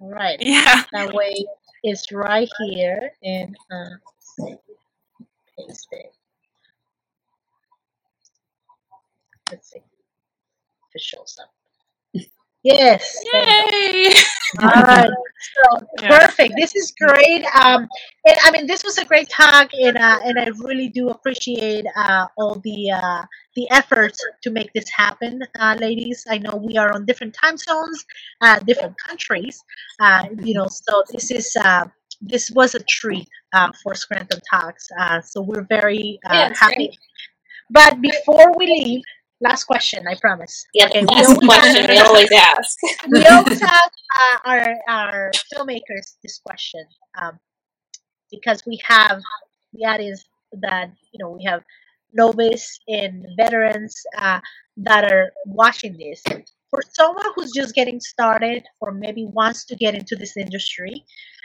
All 0.00 0.10
right. 0.10 0.38
yeah. 0.40 0.84
That 0.92 1.12
way 1.14 1.34
it's 1.82 2.10
right 2.12 2.48
here 2.60 3.12
and 3.24 3.56
uh, 3.70 4.46
paste 5.58 5.88
it. 5.92 6.12
Let's 9.50 9.70
see 9.70 9.78
if 9.78 10.94
it 10.94 11.00
shows 11.02 11.36
up. 11.42 11.50
Yes. 12.62 13.16
there 13.32 13.42
we 13.46 13.54
go. 13.54 13.68
Yay! 13.78 14.14
All 14.62 14.82
right. 14.82 15.10
So 15.54 15.86
Yeah. 16.02 16.20
perfect. 16.20 16.54
This 16.56 16.74
is 16.76 16.92
great. 17.00 17.44
Um, 17.62 17.88
and 18.26 18.36
I 18.44 18.50
mean, 18.52 18.66
this 18.66 18.84
was 18.84 18.98
a 18.98 19.04
great 19.04 19.28
talk, 19.28 19.70
and 19.74 19.96
uh, 19.96 20.18
and 20.24 20.38
I 20.38 20.46
really 20.60 20.88
do 20.88 21.08
appreciate 21.10 21.86
uh, 21.96 22.26
all 22.38 22.56
the 22.64 22.90
uh, 22.92 23.22
the 23.56 23.68
efforts 23.70 24.20
to 24.42 24.50
make 24.50 24.72
this 24.74 24.88
happen, 24.90 25.42
uh, 25.58 25.76
ladies. 25.80 26.24
I 26.30 26.38
know 26.38 26.56
we 26.56 26.76
are 26.76 26.92
on 26.94 27.04
different 27.06 27.34
time 27.34 27.56
zones, 27.56 28.04
uh, 28.40 28.58
different 28.60 28.94
countries. 29.06 29.62
Uh, 30.00 30.24
you 30.42 30.54
know, 30.54 30.66
so 30.68 31.02
this 31.12 31.30
is 31.30 31.56
uh, 31.56 31.86
this 32.20 32.50
was 32.52 32.74
a 32.74 32.80
treat 32.88 33.28
uh, 33.52 33.72
for 33.82 33.94
Scranton 33.94 34.40
Talks. 34.50 34.88
Uh, 34.98 35.20
so 35.20 35.40
we're 35.42 35.66
very 35.68 36.18
uh, 36.30 36.34
Yeah, 36.34 36.52
happy. 36.58 36.74
great. 36.88 36.98
But 37.70 38.00
before 38.00 38.56
we 38.56 38.66
leave, 38.66 39.02
last 39.42 39.64
question. 39.64 40.06
I 40.08 40.14
promise. 40.20 40.64
Yeah, 40.74 40.86
Okay, 40.86 41.00
we 41.02 41.06
always- 41.16 41.38
question 41.38 41.86
we 41.88 41.98
always 41.98 42.32
ask. 42.32 42.76
we 43.10 43.26
always 43.26 43.62
ask 43.62 43.92
uh, 44.20 44.38
our 44.50 44.64
our 44.88 45.30
filmmakers 45.52 46.16
this 46.22 46.38
question 46.46 46.84
um, 47.20 47.38
because 48.30 48.62
we 48.66 48.80
have 48.86 49.20
the 49.72 49.84
audience 49.86 50.24
that 50.66 50.90
you 51.12 51.18
know 51.20 51.30
we 51.30 51.44
have 51.44 51.62
novice 52.12 52.78
and 52.88 53.26
veterans 53.36 53.94
uh, 54.18 54.40
that 54.76 55.10
are 55.12 55.32
watching 55.46 55.96
this. 55.98 56.22
For 56.70 56.80
someone 56.92 57.26
who's 57.34 57.52
just 57.52 57.74
getting 57.74 58.00
started 58.00 58.62
or 58.80 58.92
maybe 58.92 59.26
wants 59.26 59.64
to 59.66 59.76
get 59.76 59.94
into 59.94 60.16
this 60.16 60.36
industry 60.38 61.04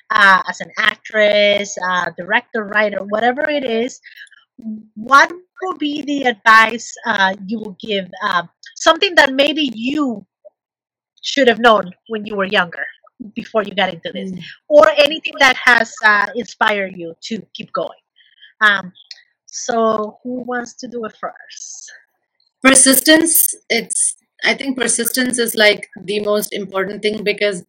uh, 0.10 0.41
as 0.48 0.62
an 0.62 0.72
actress, 0.78 1.76
uh, 1.89 2.12
director, 2.18 2.64
writer, 2.64 3.00
whatever 3.04 3.50
it 3.50 3.66
is, 3.66 4.00
what 4.95 5.32
would 5.62 5.78
be 5.78 6.01
the 6.01 6.24
advice 6.24 6.93
uh, 7.05 7.36
you 7.45 7.60
will 7.60 7.78
give? 7.80 8.10
Um, 8.24 8.49
something 8.76 9.16
that 9.16 9.34
maybe 9.34 9.72
you 9.74 10.26
should 11.22 11.47
have 11.47 11.60
known 11.60 11.91
when 12.08 12.26
you 12.26 12.36
were 12.36 12.45
younger 12.45 12.86
before 13.36 13.64
you 13.64 13.74
got 13.74 13.93
into 13.93 14.12
this? 14.14 14.32
Or 14.68 14.88
anything 14.89 15.34
that 15.39 15.55
has 15.58 15.93
uh, 16.05 16.28
inspired 16.36 16.95
you 16.95 17.16
to 17.24 17.41
keep 17.53 17.72
going? 17.74 17.99
Um, 18.62 18.93
so 19.58 20.20
who 20.24 20.43
wants 20.43 20.74
to 20.76 20.88
do 20.88 21.03
it 21.05 21.16
first 21.20 21.91
persistence 22.64 23.55
it's 23.70 24.16
i 24.43 24.53
think 24.53 24.78
persistence 24.78 25.39
is 25.39 25.55
like 25.55 25.88
the 26.03 26.20
most 26.22 26.53
important 26.53 27.01
thing 27.01 27.24
because 27.24 27.64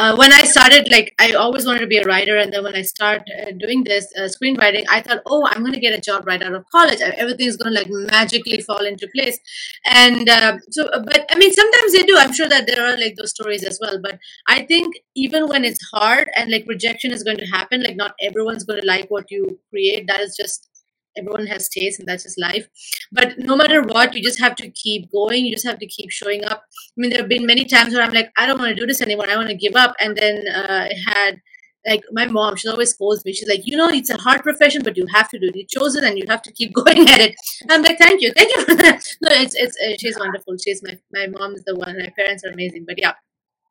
uh, 0.00 0.16
when 0.20 0.32
i 0.32 0.42
started 0.52 0.90
like 0.90 1.08
i 1.24 1.32
always 1.32 1.66
wanted 1.66 1.80
to 1.80 1.90
be 1.92 1.98
a 1.98 2.04
writer 2.10 2.36
and 2.42 2.52
then 2.52 2.62
when 2.64 2.76
i 2.80 2.82
started 2.82 3.22
uh, 3.40 3.50
doing 3.64 3.84
this 3.84 4.06
uh, 4.18 4.28
screenwriting 4.34 4.84
i 4.96 5.00
thought 5.00 5.20
oh 5.26 5.40
i'm 5.48 5.60
going 5.64 5.74
to 5.78 5.84
get 5.86 5.98
a 5.98 6.00
job 6.00 6.26
right 6.26 6.42
out 6.42 6.54
of 6.54 6.64
college. 6.74 7.00
Everything's 7.00 7.56
going 7.56 7.74
to 7.74 7.78
like 7.80 7.90
magically 7.90 8.60
fall 8.60 8.84
into 8.90 9.08
place. 9.14 9.38
And 9.86 10.28
uh, 10.28 10.58
so 10.70 10.86
uh, 10.86 11.02
but 11.10 11.26
i 11.30 11.36
mean 11.36 11.52
sometimes 11.52 11.92
they 11.92 12.02
do. 12.02 12.16
I'm 12.16 12.32
sure 12.32 12.48
that 12.48 12.66
there 12.66 12.82
are 12.86 12.96
like 12.96 13.16
those 13.16 13.30
stories 13.30 13.64
as 13.64 13.78
well 13.82 13.98
but 14.02 14.18
i 14.48 14.62
think 14.62 14.96
even 15.14 15.48
when 15.48 15.64
it's 15.64 15.84
hard 15.92 16.30
and 16.36 16.50
like 16.50 16.64
rejection 16.66 17.12
is 17.12 17.22
going 17.22 17.38
to 17.38 17.46
happen 17.46 17.82
like 17.82 17.96
not 17.96 18.14
everyone's 18.28 18.64
going 18.64 18.80
to 18.80 18.86
like 18.86 19.10
what 19.10 19.30
you 19.30 19.58
create. 19.70 20.06
That 20.06 20.20
is 20.20 20.36
just 20.36 20.69
everyone 21.16 21.46
has 21.46 21.68
taste 21.68 21.98
and 21.98 22.08
that's 22.08 22.24
just 22.24 22.40
life. 22.40 22.68
But 23.12 23.38
no 23.38 23.56
matter 23.56 23.82
what 23.82 24.14
you 24.14 24.22
just 24.22 24.40
have 24.40 24.54
to 24.56 24.70
keep 24.70 25.10
going. 25.10 25.44
You 25.44 25.52
just 25.52 25.66
have 25.66 25.78
to 25.78 25.86
keep 25.86 26.10
showing 26.10 26.44
up. 26.44 26.62
I 26.62 26.96
mean 26.96 27.10
there 27.10 27.20
have 27.20 27.28
been 27.28 27.46
many 27.46 27.64
times 27.64 27.94
where 27.94 28.02
i'm 28.02 28.12
like 28.12 28.30
i 28.36 28.46
don't 28.46 28.58
want 28.58 28.74
to 28.74 28.80
do 28.80 28.86
this 28.86 29.02
anymore. 29.02 29.28
I 29.28 29.36
want 29.36 29.48
to 29.48 29.54
give 29.54 29.76
up. 29.76 29.94
And 30.00 30.16
then 30.16 30.44
uh, 30.48 30.88
i 30.90 30.94
had 31.06 31.40
like 31.88 32.02
my 32.12 32.26
mom 32.26 32.56
she 32.56 32.68
always 32.68 32.90
scolds 32.90 33.24
me. 33.24 33.32
She's 33.32 33.48
like 33.48 33.66
you 33.66 33.76
know 33.76 33.88
it's 33.88 34.10
a 34.10 34.18
hard 34.18 34.42
profession 34.42 34.82
but 34.82 34.96
you 34.96 35.06
have 35.12 35.28
to 35.30 35.38
do 35.38 35.48
it. 35.48 35.56
You 35.56 35.66
chose 35.66 35.96
it 35.96 36.04
and 36.04 36.18
you 36.18 36.24
have 36.28 36.42
to 36.42 36.52
keep 36.52 36.72
going 36.80 37.08
at 37.08 37.20
it. 37.20 37.34
I'm 37.70 37.82
like 37.82 37.98
thank 37.98 38.20
you. 38.20 38.32
Thank 38.32 38.54
you. 38.56 38.64
No 39.22 39.30
it's 39.42 39.54
it's 39.54 39.76
uh, 39.86 39.96
she's 39.98 40.18
wonderful. 40.18 40.56
She's 40.64 40.82
my 40.82 40.98
my 41.12 41.26
mom 41.26 41.54
is 41.54 41.64
the 41.64 41.74
one. 41.76 41.98
My 41.98 42.12
parents 42.16 42.44
are 42.44 42.52
amazing. 42.52 42.84
But 42.86 42.98
yeah 42.98 43.14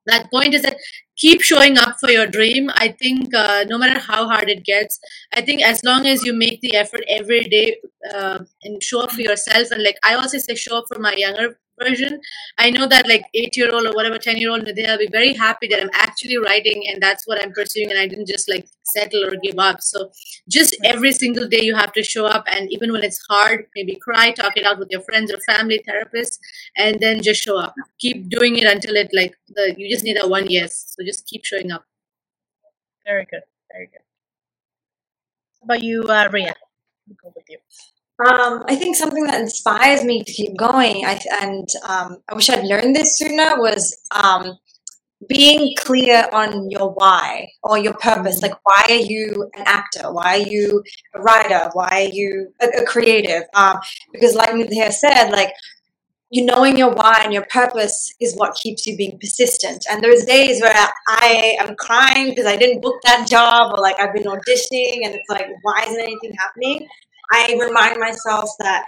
that 0.09 0.29
point 0.31 0.53
is 0.53 0.61
that 0.63 0.77
keep 1.17 1.41
showing 1.41 1.77
up 1.77 1.95
for 1.99 2.09
your 2.09 2.27
dream. 2.27 2.69
I 2.75 2.89
think 2.89 3.33
uh, 3.35 3.65
no 3.67 3.77
matter 3.77 3.99
how 3.99 4.27
hard 4.27 4.49
it 4.49 4.63
gets 4.65 4.99
i 5.33 5.41
think 5.41 5.61
as 5.61 5.83
long 5.83 6.05
as 6.07 6.23
you 6.25 6.33
make 6.33 6.59
the 6.61 6.75
effort 6.75 7.03
every 7.09 7.43
day 7.55 7.77
uh, 8.13 8.39
and 8.63 8.83
show 8.83 9.01
up 9.01 9.11
for 9.11 9.21
yourself 9.21 9.71
and 9.71 9.83
like 9.83 9.97
i 10.03 10.13
also 10.15 10.37
say 10.37 10.55
show 10.55 10.77
up 10.77 10.85
for 10.91 10.99
my 10.99 11.13
younger 11.13 11.57
version. 11.79 12.19
I 12.57 12.69
know 12.69 12.87
that 12.87 13.07
like 13.07 13.25
eight 13.33 13.55
year 13.57 13.73
old 13.73 13.87
or 13.87 13.93
whatever 13.93 14.17
ten 14.17 14.37
year 14.37 14.51
old 14.51 14.65
they'll 14.65 14.97
be 14.97 15.07
very 15.07 15.33
happy 15.33 15.67
that 15.67 15.81
i'm 15.81 15.89
actually 15.93 16.37
writing 16.37 16.83
and 16.87 17.01
that's 17.01 17.25
what 17.27 17.41
i'm 17.41 17.51
pursuing 17.51 17.89
and 17.89 17.99
i 17.99 18.07
didn't 18.07 18.27
just 18.27 18.49
like 18.49 18.65
settle 18.93 19.25
or 19.25 19.35
give 19.43 19.57
up. 19.57 19.81
So 19.81 20.11
just 20.49 20.75
every 20.83 21.11
single 21.11 21.47
day 21.47 21.61
you 21.61 21.75
have 21.75 21.93
to 21.93 22.03
show 22.03 22.25
up 22.25 22.45
and 22.47 22.71
even 22.71 22.91
when 22.91 23.03
it's 23.03 23.21
hard 23.29 23.65
maybe 23.75 23.95
cry 23.95 24.31
talk 24.31 24.57
it 24.57 24.65
out 24.65 24.79
with 24.79 24.89
your 24.91 25.01
friends 25.01 25.31
or 25.31 25.39
family 25.39 25.81
therapist 25.85 26.39
and 26.75 26.99
then 26.99 27.21
just 27.21 27.41
show 27.41 27.57
up. 27.59 27.73
Keep 27.99 28.29
doing 28.29 28.57
it 28.57 28.65
until 28.65 28.95
it 28.95 29.09
like 29.13 29.35
the 29.49 29.75
you 29.77 29.89
just 29.89 30.03
need 30.03 30.17
a 30.21 30.27
one 30.27 30.49
yes. 30.49 30.95
So 30.95 31.05
just 31.05 31.25
keep 31.27 31.45
showing 31.45 31.71
up. 31.71 31.85
Very 33.05 33.25
good. 33.25 33.43
Very 33.71 33.87
good. 33.87 34.05
How 35.59 35.65
about 35.65 35.83
you 35.83 36.03
uh, 36.03 36.29
ria 36.31 36.55
I'll 37.07 37.15
go 37.21 37.33
with 37.35 37.49
you 37.49 37.57
Um, 38.19 38.63
I 38.67 38.75
think 38.75 38.97
something 38.97 39.23
that 39.25 39.39
inspires 39.39 40.03
me 40.03 40.23
to 40.23 40.31
keep 40.31 40.57
going, 40.57 41.05
I, 41.05 41.19
and 41.41 41.69
um, 41.87 42.17
I 42.27 42.35
wish 42.35 42.49
I'd 42.49 42.65
learned 42.65 42.95
this 42.95 43.17
sooner, 43.17 43.57
was 43.57 43.97
um, 44.11 44.57
being 45.29 45.73
clear 45.77 46.27
on 46.33 46.69
your 46.69 46.91
why 46.91 47.47
or 47.63 47.77
your 47.77 47.93
purpose. 47.93 48.41
Like, 48.41 48.55
why 48.63 48.85
are 48.89 48.95
you 48.95 49.49
an 49.55 49.63
actor? 49.65 50.11
Why 50.11 50.35
are 50.35 50.47
you 50.47 50.83
a 51.15 51.21
writer? 51.21 51.69
Why 51.73 51.87
are 51.91 52.13
you 52.13 52.53
a, 52.61 52.67
a 52.81 52.85
creative? 52.85 53.43
Um, 53.53 53.79
because, 54.11 54.35
like 54.35 54.49
Nidheya 54.49 54.91
said, 54.91 55.29
like 55.31 55.53
you 56.31 56.45
knowing 56.45 56.77
your 56.77 56.93
why 56.93 57.21
and 57.23 57.33
your 57.33 57.45
purpose 57.49 58.13
is 58.19 58.35
what 58.35 58.53
keeps 58.55 58.85
you 58.85 58.95
being 58.97 59.17
persistent. 59.19 59.85
And 59.89 60.03
there's 60.03 60.25
days 60.25 60.61
where 60.61 60.75
I 61.07 61.55
am 61.59 61.75
crying 61.75 62.29
because 62.29 62.45
I 62.45 62.55
didn't 62.55 62.81
book 62.81 62.95
that 63.03 63.27
job 63.27 63.73
or 63.75 63.81
like 63.81 63.99
I've 63.99 64.13
been 64.13 64.23
auditioning 64.23 65.05
and 65.05 65.15
it's 65.15 65.29
like, 65.29 65.47
why 65.63 65.85
isn't 65.87 65.99
anything 65.99 66.33
happening? 66.37 66.87
I 67.31 67.57
remind 67.59 67.99
myself 67.99 68.49
that 68.59 68.85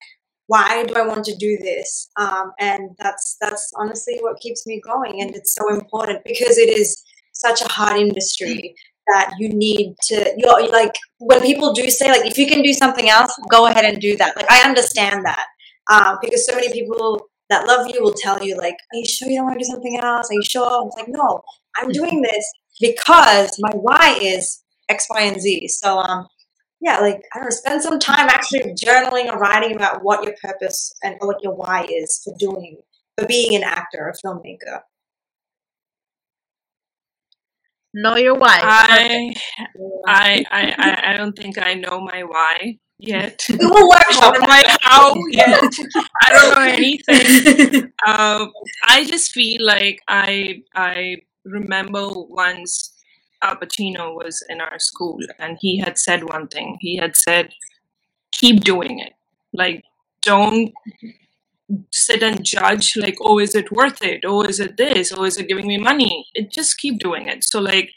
why 0.47 0.83
do 0.83 0.95
I 0.95 1.07
want 1.07 1.23
to 1.25 1.35
do 1.35 1.57
this? 1.61 2.09
Um, 2.17 2.51
and 2.59 2.89
that's 2.99 3.37
that's 3.39 3.71
honestly 3.77 4.17
what 4.19 4.39
keeps 4.39 4.67
me 4.67 4.81
going. 4.83 5.21
And 5.21 5.35
it's 5.35 5.53
so 5.55 5.73
important 5.73 6.23
because 6.25 6.57
it 6.57 6.69
is 6.69 7.01
such 7.33 7.61
a 7.61 7.71
hard 7.71 7.97
industry 7.97 8.75
that 9.07 9.33
you 9.39 9.49
need 9.49 9.95
to 10.03 10.33
you're 10.37 10.69
like 10.69 10.93
when 11.19 11.41
people 11.41 11.73
do 11.73 11.89
say 11.89 12.09
like 12.09 12.25
if 12.25 12.37
you 12.37 12.47
can 12.47 12.61
do 12.61 12.73
something 12.73 13.09
else, 13.09 13.33
go 13.49 13.67
ahead 13.67 13.85
and 13.85 14.01
do 14.01 14.17
that. 14.17 14.35
Like 14.35 14.51
I 14.51 14.67
understand 14.67 15.25
that. 15.25 15.45
Um, 15.91 16.17
because 16.21 16.45
so 16.45 16.55
many 16.55 16.71
people 16.71 17.29
that 17.49 17.67
love 17.67 17.87
you 17.93 18.01
will 18.01 18.13
tell 18.13 18.41
you 18.43 18.57
like, 18.57 18.75
"Are 18.93 18.97
you 18.97 19.05
sure 19.05 19.29
you 19.29 19.37
don't 19.37 19.45
want 19.45 19.59
to 19.59 19.65
do 19.65 19.71
something 19.71 19.97
else? 19.97 20.29
Are 20.31 20.33
you 20.33 20.43
sure?" 20.43 20.87
It's 20.87 20.97
like, 20.97 21.09
"No, 21.09 21.41
I'm 21.77 21.89
doing 21.89 22.21
this 22.21 22.45
because 22.79 23.55
my 23.59 23.71
why 23.73 24.17
is 24.21 24.63
X, 24.89 25.07
Y, 25.09 25.21
and 25.21 25.41
Z." 25.41 25.67
So, 25.67 25.99
um, 25.99 26.27
yeah, 26.81 26.99
like 26.99 27.23
I 27.33 27.39
don't 27.39 27.45
know, 27.45 27.49
spend 27.51 27.83
some 27.83 27.99
time 27.99 28.27
actually 28.27 28.73
journaling 28.73 29.31
or 29.31 29.37
writing 29.37 29.75
about 29.75 30.03
what 30.03 30.23
your 30.23 30.33
purpose 30.43 30.93
and 31.03 31.15
what 31.19 31.41
your 31.43 31.53
why 31.53 31.85
is 31.87 32.19
for 32.23 32.33
doing, 32.39 32.77
for 33.17 33.27
being 33.27 33.55
an 33.55 33.63
actor, 33.63 34.11
a 34.11 34.27
filmmaker. 34.27 34.81
Know 37.93 38.15
your 38.15 38.35
why. 38.35 38.59
I, 38.63 39.33
I, 40.07 40.45
I, 40.49 41.11
I 41.11 41.17
don't 41.17 41.37
think 41.37 41.57
I 41.61 41.73
know 41.75 41.99
my 41.99 42.23
why 42.23 42.79
yet. 42.97 43.45
We 43.59 43.65
will 43.65 43.89
workshop 43.89 44.35
my 44.39 44.63
how 44.81 45.13
yet. 45.29 45.61
I 46.23 46.29
don't 46.31 46.55
know 46.55 46.61
anything. 46.71 47.91
Um, 48.07 48.53
I 48.87 49.05
just 49.05 49.33
feel 49.33 49.63
like 49.65 50.01
I 50.07 50.63
I 50.73 51.17
remember 51.43 52.07
once 52.11 52.90
Al 53.43 53.55
Pacino 53.55 54.15
was 54.15 54.43
in 54.49 54.61
our 54.61 54.79
school 54.79 55.19
and 55.39 55.57
he 55.59 55.79
had 55.79 55.97
said 55.97 56.23
one 56.23 56.47
thing. 56.47 56.77
He 56.79 56.97
had 56.97 57.15
said, 57.15 57.53
"Keep 58.31 58.63
doing 58.63 58.99
it. 58.99 59.13
Like 59.53 59.83
don't." 60.21 60.73
sit 61.91 62.21
and 62.21 62.43
judge 62.43 62.97
like 62.97 63.17
oh 63.21 63.39
is 63.39 63.55
it 63.55 63.71
worth 63.71 64.03
it 64.03 64.21
oh 64.25 64.41
is 64.43 64.59
it 64.59 64.75
this 64.77 65.13
oh 65.13 65.23
is 65.23 65.37
it 65.37 65.47
giving 65.47 65.67
me 65.67 65.77
money 65.77 66.27
it 66.33 66.51
just 66.51 66.77
keep 66.77 66.99
doing 66.99 67.27
it 67.27 67.43
so 67.43 67.59
like 67.61 67.91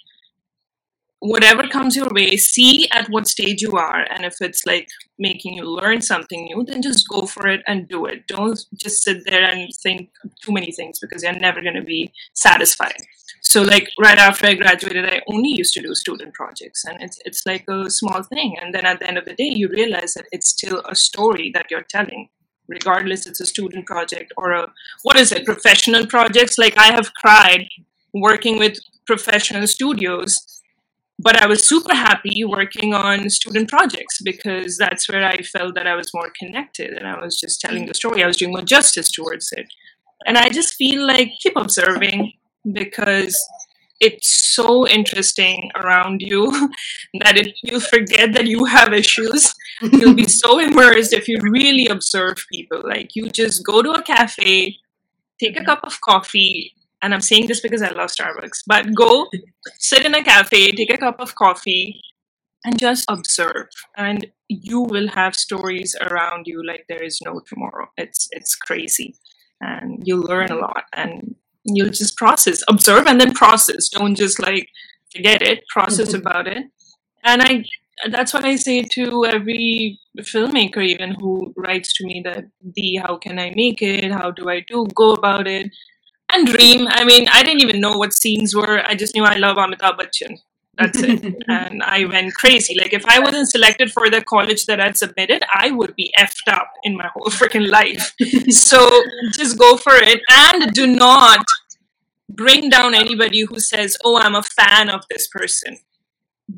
whatever 1.24 1.66
comes 1.66 1.96
your 1.96 2.08
way, 2.10 2.36
see 2.36 2.86
at 2.92 3.08
what 3.08 3.26
stage 3.26 3.62
you 3.62 3.72
are. 3.72 4.04
And 4.10 4.26
if 4.26 4.42
it's 4.42 4.66
like 4.66 4.88
making 5.18 5.54
you 5.54 5.64
learn 5.64 6.02
something 6.02 6.44
new, 6.44 6.64
then 6.64 6.82
just 6.82 7.08
go 7.08 7.24
for 7.24 7.48
it 7.48 7.62
and 7.66 7.88
do 7.88 8.04
it. 8.04 8.26
Don't 8.26 8.58
just 8.78 9.02
sit 9.02 9.24
there 9.24 9.42
and 9.42 9.70
think 9.82 10.10
too 10.42 10.52
many 10.52 10.70
things 10.70 10.98
because 10.98 11.22
you're 11.22 11.32
never 11.32 11.62
going 11.62 11.76
to 11.76 11.82
be 11.82 12.12
satisfied. 12.34 12.98
So, 13.40 13.62
like 13.62 13.88
right 13.98 14.18
after 14.18 14.46
I 14.46 14.54
graduated, 14.54 15.06
I 15.06 15.22
only 15.28 15.50
used 15.50 15.72
to 15.74 15.82
do 15.82 15.94
student 15.94 16.34
projects, 16.34 16.84
and 16.84 17.00
it's 17.00 17.18
it's 17.24 17.46
like 17.46 17.64
a 17.68 17.90
small 17.90 18.22
thing. 18.22 18.56
And 18.60 18.74
then 18.74 18.84
at 18.84 19.00
the 19.00 19.06
end 19.06 19.18
of 19.18 19.26
the 19.26 19.34
day, 19.34 19.50
you 19.60 19.68
realize 19.68 20.14
that 20.14 20.26
it's 20.32 20.48
still 20.48 20.82
a 20.88 20.94
story 20.94 21.50
that 21.54 21.66
you're 21.70 21.86
telling, 21.88 22.28
regardless 22.68 23.26
it's 23.26 23.40
a 23.40 23.46
student 23.46 23.86
project 23.86 24.32
or 24.36 24.52
a 24.52 24.72
what 25.02 25.16
is 25.16 25.30
it, 25.30 25.44
professional 25.44 26.06
projects. 26.06 26.58
Like 26.58 26.76
I 26.78 26.92
have 26.92 27.12
cried 27.14 27.68
working 28.14 28.58
with 28.58 28.78
professional 29.06 29.66
studios 29.66 30.53
but 31.24 31.40
I 31.42 31.46
was 31.46 31.66
super 31.66 31.94
happy 31.94 32.44
working 32.44 32.92
on 32.92 33.30
student 33.30 33.70
projects 33.70 34.20
because 34.22 34.76
that's 34.76 35.08
where 35.08 35.24
I 35.24 35.38
felt 35.38 35.74
that 35.74 35.86
I 35.86 35.96
was 35.96 36.12
more 36.12 36.30
connected 36.38 36.90
and 36.92 37.06
I 37.06 37.18
was 37.18 37.40
just 37.40 37.62
telling 37.62 37.86
the 37.86 37.94
story. 37.94 38.22
I 38.22 38.26
was 38.26 38.36
doing 38.36 38.52
more 38.52 38.60
justice 38.60 39.10
towards 39.10 39.50
it. 39.52 39.66
And 40.26 40.36
I 40.36 40.50
just 40.50 40.74
feel 40.74 41.06
like 41.06 41.30
keep 41.40 41.56
observing 41.56 42.34
because 42.70 43.34
it's 44.00 44.54
so 44.54 44.86
interesting 44.86 45.70
around 45.82 46.20
you 46.20 46.50
that 47.22 47.38
if 47.38 47.54
you 47.62 47.80
forget 47.80 48.34
that 48.34 48.46
you 48.46 48.66
have 48.66 48.92
issues, 48.92 49.54
you'll 49.80 50.14
be 50.14 50.28
so 50.42 50.58
immersed 50.58 51.14
if 51.14 51.26
you 51.26 51.38
really 51.40 51.86
observe 51.86 52.36
people. 52.52 52.82
Like 52.84 53.10
you 53.14 53.30
just 53.30 53.64
go 53.64 53.80
to 53.80 53.92
a 53.92 54.02
cafe, 54.02 54.76
take 55.40 55.56
a 55.56 55.60
mm-hmm. 55.60 55.64
cup 55.64 55.80
of 55.84 56.02
coffee, 56.02 56.74
and 57.04 57.12
I'm 57.12 57.20
saying 57.20 57.48
this 57.48 57.60
because 57.60 57.82
I 57.82 57.90
love 57.90 58.10
Starbucks, 58.10 58.62
but 58.66 58.94
go 58.94 59.28
sit 59.78 60.06
in 60.06 60.14
a 60.14 60.24
cafe, 60.24 60.70
take 60.72 60.90
a 60.90 60.96
cup 60.96 61.20
of 61.20 61.34
coffee, 61.34 62.00
and 62.64 62.78
just 62.78 63.04
observe. 63.10 63.68
And 63.98 64.26
you 64.48 64.80
will 64.80 65.08
have 65.08 65.36
stories 65.36 65.94
around 66.00 66.46
you 66.46 66.66
like 66.66 66.86
there 66.88 67.02
is 67.02 67.18
no 67.22 67.42
tomorrow. 67.46 67.88
It's 67.98 68.28
it's 68.30 68.56
crazy. 68.56 69.16
And 69.60 70.02
you'll 70.06 70.22
learn 70.22 70.50
a 70.50 70.56
lot 70.56 70.84
and 70.94 71.34
you'll 71.64 71.90
just 71.90 72.16
process, 72.16 72.62
observe 72.68 73.06
and 73.06 73.20
then 73.20 73.34
process. 73.34 73.90
Don't 73.90 74.14
just 74.14 74.40
like 74.40 74.68
forget 75.14 75.42
it, 75.42 75.62
process 75.68 76.08
mm-hmm. 76.08 76.26
about 76.26 76.48
it. 76.48 76.64
And 77.22 77.42
I 77.42 77.64
that's 78.10 78.32
what 78.32 78.46
I 78.46 78.56
say 78.56 78.82
to 78.82 79.26
every 79.26 80.00
filmmaker 80.20 80.82
even 80.82 81.14
who 81.14 81.52
writes 81.56 81.92
to 81.94 82.06
me 82.06 82.22
that 82.24 82.44
the 82.74 82.96
how 82.96 83.18
can 83.18 83.38
I 83.38 83.52
make 83.54 83.82
it? 83.82 84.10
How 84.10 84.30
do 84.30 84.48
I 84.48 84.64
do 84.66 84.86
go 84.94 85.12
about 85.12 85.46
it? 85.46 85.70
And 86.34 86.46
Dream. 86.46 86.86
I 86.90 87.04
mean, 87.04 87.28
I 87.28 87.42
didn't 87.42 87.60
even 87.60 87.80
know 87.80 87.96
what 87.96 88.12
scenes 88.12 88.54
were. 88.54 88.82
I 88.86 88.94
just 88.94 89.14
knew 89.14 89.24
I 89.24 89.36
love 89.36 89.56
Amitabh 89.56 89.98
Bachchan. 89.98 90.38
That's 90.76 91.00
it. 91.00 91.42
and 91.48 91.82
I 91.82 92.04
went 92.04 92.34
crazy. 92.34 92.74
Like, 92.78 92.92
if 92.92 93.06
I 93.06 93.20
wasn't 93.20 93.48
selected 93.48 93.92
for 93.92 94.10
the 94.10 94.22
college 94.22 94.66
that 94.66 94.80
I'd 94.80 94.96
submitted, 94.96 95.42
I 95.54 95.70
would 95.70 95.94
be 95.94 96.12
effed 96.18 96.48
up 96.48 96.70
in 96.82 96.96
my 96.96 97.08
whole 97.14 97.26
freaking 97.26 97.68
life. 97.68 98.14
so 98.50 99.02
just 99.32 99.58
go 99.58 99.76
for 99.76 99.94
it. 99.94 100.20
And 100.30 100.72
do 100.72 100.86
not 100.86 101.44
bring 102.28 102.70
down 102.70 102.94
anybody 102.94 103.42
who 103.42 103.60
says, 103.60 103.96
oh, 104.04 104.18
I'm 104.18 104.34
a 104.34 104.42
fan 104.42 104.90
of 104.90 105.04
this 105.10 105.28
person. 105.28 105.78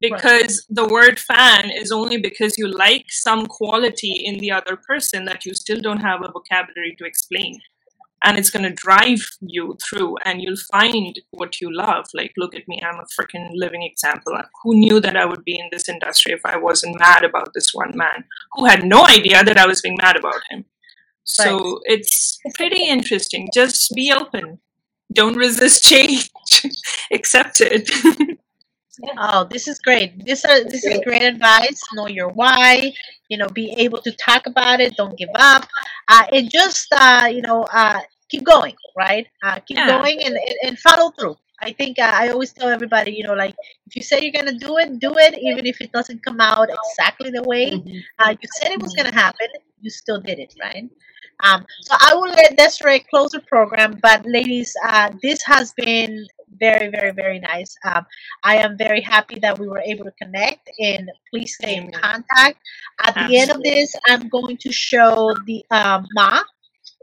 Because 0.01 0.67
right. 0.69 0.77
the 0.77 0.89
word 0.89 1.19
fan 1.21 1.71
is 1.71 1.93
only 1.93 2.17
because 2.17 2.59
you 2.59 2.67
like 2.67 3.05
some 3.09 3.47
quality 3.47 4.13
in 4.25 4.39
the 4.39 4.51
other 4.51 4.77
person 4.77 5.27
that 5.27 5.45
you 5.45 5.55
still 5.55 5.81
don't 5.81 6.01
have 6.01 6.23
a 6.23 6.33
vocabulary 6.33 6.97
to 6.99 7.05
explain 7.05 7.61
and 8.25 8.39
it's 8.39 8.51
going 8.51 8.65
to 8.65 8.71
drive 8.71 9.21
you 9.41 9.77
through 9.83 10.17
and 10.25 10.41
you'll 10.43 10.57
find 10.73 11.19
what 11.31 11.61
you 11.61 11.75
love. 11.75 12.07
Like 12.15 12.33
look 12.37 12.55
at 12.55 12.67
me 12.69 12.81
i'm 12.83 12.99
a 12.99 13.05
freaking 13.21 13.51
living 13.55 13.83
example. 13.83 14.33
Who 14.63 14.75
knew 14.75 15.01
that 15.01 15.17
i 15.17 15.25
would 15.25 15.45
be 15.45 15.59
in 15.59 15.69
this 15.71 15.89
industry 15.89 16.33
if 16.33 16.41
i 16.45 16.57
wasn't 16.57 16.99
mad 16.99 17.25
about 17.25 17.53
this 17.55 17.71
one 17.73 17.93
man? 17.95 18.25
Who 18.53 18.65
had 18.65 18.85
no 18.85 19.07
idea 19.07 19.45
that 19.45 19.59
i 19.59 19.67
was 19.67 19.81
being 19.81 19.99
mad 20.01 20.17
about 20.17 20.41
him? 20.51 20.65
So 21.25 21.59
right. 21.59 21.81
it's 21.85 22.39
pretty 22.55 22.85
interesting. 22.85 23.49
Just 23.53 23.93
be 23.95 24.13
open. 24.13 24.61
Don't 25.13 25.37
resist 25.37 25.83
change. 25.83 26.31
Accept 27.13 27.61
it 27.61 27.91
Oh, 29.19 29.45
this 29.45 29.69
is 29.69 29.79
great. 29.79 30.25
This 30.25 30.45
is 30.45 30.65
this 30.67 30.85
is 30.85 31.01
great 31.05 31.23
advice. 31.23 31.81
Know 31.95 32.07
your 32.07 32.29
why. 32.29 32.93
You 33.29 33.39
know, 33.39 33.49
be 33.49 33.75
able 33.79 34.01
to 34.03 34.13
talk 34.13 34.47
about 34.47 34.81
it. 34.81 34.97
Don't 34.97 35.19
give 35.19 35.31
up. 35.35 35.67
Uh, 36.09 36.25
and 36.33 36.51
just 36.51 36.89
uh, 36.93 37.29
you 37.31 37.43
know, 37.43 37.65
uh, 37.73 38.01
keep 38.29 38.45
going. 38.45 38.75
Right? 38.97 39.27
Uh, 39.43 39.61
keep 39.61 39.77
yeah. 39.77 39.89
going 39.89 40.23
and, 40.23 40.35
and, 40.37 40.57
and 40.63 40.79
follow 40.79 41.11
through. 41.11 41.37
I 41.61 41.73
think 41.73 41.99
uh, 41.99 42.13
I 42.15 42.29
always 42.29 42.53
tell 42.53 42.69
everybody, 42.69 43.13
you 43.13 43.25
know, 43.25 43.35
like 43.35 43.55
if 43.87 43.97
you 43.97 44.03
say 44.03 44.21
you're 44.21 44.33
gonna 44.33 44.59
do 44.59 44.77
it, 44.79 44.99
do 45.01 45.15
it, 45.17 45.39
even 45.39 45.67
if 45.67 45.81
it 45.81 45.91
doesn't 45.93 46.23
come 46.23 46.41
out 46.41 46.69
exactly 46.71 47.31
the 47.31 47.43
way 47.43 47.71
mm-hmm. 47.71 47.99
uh, 48.19 48.31
you 48.31 48.49
said 48.57 48.73
it 48.73 48.83
was 48.83 48.95
gonna 48.95 49.13
happen. 49.13 49.49
You 49.81 49.91
still 49.91 50.21
did 50.21 50.39
it, 50.39 50.55
right? 50.61 50.89
Um, 51.45 51.65
so 51.83 51.95
I 51.99 52.15
will 52.15 52.31
let 52.31 52.57
Desiree 52.57 53.01
close 53.11 53.33
the 53.33 53.41
program, 53.41 53.99
but 54.03 54.25
ladies, 54.27 54.75
uh, 54.87 55.13
this 55.23 55.43
has 55.43 55.73
been 55.75 56.27
very, 56.59 56.89
very, 56.89 57.13
very 57.13 57.39
nice. 57.41 57.77
Um, 57.85 58.07
I 58.43 58.57
am 58.57 58.77
very 58.77 59.01
happy 59.01 59.39
that 59.41 59.59
we 59.59 59.69
were 59.69 59.81
able 59.81 60.05
to 60.05 60.13
connect 60.13 60.71
and 60.79 61.11
please 61.31 61.55
stay 61.55 61.77
in 61.77 61.91
contact. 61.93 62.59
At 63.01 63.17
Absolutely. 63.17 63.37
the 63.37 63.41
end 63.41 63.51
of 63.51 63.63
this, 63.63 63.95
I'm 64.07 64.29
going 64.29 64.57
to 64.59 64.73
show 64.73 65.35
the 65.47 65.65
um, 65.71 66.07
Ma. 66.15 66.43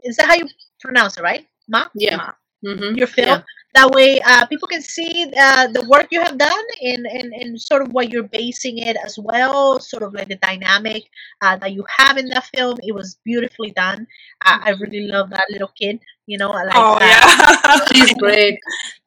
Is 0.02 0.16
that 0.16 0.26
how 0.26 0.34
you 0.34 0.48
pronounce 0.80 1.18
it, 1.18 1.22
right? 1.22 1.46
Ma? 1.68 1.86
Yeah. 1.94 2.16
Ma. 2.16 2.30
Mm-hmm. 2.64 2.96
Your 2.96 3.06
film. 3.06 3.28
Yeah. 3.28 3.42
That 3.74 3.90
way, 3.90 4.20
uh, 4.20 4.46
people 4.46 4.68
can 4.68 4.82
see 4.82 5.32
uh, 5.36 5.66
the 5.66 5.84
work 5.88 6.06
you 6.12 6.20
have 6.20 6.38
done 6.38 6.64
and, 6.80 7.06
and, 7.06 7.32
and 7.34 7.60
sort 7.60 7.82
of 7.82 7.92
what 7.92 8.12
you're 8.12 8.22
basing 8.22 8.78
it 8.78 8.96
as 9.04 9.18
well, 9.18 9.80
sort 9.80 10.04
of 10.04 10.14
like 10.14 10.28
the 10.28 10.36
dynamic 10.36 11.02
uh, 11.42 11.56
that 11.56 11.72
you 11.72 11.84
have 11.88 12.16
in 12.16 12.28
that 12.28 12.46
film. 12.54 12.78
It 12.84 12.94
was 12.94 13.18
beautifully 13.24 13.72
done. 13.72 14.06
I 14.42 14.74
really 14.78 15.08
love 15.08 15.30
that 15.30 15.50
little 15.50 15.72
kid. 15.76 15.98
You 16.26 16.38
know, 16.38 16.50
like 16.50 16.72
oh 16.74 16.98
yeah, 17.00 17.84
she's 17.92 18.14
great. 18.14 18.58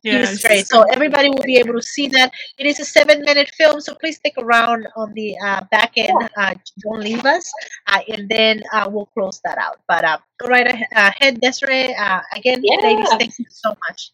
Yeah, 0.03 0.21
was 0.21 0.41
great. 0.41 0.67
So 0.67 0.83
everybody 0.83 1.29
will 1.29 1.43
be 1.43 1.57
able 1.57 1.73
to 1.73 1.81
see 1.81 2.07
that. 2.09 2.31
It 2.59 2.67
is 2.67 2.79
a 2.79 2.85
seven-minute 2.85 3.49
film, 3.57 3.81
so 3.81 3.95
please 3.95 4.17
stick 4.17 4.33
around 4.37 4.87
on 4.95 5.13
the 5.13 5.35
uh, 5.43 5.63
back 5.71 5.93
end. 5.97 6.29
Uh, 6.37 6.53
don't 6.83 7.01
leave 7.01 7.25
us, 7.25 7.51
uh, 7.87 8.01
and 8.07 8.29
then 8.29 8.61
uh, 8.71 8.87
we'll 8.91 9.09
close 9.17 9.41
that 9.43 9.57
out. 9.57 9.79
But 9.87 10.05
uh, 10.05 10.17
go 10.39 10.47
right 10.47 10.67
ahead, 10.67 11.41
Desiree. 11.41 11.95
Uh, 11.95 12.21
again, 12.33 12.61
yeah. 12.63 12.77
ladies, 12.83 13.09
thank 13.09 13.39
you 13.39 13.45
so 13.49 13.73
much. 13.89 14.11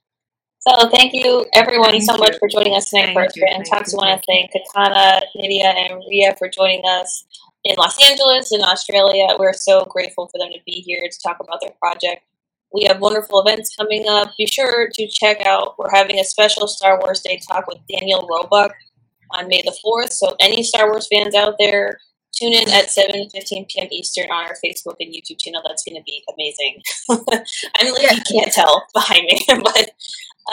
So 0.66 0.88
thank 0.89 1.14
you 1.14 1.45
everyone 1.56 1.91
Thank 1.91 2.06
so 2.06 2.16
much 2.16 2.38
for 2.39 2.47
joining 2.47 2.74
us 2.74 2.89
tonight 2.89 3.08
Thank 3.08 3.18
for 3.18 3.24
you, 3.24 3.30
Scranton 3.32 3.66
thank 3.66 3.84
Talks. 3.84 3.93
want 3.93 4.18
to 4.18 4.26
thank 4.26 4.49
thank 4.54 4.66
Kankana, 4.74 5.20
Nidheya, 5.36 5.76
and 5.76 6.01
Ria 6.10 6.36
for 6.38 6.47
joining 6.47 6.82
us 6.86 7.26
in 7.66 7.76
Los 7.78 8.01
Angeles 8.01 8.54
in 8.54 8.62
Australia. 8.62 9.36
We're 9.38 9.51
so 9.51 9.84
grateful 9.84 10.30
for 10.30 10.38
them 10.38 10.54
to 10.54 10.60
be 10.66 10.80
here 10.80 11.01
to 11.04 11.20
talk 11.20 11.38
about 11.41 11.60
their 11.60 11.74
project. 11.82 12.24
We 12.74 12.86
have 12.86 12.99
wonderful 12.99 13.41
events 13.41 13.76
coming 13.76 14.05
up. 14.07 14.32
Be 14.38 14.47
sure 14.47 14.89
to 14.93 15.07
check 15.07 15.45
out. 15.45 15.78
We're 15.78 15.91
having 15.91 16.19
a 16.19 16.24
special 16.24 16.67
Star 16.67 16.99
Wars 16.99 17.21
Day 17.21 17.39
talk 17.47 17.67
with 17.67 17.78
Daniel 17.88 18.28
Roebuck 18.28 18.74
on 19.32 19.47
May 19.47 19.61
the 19.63 19.76
fourth. 19.82 20.11
So 20.11 20.36
any 20.39 20.63
Star 20.63 20.89
Wars 20.89 21.07
fans 21.07 21.36
out 21.36 21.55
there, 21.59 21.99
tune 22.34 22.53
in 22.53 22.69
at 22.71 22.89
seven 22.89 23.30
fifteen 23.30 23.65
p.m. 23.69 23.88
Eastern 23.91 24.32
on 24.32 24.45
our 24.45 24.55
Facebook 24.65 24.95
and 24.99 25.13
YouTube 25.13 25.39
channel. 25.39 25.61
That's 25.65 25.84
going 25.84 25.97
to 25.97 26.03
be 26.03 26.24
amazing. 26.34 26.82
i'm 27.80 27.93
like, 27.93 28.11
you 28.11 28.39
can't 28.39 28.51
tell 28.51 28.88
behind 28.93 29.26
me, 29.26 29.39
but 29.47 29.91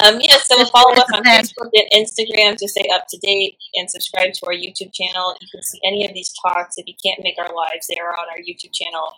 um, 0.04 0.20
yeah. 0.20 0.36
So 0.44 0.62
follow 0.66 0.92
us 0.92 1.10
on. 1.14 1.24
Facebook 1.24 1.70
and 1.72 2.06
Instagram 2.06 2.56
to 2.56 2.68
stay 2.68 2.88
up 2.92 3.06
to 3.08 3.18
date, 3.18 3.56
and 3.74 3.90
subscribe 3.90 4.34
to 4.34 4.46
our 4.46 4.52
YouTube 4.52 4.92
channel. 4.92 5.36
You 5.40 5.48
can 5.50 5.62
see 5.62 5.80
any 5.84 6.06
of 6.06 6.12
these 6.12 6.32
talks. 6.42 6.76
If 6.76 6.86
you 6.86 6.94
can't 7.02 7.20
make 7.22 7.38
our 7.38 7.54
lives, 7.54 7.86
they 7.88 7.98
are 7.98 8.12
on 8.12 8.26
our 8.30 8.38
YouTube 8.38 8.74
channel, 8.74 9.12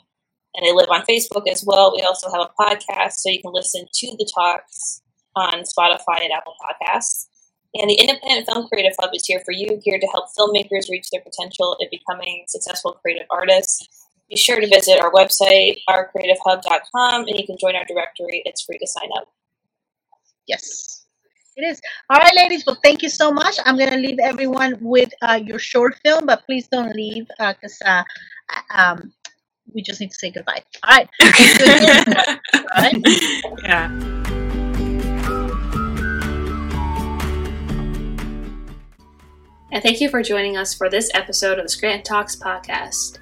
and 0.55 0.67
they 0.67 0.73
live 0.73 0.91
on 0.91 1.03
Facebook 1.03 1.49
as 1.51 1.65
well. 1.67 1.93
We 1.95 2.03
also 2.03 2.31
have 2.31 2.49
a 2.49 2.63
podcast, 2.63 3.15
so 3.15 3.31
you 3.31 3.41
can 3.41 3.53
listen 3.53 3.87
to 3.93 4.07
the 4.19 4.31
talks 4.35 5.03
on 5.35 5.63
Spotify 5.63 6.23
and 6.23 6.33
Apple 6.33 6.55
Podcasts. 6.63 7.27
And 7.75 7.89
the 7.89 7.95
Independent 7.95 8.47
Film 8.47 8.69
Creative 8.69 8.93
Hub 9.01 9.11
is 9.15 9.25
here 9.27 9.41
for 9.45 9.53
you, 9.53 9.81
here 9.83 9.99
to 9.99 10.07
help 10.09 10.27
filmmakers 10.39 10.91
reach 10.91 11.09
their 11.11 11.23
potential 11.23 11.77
in 11.81 11.89
becoming 11.91 12.45
successful 12.47 12.99
creative 13.01 13.27
artists. 13.31 13.89
Be 14.29 14.37
sure 14.37 14.61
to 14.61 14.67
visit 14.67 15.01
our 15.01 15.11
website, 15.11 15.79
ourcreativehub.com, 15.89 17.25
and 17.27 17.39
you 17.39 17.47
can 17.47 17.57
join 17.59 17.75
our 17.75 17.85
directory. 17.87 18.43
It's 18.45 18.63
free 18.63 18.79
to 18.79 18.87
sign 18.87 19.09
up. 19.17 19.29
Yes, 20.47 21.07
it 21.57 21.63
is. 21.63 21.81
All 22.11 22.19
right, 22.19 22.35
ladies. 22.35 22.65
Well, 22.67 22.79
thank 22.83 23.03
you 23.03 23.09
so 23.09 23.31
much. 23.31 23.57
I'm 23.65 23.79
gonna 23.79 23.97
leave 23.97 24.19
everyone 24.19 24.77
with 24.81 25.11
uh, 25.23 25.41
your 25.43 25.59
short 25.59 25.99
film, 26.05 26.27
but 26.27 26.45
please 26.45 26.67
don't 26.69 26.95
leave 26.95 27.27
because 27.39 27.79
uh, 27.85 28.03
um, 28.75 29.13
we 29.75 29.83
just 29.83 30.01
need 30.01 30.11
to 30.11 30.17
say 30.17 30.31
goodbye. 30.31 30.63
All 30.83 30.97
right. 30.97 31.09
Thank 31.21 31.39
you 31.39 31.75
again. 31.75 32.41
All 32.55 32.83
right. 32.83 32.97
yeah. 33.63 34.13
And 39.73 39.83
thank 39.83 40.01
you 40.03 40.11
for 40.11 40.23
joining 40.23 40.59
us 40.59 40.75
for 40.75 40.91
this 40.91 41.11
episode 41.15 41.59
of 41.59 41.65
the 41.65 41.71
Scranton 41.71 42.05
Talks 42.05 42.37
podcast. 42.37 43.19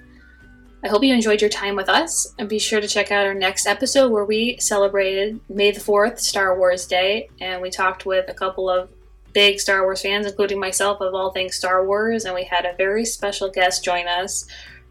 I 0.83 0.89
hope 0.89 1.05
you 1.05 1.15
enjoyed 1.15 1.41
your 1.41 1.51
time 1.51 1.77
with 1.77 1.89
us, 1.89 2.35
and 2.39 2.49
be 2.49 2.59
sure 2.59 2.81
to 2.81 2.89
check 2.89 3.13
out 3.13 3.27
our 3.27 3.35
next 3.35 3.67
episode 3.67 4.11
where 4.11 4.25
we 4.25 4.57
celebrated 4.59 5.39
May 5.49 5.71
the 5.71 5.81
4th, 5.81 6.19
Star 6.19 6.59
Wars 6.59 6.87
Day, 6.87 7.29
and 7.41 7.63
we 7.63 7.71
talked 7.71 8.07
with 8.07 8.29
a 8.29 8.35
couple 8.35 8.69
of 8.69 8.91
big 9.33 9.61
Star 9.61 9.83
Wars 9.85 10.03
fans, 10.03 10.27
including 10.27 10.59
myself, 10.59 11.01
of 11.01 11.15
all 11.15 11.31
things 11.31 11.55
Star 11.55 11.87
Wars, 11.87 12.25
and 12.25 12.35
we 12.35 12.45
had 12.45 12.65
a 12.65 12.75
very 12.77 13.05
special 13.05 13.49
guest 13.51 13.85
join 13.85 14.09
us 14.09 14.47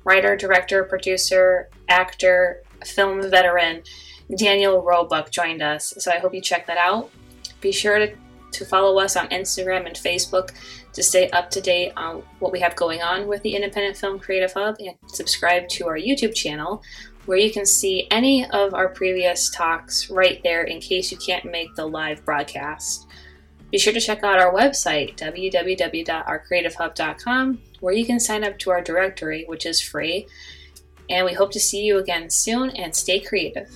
writer, 0.10 0.36
director, 0.36 0.84
producer, 0.84 1.70
actor, 1.88 2.64
film 2.84 3.22
veteran, 3.30 3.84
Daniel 4.36 4.82
Roebuck 4.82 5.30
joined 5.30 5.62
us. 5.62 5.94
So 6.00 6.12
I 6.12 6.18
hope 6.18 6.34
you 6.34 6.42
check 6.42 6.66
that 6.66 6.80
out. 6.80 7.12
Be 7.62 7.72
sure 7.72 8.00
to, 8.00 8.16
to 8.54 8.66
follow 8.66 9.00
us 9.00 9.16
on 9.16 9.28
Instagram 9.28 9.86
and 9.86 9.96
Facebook 9.96 10.50
to 10.94 11.04
stay 11.04 11.30
up 11.30 11.52
to 11.52 11.62
date 11.62 11.94
on 11.96 12.24
what 12.40 12.52
we 12.52 12.60
have 12.60 12.76
going 12.76 13.04
on 13.04 13.28
with 13.28 13.44
the 13.44 13.56
Independent 13.56 13.98
Film 13.98 14.18
Creative 14.18 14.52
Hub 14.52 14.78
and 14.80 14.96
subscribe 15.06 15.70
to 15.70 15.86
our 15.86 15.98
YouTube 15.98 16.34
channel 16.34 16.82
where 17.28 17.38
you 17.38 17.52
can 17.52 17.68
see 17.68 18.08
any 18.10 18.50
of 18.50 18.74
our 18.74 18.90
previous 18.90 19.52
talks 19.52 20.10
right 20.10 20.42
there 20.42 20.64
in 20.64 20.82
case 20.82 21.12
you 21.12 21.18
can't 21.18 21.46
make 21.46 21.76
the 21.76 21.86
live 21.86 22.26
broadcast. 22.26 23.06
Be 23.72 23.78
sure 23.78 23.94
to 23.94 24.02
check 24.02 24.24
out 24.24 24.40
our 24.40 24.52
website, 24.52 25.16
www.ourcreativehub.com, 25.18 27.62
where 27.80 27.94
you 27.94 28.06
can 28.06 28.20
sign 28.20 28.44
up 28.44 28.58
to 28.60 28.72
our 28.72 28.82
directory, 28.82 29.46
which 29.48 29.66
is 29.66 29.82
free. 29.82 30.28
And 31.10 31.26
we 31.26 31.34
hope 31.34 31.52
to 31.52 31.60
see 31.60 31.84
you 31.84 31.98
again 31.98 32.30
soon 32.30 32.70
and 32.72 32.96
stay 32.96 33.20
creative. 33.20 33.70